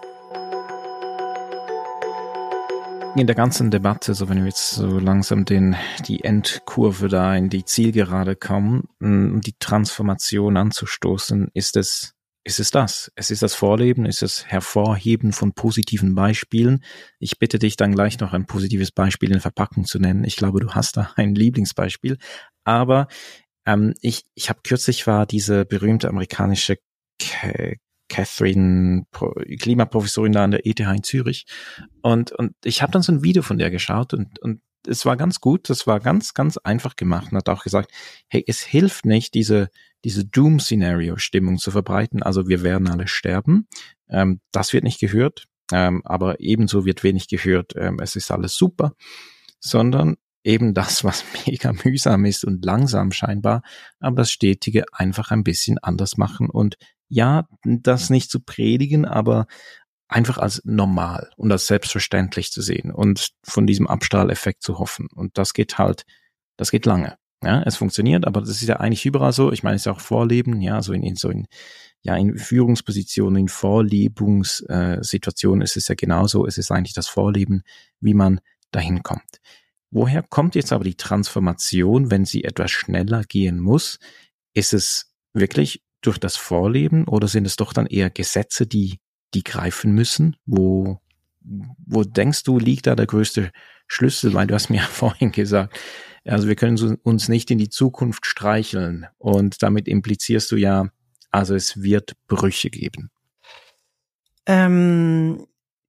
[3.15, 5.77] In der ganzen Debatte, so wenn wir jetzt so langsam den,
[6.07, 12.15] die Endkurve da in die Zielgerade kommen, um die Transformation anzustoßen, ist es
[12.45, 13.13] ist es das.
[13.15, 16.83] Es ist das Vorleben, ist das Hervorheben von positiven Beispielen.
[17.21, 20.25] Ich bitte dich dann gleich noch ein positives Beispiel in Verpackung zu nennen.
[20.25, 22.19] Ich glaube, du hast da ein Lieblingsbeispiel.
[22.65, 23.07] Aber
[23.65, 26.79] ähm, ich, ich habe kürzlich war diese berühmte amerikanische
[28.13, 29.07] Catherine,
[29.59, 31.47] Klimaprofessorin da an der ETH in Zürich.
[32.03, 35.17] Und, und ich habe dann so ein Video von der geschaut und, und es war
[35.17, 37.93] ganz gut, das war ganz, ganz einfach gemacht und hat auch gesagt,
[38.29, 39.71] hey, es hilft nicht, diese
[40.05, 42.23] diese Doom-Szenario-Stimmung zu verbreiten.
[42.23, 43.69] Also wir werden alle sterben.
[44.09, 48.57] Ähm, das wird nicht gehört, ähm, aber ebenso wird wenig gehört, ähm, es ist alles
[48.57, 48.95] super,
[49.61, 53.63] sondern eben das, was mega mühsam ist und langsam scheinbar,
[54.01, 56.77] aber das Stetige einfach ein bisschen anders machen und
[57.09, 59.47] ja, das nicht zu predigen, aber
[60.09, 65.09] einfach als normal und als selbstverständlich zu sehen und von diesem Abstrahleffekt zu hoffen.
[65.15, 66.05] Und das geht halt,
[66.57, 67.17] das geht lange.
[67.43, 69.51] Ja, es funktioniert, aber das ist ja eigentlich überall so.
[69.53, 71.49] Ich meine, es ist auch Vorleben, ja, so in, in so in,
[72.03, 76.47] ja, in Führungspositionen, in Vorlebungssituationen äh, ist es ja genauso.
[76.47, 77.65] Es ist eigentlich das Vorleben,
[78.01, 78.39] wie man
[78.71, 79.41] dahin kommt.
[79.93, 83.99] Woher kommt jetzt aber die Transformation, wenn sie etwas schneller gehen muss?
[84.55, 89.01] Ist es wirklich durch das Vorleben oder sind es doch dann eher Gesetze, die,
[89.35, 90.37] die greifen müssen?
[90.47, 90.99] Wo,
[91.43, 93.53] wo denkst du, liegt da der größte
[93.87, 94.33] Schlüssel?
[94.33, 95.79] Weil du hast mir ja vorhin gesagt,
[96.25, 100.89] also wir können uns nicht in die Zukunft streicheln und damit implizierst du ja,
[101.31, 103.11] also es wird Brüche geben.
[104.47, 105.47] Ähm,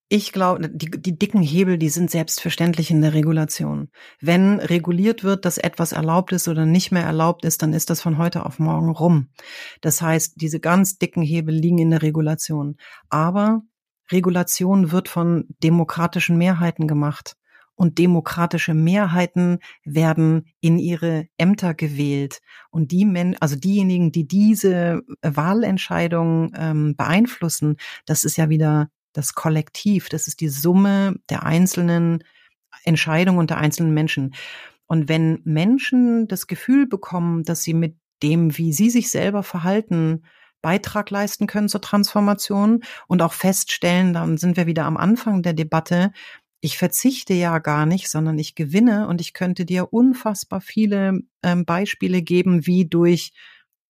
[0.10, 3.90] ich glaube, die, die dicken Hebel, die sind selbstverständlich in der Regulation.
[4.20, 8.02] Wenn reguliert wird, dass etwas erlaubt ist oder nicht mehr erlaubt ist, dann ist das
[8.02, 9.30] von heute auf morgen rum.
[9.82, 12.78] Das heißt, diese ganz dicken Hebel liegen in der Regulation.
[13.10, 13.62] Aber
[14.12, 17.36] Regulation wird von demokratischen Mehrheiten gemacht
[17.76, 22.40] und demokratische Mehrheiten werden in ihre Ämter gewählt.
[22.70, 29.34] Und die Men also diejenigen, die diese Wahlentscheidung ähm, beeinflussen, das ist ja wieder das
[29.34, 32.24] Kollektiv, das ist die Summe der einzelnen
[32.84, 34.36] Entscheidungen und der einzelnen Menschen.
[34.86, 40.24] Und wenn Menschen das Gefühl bekommen, dass sie mit dem, wie sie sich selber verhalten,
[40.62, 45.54] Beitrag leisten können zur Transformation und auch feststellen, dann sind wir wieder am Anfang der
[45.54, 46.12] Debatte,
[46.62, 51.66] ich verzichte ja gar nicht, sondern ich gewinne und ich könnte dir unfassbar viele ähm,
[51.66, 53.34] Beispiele geben, wie durch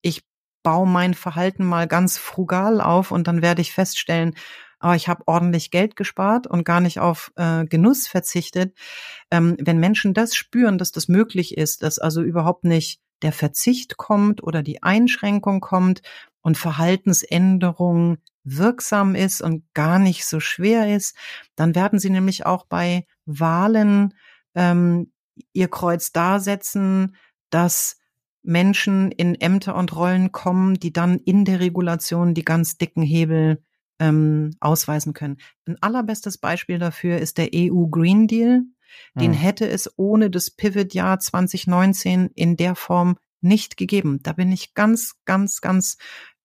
[0.02, 0.24] ich
[0.64, 4.34] baue mein Verhalten mal ganz frugal auf und dann werde ich feststellen,
[4.84, 8.78] aber ich habe ordentlich Geld gespart und gar nicht auf äh, Genuss verzichtet.
[9.32, 13.96] Ähm, wenn Menschen das spüren, dass das möglich ist, dass also überhaupt nicht der Verzicht
[13.96, 16.02] kommt oder die Einschränkung kommt
[16.42, 21.16] und Verhaltensänderung wirksam ist und gar nicht so schwer ist,
[21.56, 24.14] dann werden sie nämlich auch bei Wahlen
[24.54, 25.14] ähm,
[25.54, 27.16] ihr Kreuz da setzen,
[27.50, 28.00] dass
[28.42, 33.64] Menschen in Ämter und Rollen kommen, die dann in der Regulation die ganz dicken Hebel
[34.04, 35.38] ähm, ausweisen können.
[35.66, 38.64] Ein allerbestes Beispiel dafür ist der EU Green Deal.
[39.16, 39.40] Den hm.
[39.40, 44.20] hätte es ohne das Pivot-Jahr 2019 in der Form nicht gegeben.
[44.22, 45.98] Da bin ich ganz, ganz, ganz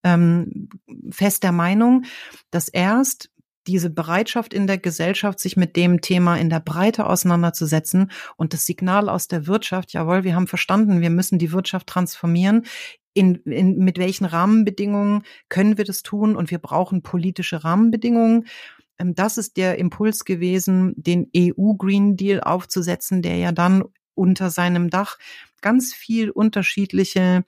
[0.05, 0.69] ähm,
[1.11, 2.05] fest der Meinung,
[2.51, 3.31] dass erst
[3.67, 8.65] diese Bereitschaft in der Gesellschaft, sich mit dem Thema in der Breite auseinanderzusetzen und das
[8.65, 12.65] Signal aus der Wirtschaft, jawohl, wir haben verstanden, wir müssen die Wirtschaft transformieren,
[13.19, 18.47] in, in, mit welchen Rahmenbedingungen können wir das tun und wir brauchen politische Rahmenbedingungen.
[18.99, 23.85] Ähm, das ist der Impuls gewesen, den EU Green Deal aufzusetzen, der ja dann
[24.15, 25.19] unter seinem Dach
[25.61, 27.45] ganz viel unterschiedliche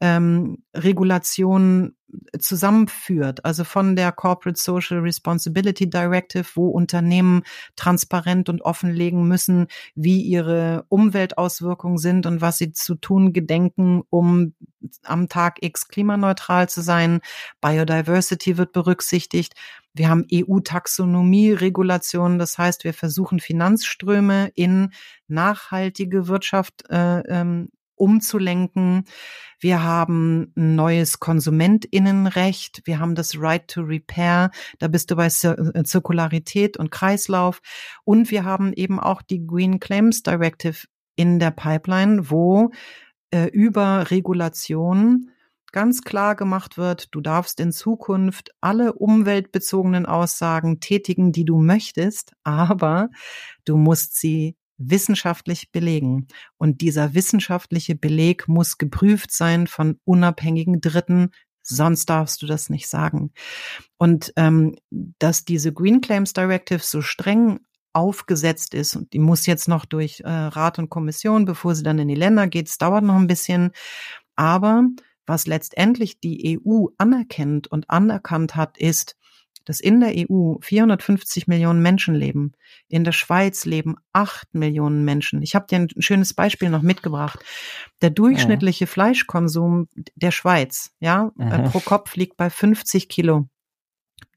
[0.00, 1.96] ähm, Regulationen
[2.38, 7.42] zusammenführt, also von der Corporate Social Responsibility Directive, wo Unternehmen
[7.76, 14.54] transparent und offenlegen müssen, wie ihre Umweltauswirkungen sind und was sie zu tun gedenken, um
[15.02, 17.20] am Tag X klimaneutral zu sein.
[17.60, 19.54] Biodiversity wird berücksichtigt.
[19.92, 24.92] Wir haben EU-Taxonomie-Regulationen, das heißt, wir versuchen Finanzströme in
[25.26, 27.70] nachhaltige Wirtschaft äh, ähm,
[28.00, 29.04] umzulenken.
[29.60, 32.80] Wir haben ein neues Konsumentinnenrecht.
[32.84, 34.50] Wir haben das Right to Repair.
[34.78, 37.60] Da bist du bei äh, Zirkularität und Kreislauf.
[38.04, 42.70] Und wir haben eben auch die Green Claims Directive in der Pipeline, wo
[43.30, 45.30] äh, über Regulation
[45.72, 52.32] ganz klar gemacht wird, du darfst in Zukunft alle umweltbezogenen Aussagen tätigen, die du möchtest,
[52.42, 53.10] aber
[53.64, 56.26] du musst sie wissenschaftlich belegen.
[56.56, 61.30] Und dieser wissenschaftliche Beleg muss geprüft sein von unabhängigen Dritten,
[61.62, 63.32] sonst darfst du das nicht sagen.
[63.98, 67.60] Und ähm, dass diese Green Claims Directive so streng
[67.92, 71.98] aufgesetzt ist und die muss jetzt noch durch äh, Rat und Kommission, bevor sie dann
[71.98, 73.72] in die Länder geht, es dauert noch ein bisschen.
[74.36, 74.84] Aber
[75.26, 79.16] was letztendlich die EU anerkennt und anerkannt hat, ist,
[79.70, 82.54] dass in der EU 450 Millionen Menschen leben.
[82.88, 85.42] In der Schweiz leben 8 Millionen Menschen.
[85.42, 87.38] Ich habe dir ein schönes Beispiel noch mitgebracht.
[88.02, 88.90] Der durchschnittliche ja.
[88.90, 89.86] Fleischkonsum
[90.16, 93.46] der Schweiz, ja, äh, pro Kopf liegt bei 50 Kilo.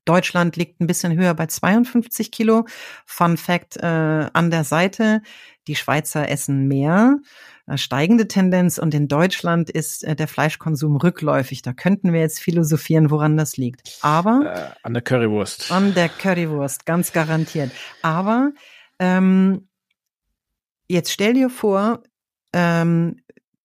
[0.06, 2.66] Deutschland liegt ein bisschen höher bei 52 Kilo.
[3.06, 5.22] Fun Fact äh, an der Seite,
[5.68, 7.20] die Schweizer essen mehr,
[7.68, 11.62] äh, steigende Tendenz und in Deutschland ist äh, der Fleischkonsum rückläufig.
[11.62, 13.98] Da könnten wir jetzt philosophieren, woran das liegt.
[14.02, 15.72] Aber äh, an der Currywurst.
[15.72, 17.72] An der Currywurst, ganz garantiert.
[18.02, 18.52] Aber
[19.00, 19.68] ähm,
[20.90, 22.04] jetzt stell dir vor,
[22.52, 23.22] ähm,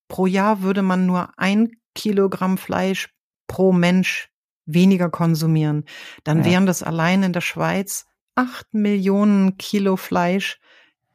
[0.06, 3.08] pro Jahr würde man nur ein Kilogramm Fleisch
[3.48, 4.30] pro Mensch
[4.68, 5.84] weniger konsumieren,
[6.24, 6.44] dann ja.
[6.44, 10.60] wären das allein in der Schweiz acht Millionen Kilo Fleisch,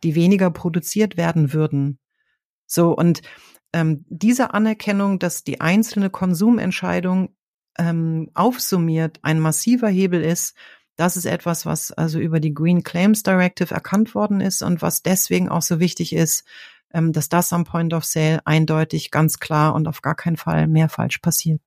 [0.04, 2.00] die weniger produziert werden würden.
[2.66, 3.22] So, und
[3.72, 7.36] ähm, diese Anerkennung, dass die einzelne Konsumentscheidung
[7.78, 10.56] ähm, aufsummiert ein massiver Hebel ist,
[10.96, 15.02] das ist etwas, was also über die Green Claims Directive erkannt worden ist und was
[15.02, 16.44] deswegen auch so wichtig ist,
[16.94, 20.68] ähm, dass das am Point of Sale eindeutig, ganz klar und auf gar keinen Fall
[20.68, 21.62] mehr falsch passiert.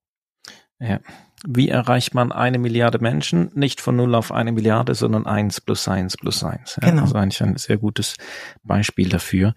[0.79, 1.01] Ja,
[1.47, 3.51] wie erreicht man eine Milliarde Menschen?
[3.55, 6.79] Nicht von null auf eine Milliarde, sondern eins plus eins plus eins.
[6.81, 7.03] Ja, genau.
[7.03, 8.17] Also eigentlich ein sehr gutes
[8.63, 9.55] Beispiel dafür.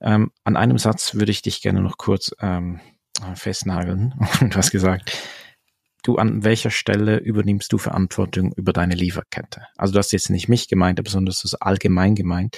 [0.00, 2.80] Ähm, an einem Satz würde ich dich gerne noch kurz ähm,
[3.34, 4.14] festnageln.
[4.40, 5.16] Du hast gesagt,
[6.02, 9.62] du an welcher Stelle übernimmst du Verantwortung über deine Lieferkette?
[9.76, 12.56] Also du hast jetzt nicht mich gemeint, aber sondern das ist allgemein gemeint.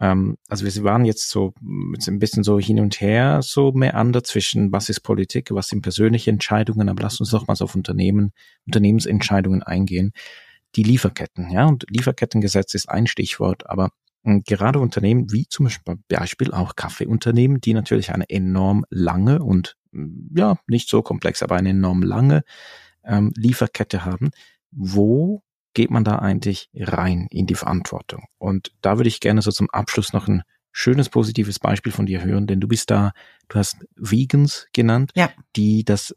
[0.00, 1.54] Ähm, also wir waren jetzt so
[1.94, 5.68] jetzt ein bisschen so hin und her so mehr ander zwischen was ist Politik, was
[5.68, 8.32] sind persönliche Entscheidungen, aber lass uns doch mal auf Unternehmen,
[8.66, 10.12] Unternehmensentscheidungen eingehen.
[10.74, 13.90] Die Lieferketten, ja, und Lieferkettengesetz ist ein Stichwort, aber
[14.24, 15.68] hm, gerade Unternehmen wie zum
[16.08, 21.56] Beispiel auch Kaffeeunternehmen, die natürlich eine enorm lange und hm, ja, nicht so komplex, aber
[21.56, 22.42] eine enorm lange
[23.04, 24.30] ähm, Lieferkette haben,
[24.70, 25.42] wo
[25.74, 28.26] geht man da eigentlich rein in die Verantwortung?
[28.38, 30.42] Und da würde ich gerne so zum Abschluss noch ein
[30.72, 33.12] schönes positives Beispiel von dir hören, denn du bist da,
[33.48, 35.30] du hast Vegans genannt, ja.
[35.54, 36.14] die das,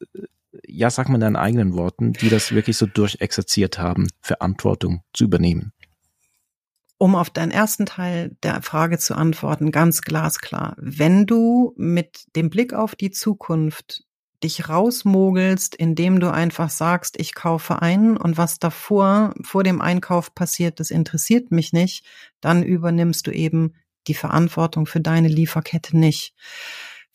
[0.65, 5.25] ja, sag mal in deinen eigenen Worten, die das wirklich so durchexerziert haben, Verantwortung zu
[5.25, 5.73] übernehmen.
[6.97, 10.75] Um auf deinen ersten Teil der Frage zu antworten, ganz glasklar.
[10.77, 14.04] Wenn du mit dem Blick auf die Zukunft
[14.43, 20.33] dich rausmogelst, indem du einfach sagst, ich kaufe ein und was davor, vor dem Einkauf
[20.35, 22.05] passiert, das interessiert mich nicht,
[22.41, 23.73] dann übernimmst du eben
[24.07, 26.35] die Verantwortung für deine Lieferkette nicht.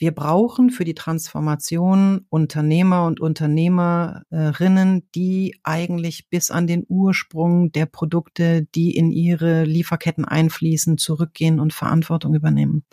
[0.01, 7.85] Wir brauchen für die Transformation Unternehmer und Unternehmerinnen, die eigentlich bis an den Ursprung der
[7.85, 12.87] Produkte, die in ihre Lieferketten einfließen, zurückgehen und Verantwortung übernehmen.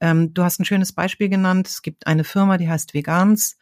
[0.00, 1.68] Ähm, du hast ein schönes Beispiel genannt.
[1.68, 3.58] Es gibt eine Firma, die heißt Vegans,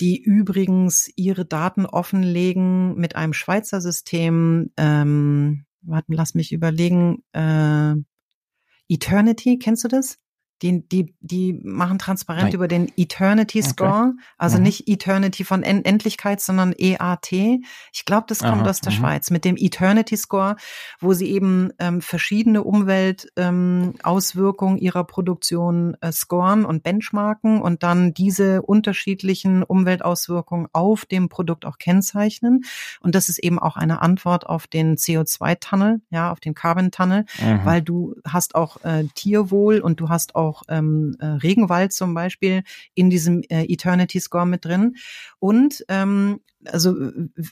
[0.00, 4.70] die übrigens ihre Daten offenlegen mit einem Schweizer System.
[4.76, 7.22] Ähm, warten, lass mich überlegen.
[7.32, 7.94] Äh,
[8.88, 10.18] Eternity, kennst du das?
[10.62, 12.54] Die, die, die machen transparent Nein.
[12.54, 14.24] über den Eternity Score, okay.
[14.38, 14.64] also mhm.
[14.64, 17.32] nicht Eternity von End Endlichkeit, sondern EAT.
[17.32, 18.96] Ich glaube, das kommt Aha, aus der mhm.
[18.96, 20.56] Schweiz mit dem Eternity Score,
[21.00, 28.14] wo sie eben ähm, verschiedene Umweltauswirkungen ähm, ihrer Produktion äh, scoren und benchmarken und dann
[28.14, 32.64] diese unterschiedlichen Umweltauswirkungen auf dem Produkt auch kennzeichnen.
[33.00, 37.60] Und das ist eben auch eine Antwort auf den CO2-Tunnel, ja, auf den Carbon-Tunnel, mhm.
[37.64, 42.14] weil du hast auch äh, Tierwohl und du hast auch auch ähm, äh, Regenwald zum
[42.14, 42.62] Beispiel
[42.94, 44.96] in diesem äh, Eternity Score mit drin.
[45.38, 46.94] Und ähm, also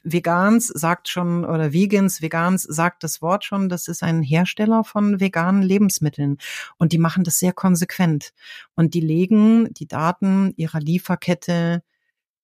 [0.04, 5.18] Vegans sagt schon oder Vegans, Vegans sagt das Wort schon, das ist ein Hersteller von
[5.18, 6.38] veganen Lebensmitteln
[6.78, 8.32] und die machen das sehr konsequent
[8.76, 11.82] und die legen die Daten ihrer Lieferkette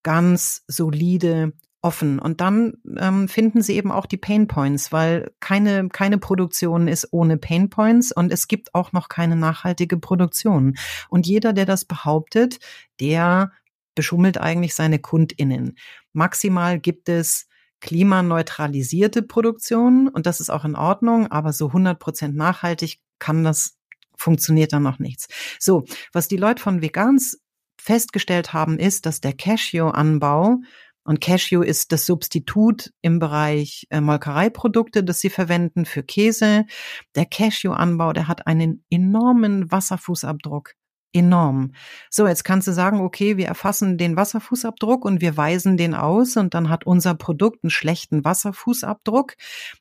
[0.03, 2.19] ganz solide offen.
[2.19, 7.09] Und dann ähm, finden sie eben auch die Pain Points, weil keine, keine Produktion ist
[7.12, 10.77] ohne Pain Points und es gibt auch noch keine nachhaltige Produktion.
[11.09, 12.59] Und jeder, der das behauptet,
[13.01, 13.53] der
[13.94, 15.77] beschummelt eigentlich seine KundInnen.
[16.12, 17.47] Maximal gibt es
[17.81, 23.77] klimaneutralisierte Produktionen und das ist auch in Ordnung, aber so 100 Prozent nachhaltig kann das,
[24.16, 25.28] funktioniert dann noch nichts.
[25.59, 27.40] So, was die Leute von Vegans
[27.78, 30.59] festgestellt haben, ist, dass der Cashew-Anbau
[31.07, 36.66] und Cashew ist das Substitut im Bereich äh, Molkereiprodukte, das sie verwenden für Käse.
[37.15, 40.74] Der Cashew-Anbau, der hat einen enormen Wasserfußabdruck.
[41.12, 41.73] Enorm.
[42.11, 46.37] So, jetzt kannst du sagen, okay, wir erfassen den Wasserfußabdruck und wir weisen den aus
[46.37, 49.35] und dann hat unser Produkt einen schlechten Wasserfußabdruck.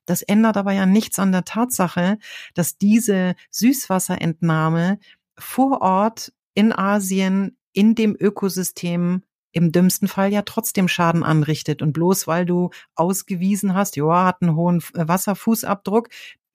[0.05, 2.19] Das ändert aber ja nichts an der Tatsache,
[2.53, 4.99] dass diese Süßwasserentnahme
[5.37, 9.23] vor Ort in Asien in dem Ökosystem
[9.55, 11.81] im dümmsten Fall ja trotzdem Schaden anrichtet.
[11.81, 16.09] Und bloß weil du ausgewiesen hast, ja, hat einen hohen äh, Wasserfußabdruck,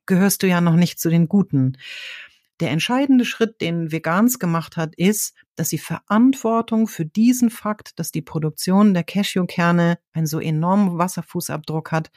[0.04, 1.78] gehörst du ja noch nicht zu den Guten.
[2.60, 8.12] Der entscheidende Schritt, den Vegans gemacht hat, ist, dass sie Verantwortung für diesen Fakt, dass
[8.12, 12.10] die Produktion der Cashewkerne einen so enormen Wasserfußabdruck hat,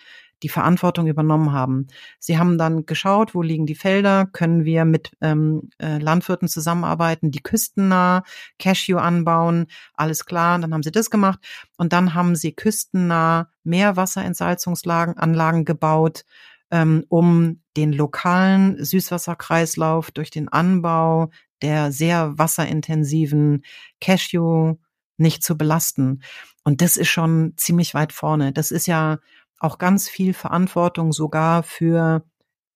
[0.44, 1.88] die Verantwortung übernommen haben.
[2.20, 7.32] Sie haben dann geschaut, wo liegen die Felder, können wir mit ähm, äh, Landwirten zusammenarbeiten,
[7.32, 8.24] die küstennah
[8.60, 11.40] Cashew anbauen, alles klar, dann haben sie das gemacht
[11.78, 16.26] und dann haben sie küstennah Meerwasserentsalzungsanlagen gebaut,
[16.70, 21.32] ähm, um den lokalen Süßwasserkreislauf durch den Anbau
[21.64, 23.64] der sehr wasserintensiven
[24.02, 24.76] Cashew
[25.18, 26.22] nicht zu belasten.
[26.64, 28.52] Und das ist schon ziemlich weit vorne.
[28.52, 29.20] Das ist ja
[29.64, 32.26] auch ganz viel Verantwortung sogar für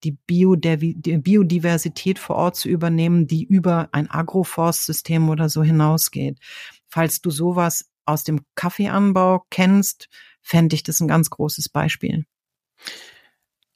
[0.04, 6.40] die, Biodiversität vor Ort zu übernehmen, die über ein Agroforstsystem oder so hinausgeht.
[6.88, 10.08] Falls du sowas aus dem Kaffeeanbau kennst,
[10.42, 12.26] fände ich das ein ganz großes Beispiel.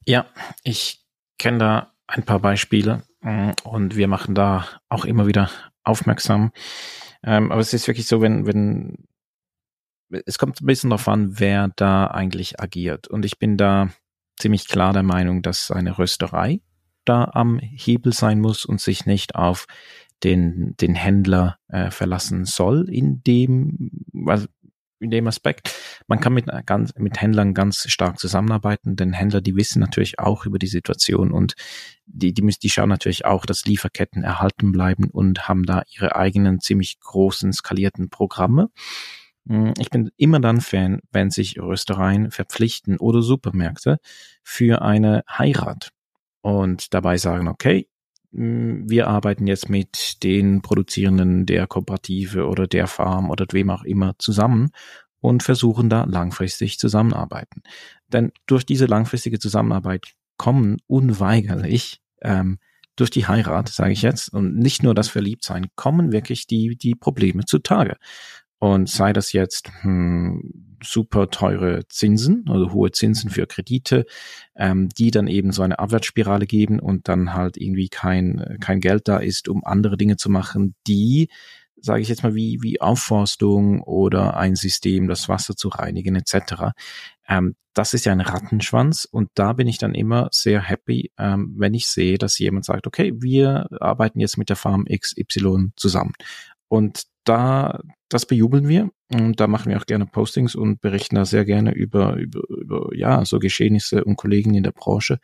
[0.05, 0.25] Ja,
[0.63, 1.03] ich
[1.38, 5.49] kenne da ein paar Beispiele mm, und wir machen da auch immer wieder
[5.83, 6.51] aufmerksam.
[7.23, 9.09] Ähm, aber es ist wirklich so, wenn, wenn
[10.25, 13.07] es kommt ein bisschen darauf an, wer da eigentlich agiert.
[13.07, 13.89] Und ich bin da
[14.38, 16.61] ziemlich klar der Meinung, dass eine Rösterei
[17.05, 19.65] da am Hebel sein muss und sich nicht auf
[20.23, 24.47] den, den Händler äh, verlassen soll in dem, also
[24.99, 25.73] in dem Aspekt.
[26.07, 30.45] Man kann mit, ganz, mit Händlern ganz stark zusammenarbeiten, denn Händler, die wissen natürlich auch
[30.45, 31.55] über die Situation und
[32.05, 36.59] die, die, die schauen natürlich auch, dass Lieferketten erhalten bleiben und haben da ihre eigenen
[36.59, 38.69] ziemlich großen skalierten Programme.
[39.47, 43.97] Hm, ich bin immer dann Fan, wenn sich Röstereien verpflichten oder Supermärkte
[44.43, 45.91] für eine Heirat
[46.41, 47.88] und dabei sagen, okay,
[48.34, 53.84] hm, wir arbeiten jetzt mit den Produzierenden der Kooperative oder der Farm oder wem auch
[53.84, 54.72] immer zusammen
[55.19, 57.61] und versuchen da langfristig zusammenarbeiten.
[58.07, 62.57] Denn durch diese langfristige Zusammenarbeit kommen unweigerlich ähm,
[62.95, 66.95] durch die Heirat, sage ich jetzt, und nicht nur das Verliebtsein, kommen wirklich die, die
[66.95, 67.97] Probleme zutage.
[68.61, 74.05] Und sei das jetzt hm, super teure Zinsen, also hohe Zinsen für Kredite,
[74.55, 79.07] ähm, die dann eben so eine Abwärtsspirale geben und dann halt irgendwie kein, kein Geld
[79.07, 81.29] da ist, um andere Dinge zu machen, die,
[81.77, 86.75] sage ich jetzt mal, wie, wie Aufforstung oder ein System, das Wasser zu reinigen etc.
[87.27, 91.55] Ähm, das ist ja ein Rattenschwanz und da bin ich dann immer sehr happy, ähm,
[91.57, 96.13] wenn ich sehe, dass jemand sagt, okay, wir arbeiten jetzt mit der Farm XY zusammen.
[96.67, 97.79] Und da,
[98.11, 101.73] das bejubeln wir und da machen wir auch gerne Postings und berichten da sehr gerne
[101.73, 105.19] über, über, über ja, so Geschehnisse und Kollegen in der Branche,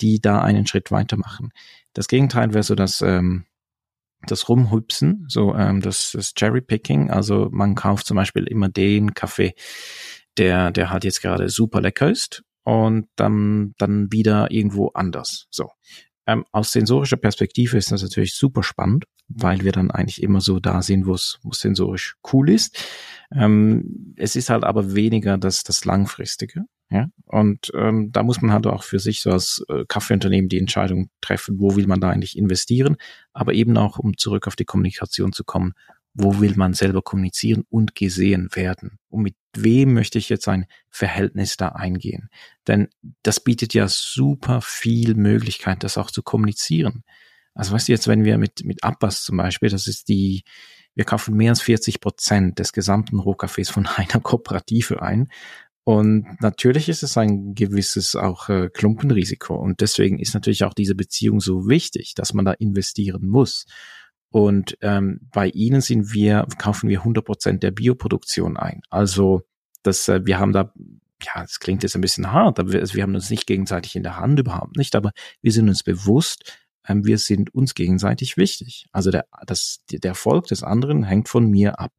[0.00, 1.50] die da einen Schritt weitermachen.
[1.92, 3.44] Das Gegenteil wäre so das, ähm,
[4.26, 9.54] das Rumhüpsen, so ähm, das, das Cherry-Picking, also man kauft zum Beispiel immer den Kaffee,
[10.38, 15.46] der, der halt jetzt gerade super lecker ist und dann, dann wieder irgendwo anders.
[15.50, 15.70] So.
[16.30, 20.60] Ähm, aus sensorischer Perspektive ist das natürlich super spannend, weil wir dann eigentlich immer so
[20.60, 22.84] da sind, wo es sensorisch cool ist.
[23.34, 26.66] Ähm, es ist halt aber weniger das, das Langfristige.
[26.88, 27.08] Ja?
[27.24, 31.10] Und ähm, da muss man halt auch für sich so als äh, Kaffeeunternehmen die Entscheidung
[31.20, 32.96] treffen, wo will man da eigentlich investieren,
[33.32, 35.72] aber eben auch, um zurück auf die Kommunikation zu kommen,
[36.14, 38.98] wo will man selber kommunizieren und gesehen werden?
[39.08, 42.28] Und mit wem möchte ich jetzt ein Verhältnis da eingehen?
[42.66, 42.88] Denn
[43.22, 47.04] das bietet ja super viel Möglichkeit, das auch zu kommunizieren.
[47.54, 50.44] Also weißt du jetzt, wenn wir mit, mit Abbas zum Beispiel, das ist die,
[50.94, 55.28] wir kaufen mehr als 40 Prozent des gesamten Rohkaffees von einer Kooperative ein.
[55.84, 59.54] Und natürlich ist es ein gewisses auch äh, Klumpenrisiko.
[59.56, 63.66] Und deswegen ist natürlich auch diese Beziehung so wichtig, dass man da investieren muss.
[64.30, 68.80] Und ähm, bei ihnen sind wir, kaufen wir 100 Prozent der Bioproduktion ein.
[68.88, 69.42] Also
[69.82, 70.72] das, äh, wir haben da,
[71.22, 73.96] ja, es klingt jetzt ein bisschen hart, aber wir, also wir haben uns nicht gegenseitig
[73.96, 75.10] in der Hand überhaupt nicht, aber
[75.42, 78.86] wir sind uns bewusst, ähm, wir sind uns gegenseitig wichtig.
[78.92, 81.92] Also der, das, der Erfolg des anderen hängt von mir ab.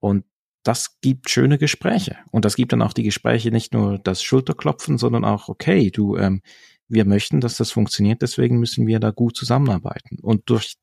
[0.00, 0.24] Und
[0.64, 2.18] das gibt schöne Gespräche.
[2.30, 6.16] Und das gibt dann auch die Gespräche, nicht nur das Schulterklopfen, sondern auch, okay, du,
[6.16, 6.42] ähm,
[6.88, 10.18] wir möchten, dass das funktioniert, deswegen müssen wir da gut zusammenarbeiten.
[10.20, 10.76] Und durch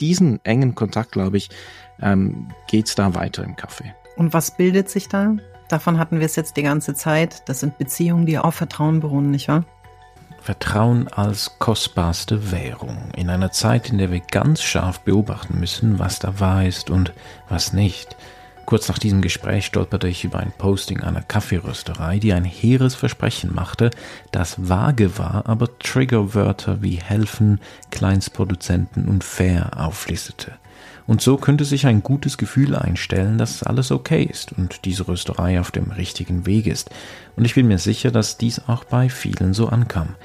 [0.00, 1.50] diesen engen Kontakt, glaube ich,
[2.00, 3.92] ähm, geht da weiter im Café.
[4.16, 5.36] Und was bildet sich da?
[5.68, 7.48] Davon hatten wir es jetzt die ganze Zeit.
[7.48, 9.64] Das sind Beziehungen, die auf Vertrauen beruhen, nicht wahr?
[10.40, 13.10] Vertrauen als kostbarste Währung.
[13.16, 17.12] In einer Zeit, in der wir ganz scharf beobachten müssen, was da wahr ist und
[17.48, 18.16] was nicht.
[18.68, 23.54] Kurz nach diesem Gespräch stolperte ich über ein Posting einer Kaffeerösterei, die ein hehres Versprechen
[23.54, 23.88] machte,
[24.30, 30.52] das vage war, aber Triggerwörter wie helfen, Kleinstproduzenten und fair auflistete.
[31.06, 35.58] Und so könnte sich ein gutes Gefühl einstellen, dass alles okay ist und diese Rösterei
[35.60, 36.90] auf dem richtigen Weg ist.
[37.36, 40.16] Und ich bin mir sicher, dass dies auch bei vielen so ankam.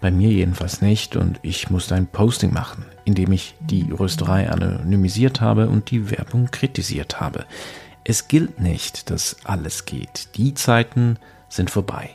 [0.00, 4.48] Bei mir jedenfalls nicht und ich musste ein Posting machen, in dem ich die Rösterei
[4.48, 7.44] anonymisiert habe und die Werbung kritisiert habe.
[8.08, 10.28] Es gilt nicht, dass alles geht.
[10.36, 11.18] Die Zeiten
[11.50, 12.08] sind vorbei.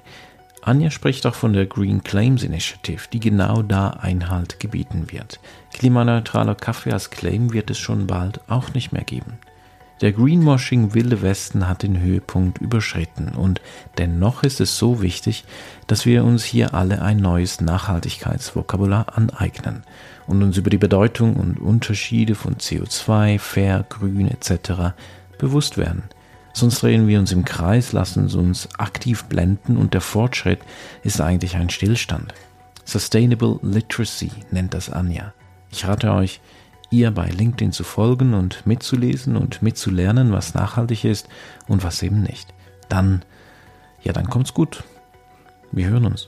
[0.64, 5.40] Anja spricht auch von der Green Claims Initiative, die genau da Einhalt gebieten wird.
[5.72, 9.34] Klimaneutraler Kaffee als Claim wird es schon bald auch nicht mehr geben.
[10.02, 13.62] Der Greenwashing Wilde Westen hat den Höhepunkt überschritten und
[14.00, 15.46] dennoch ist es so wichtig,
[15.86, 19.84] dass wir uns hier alle ein neues Nachhaltigkeitsvokabular aneignen
[20.26, 24.96] und uns über die Bedeutung und Unterschiede von CO2, Fair, Grün etc
[25.44, 26.04] bewusst werden.
[26.54, 30.60] Sonst drehen wir uns im Kreis, lassen uns aktiv blenden und der Fortschritt
[31.04, 32.34] ist eigentlich ein Stillstand.
[32.86, 35.34] Sustainable Literacy nennt das Anja.
[35.72, 36.40] Ich rate euch,
[36.92, 41.28] ihr bei LinkedIn zu folgen und mitzulesen und mitzulernen, was nachhaltig ist
[41.68, 42.54] und was eben nicht.
[42.88, 43.24] Dann,
[44.04, 44.84] ja, dann kommt's gut.
[45.72, 46.28] Wir hören uns.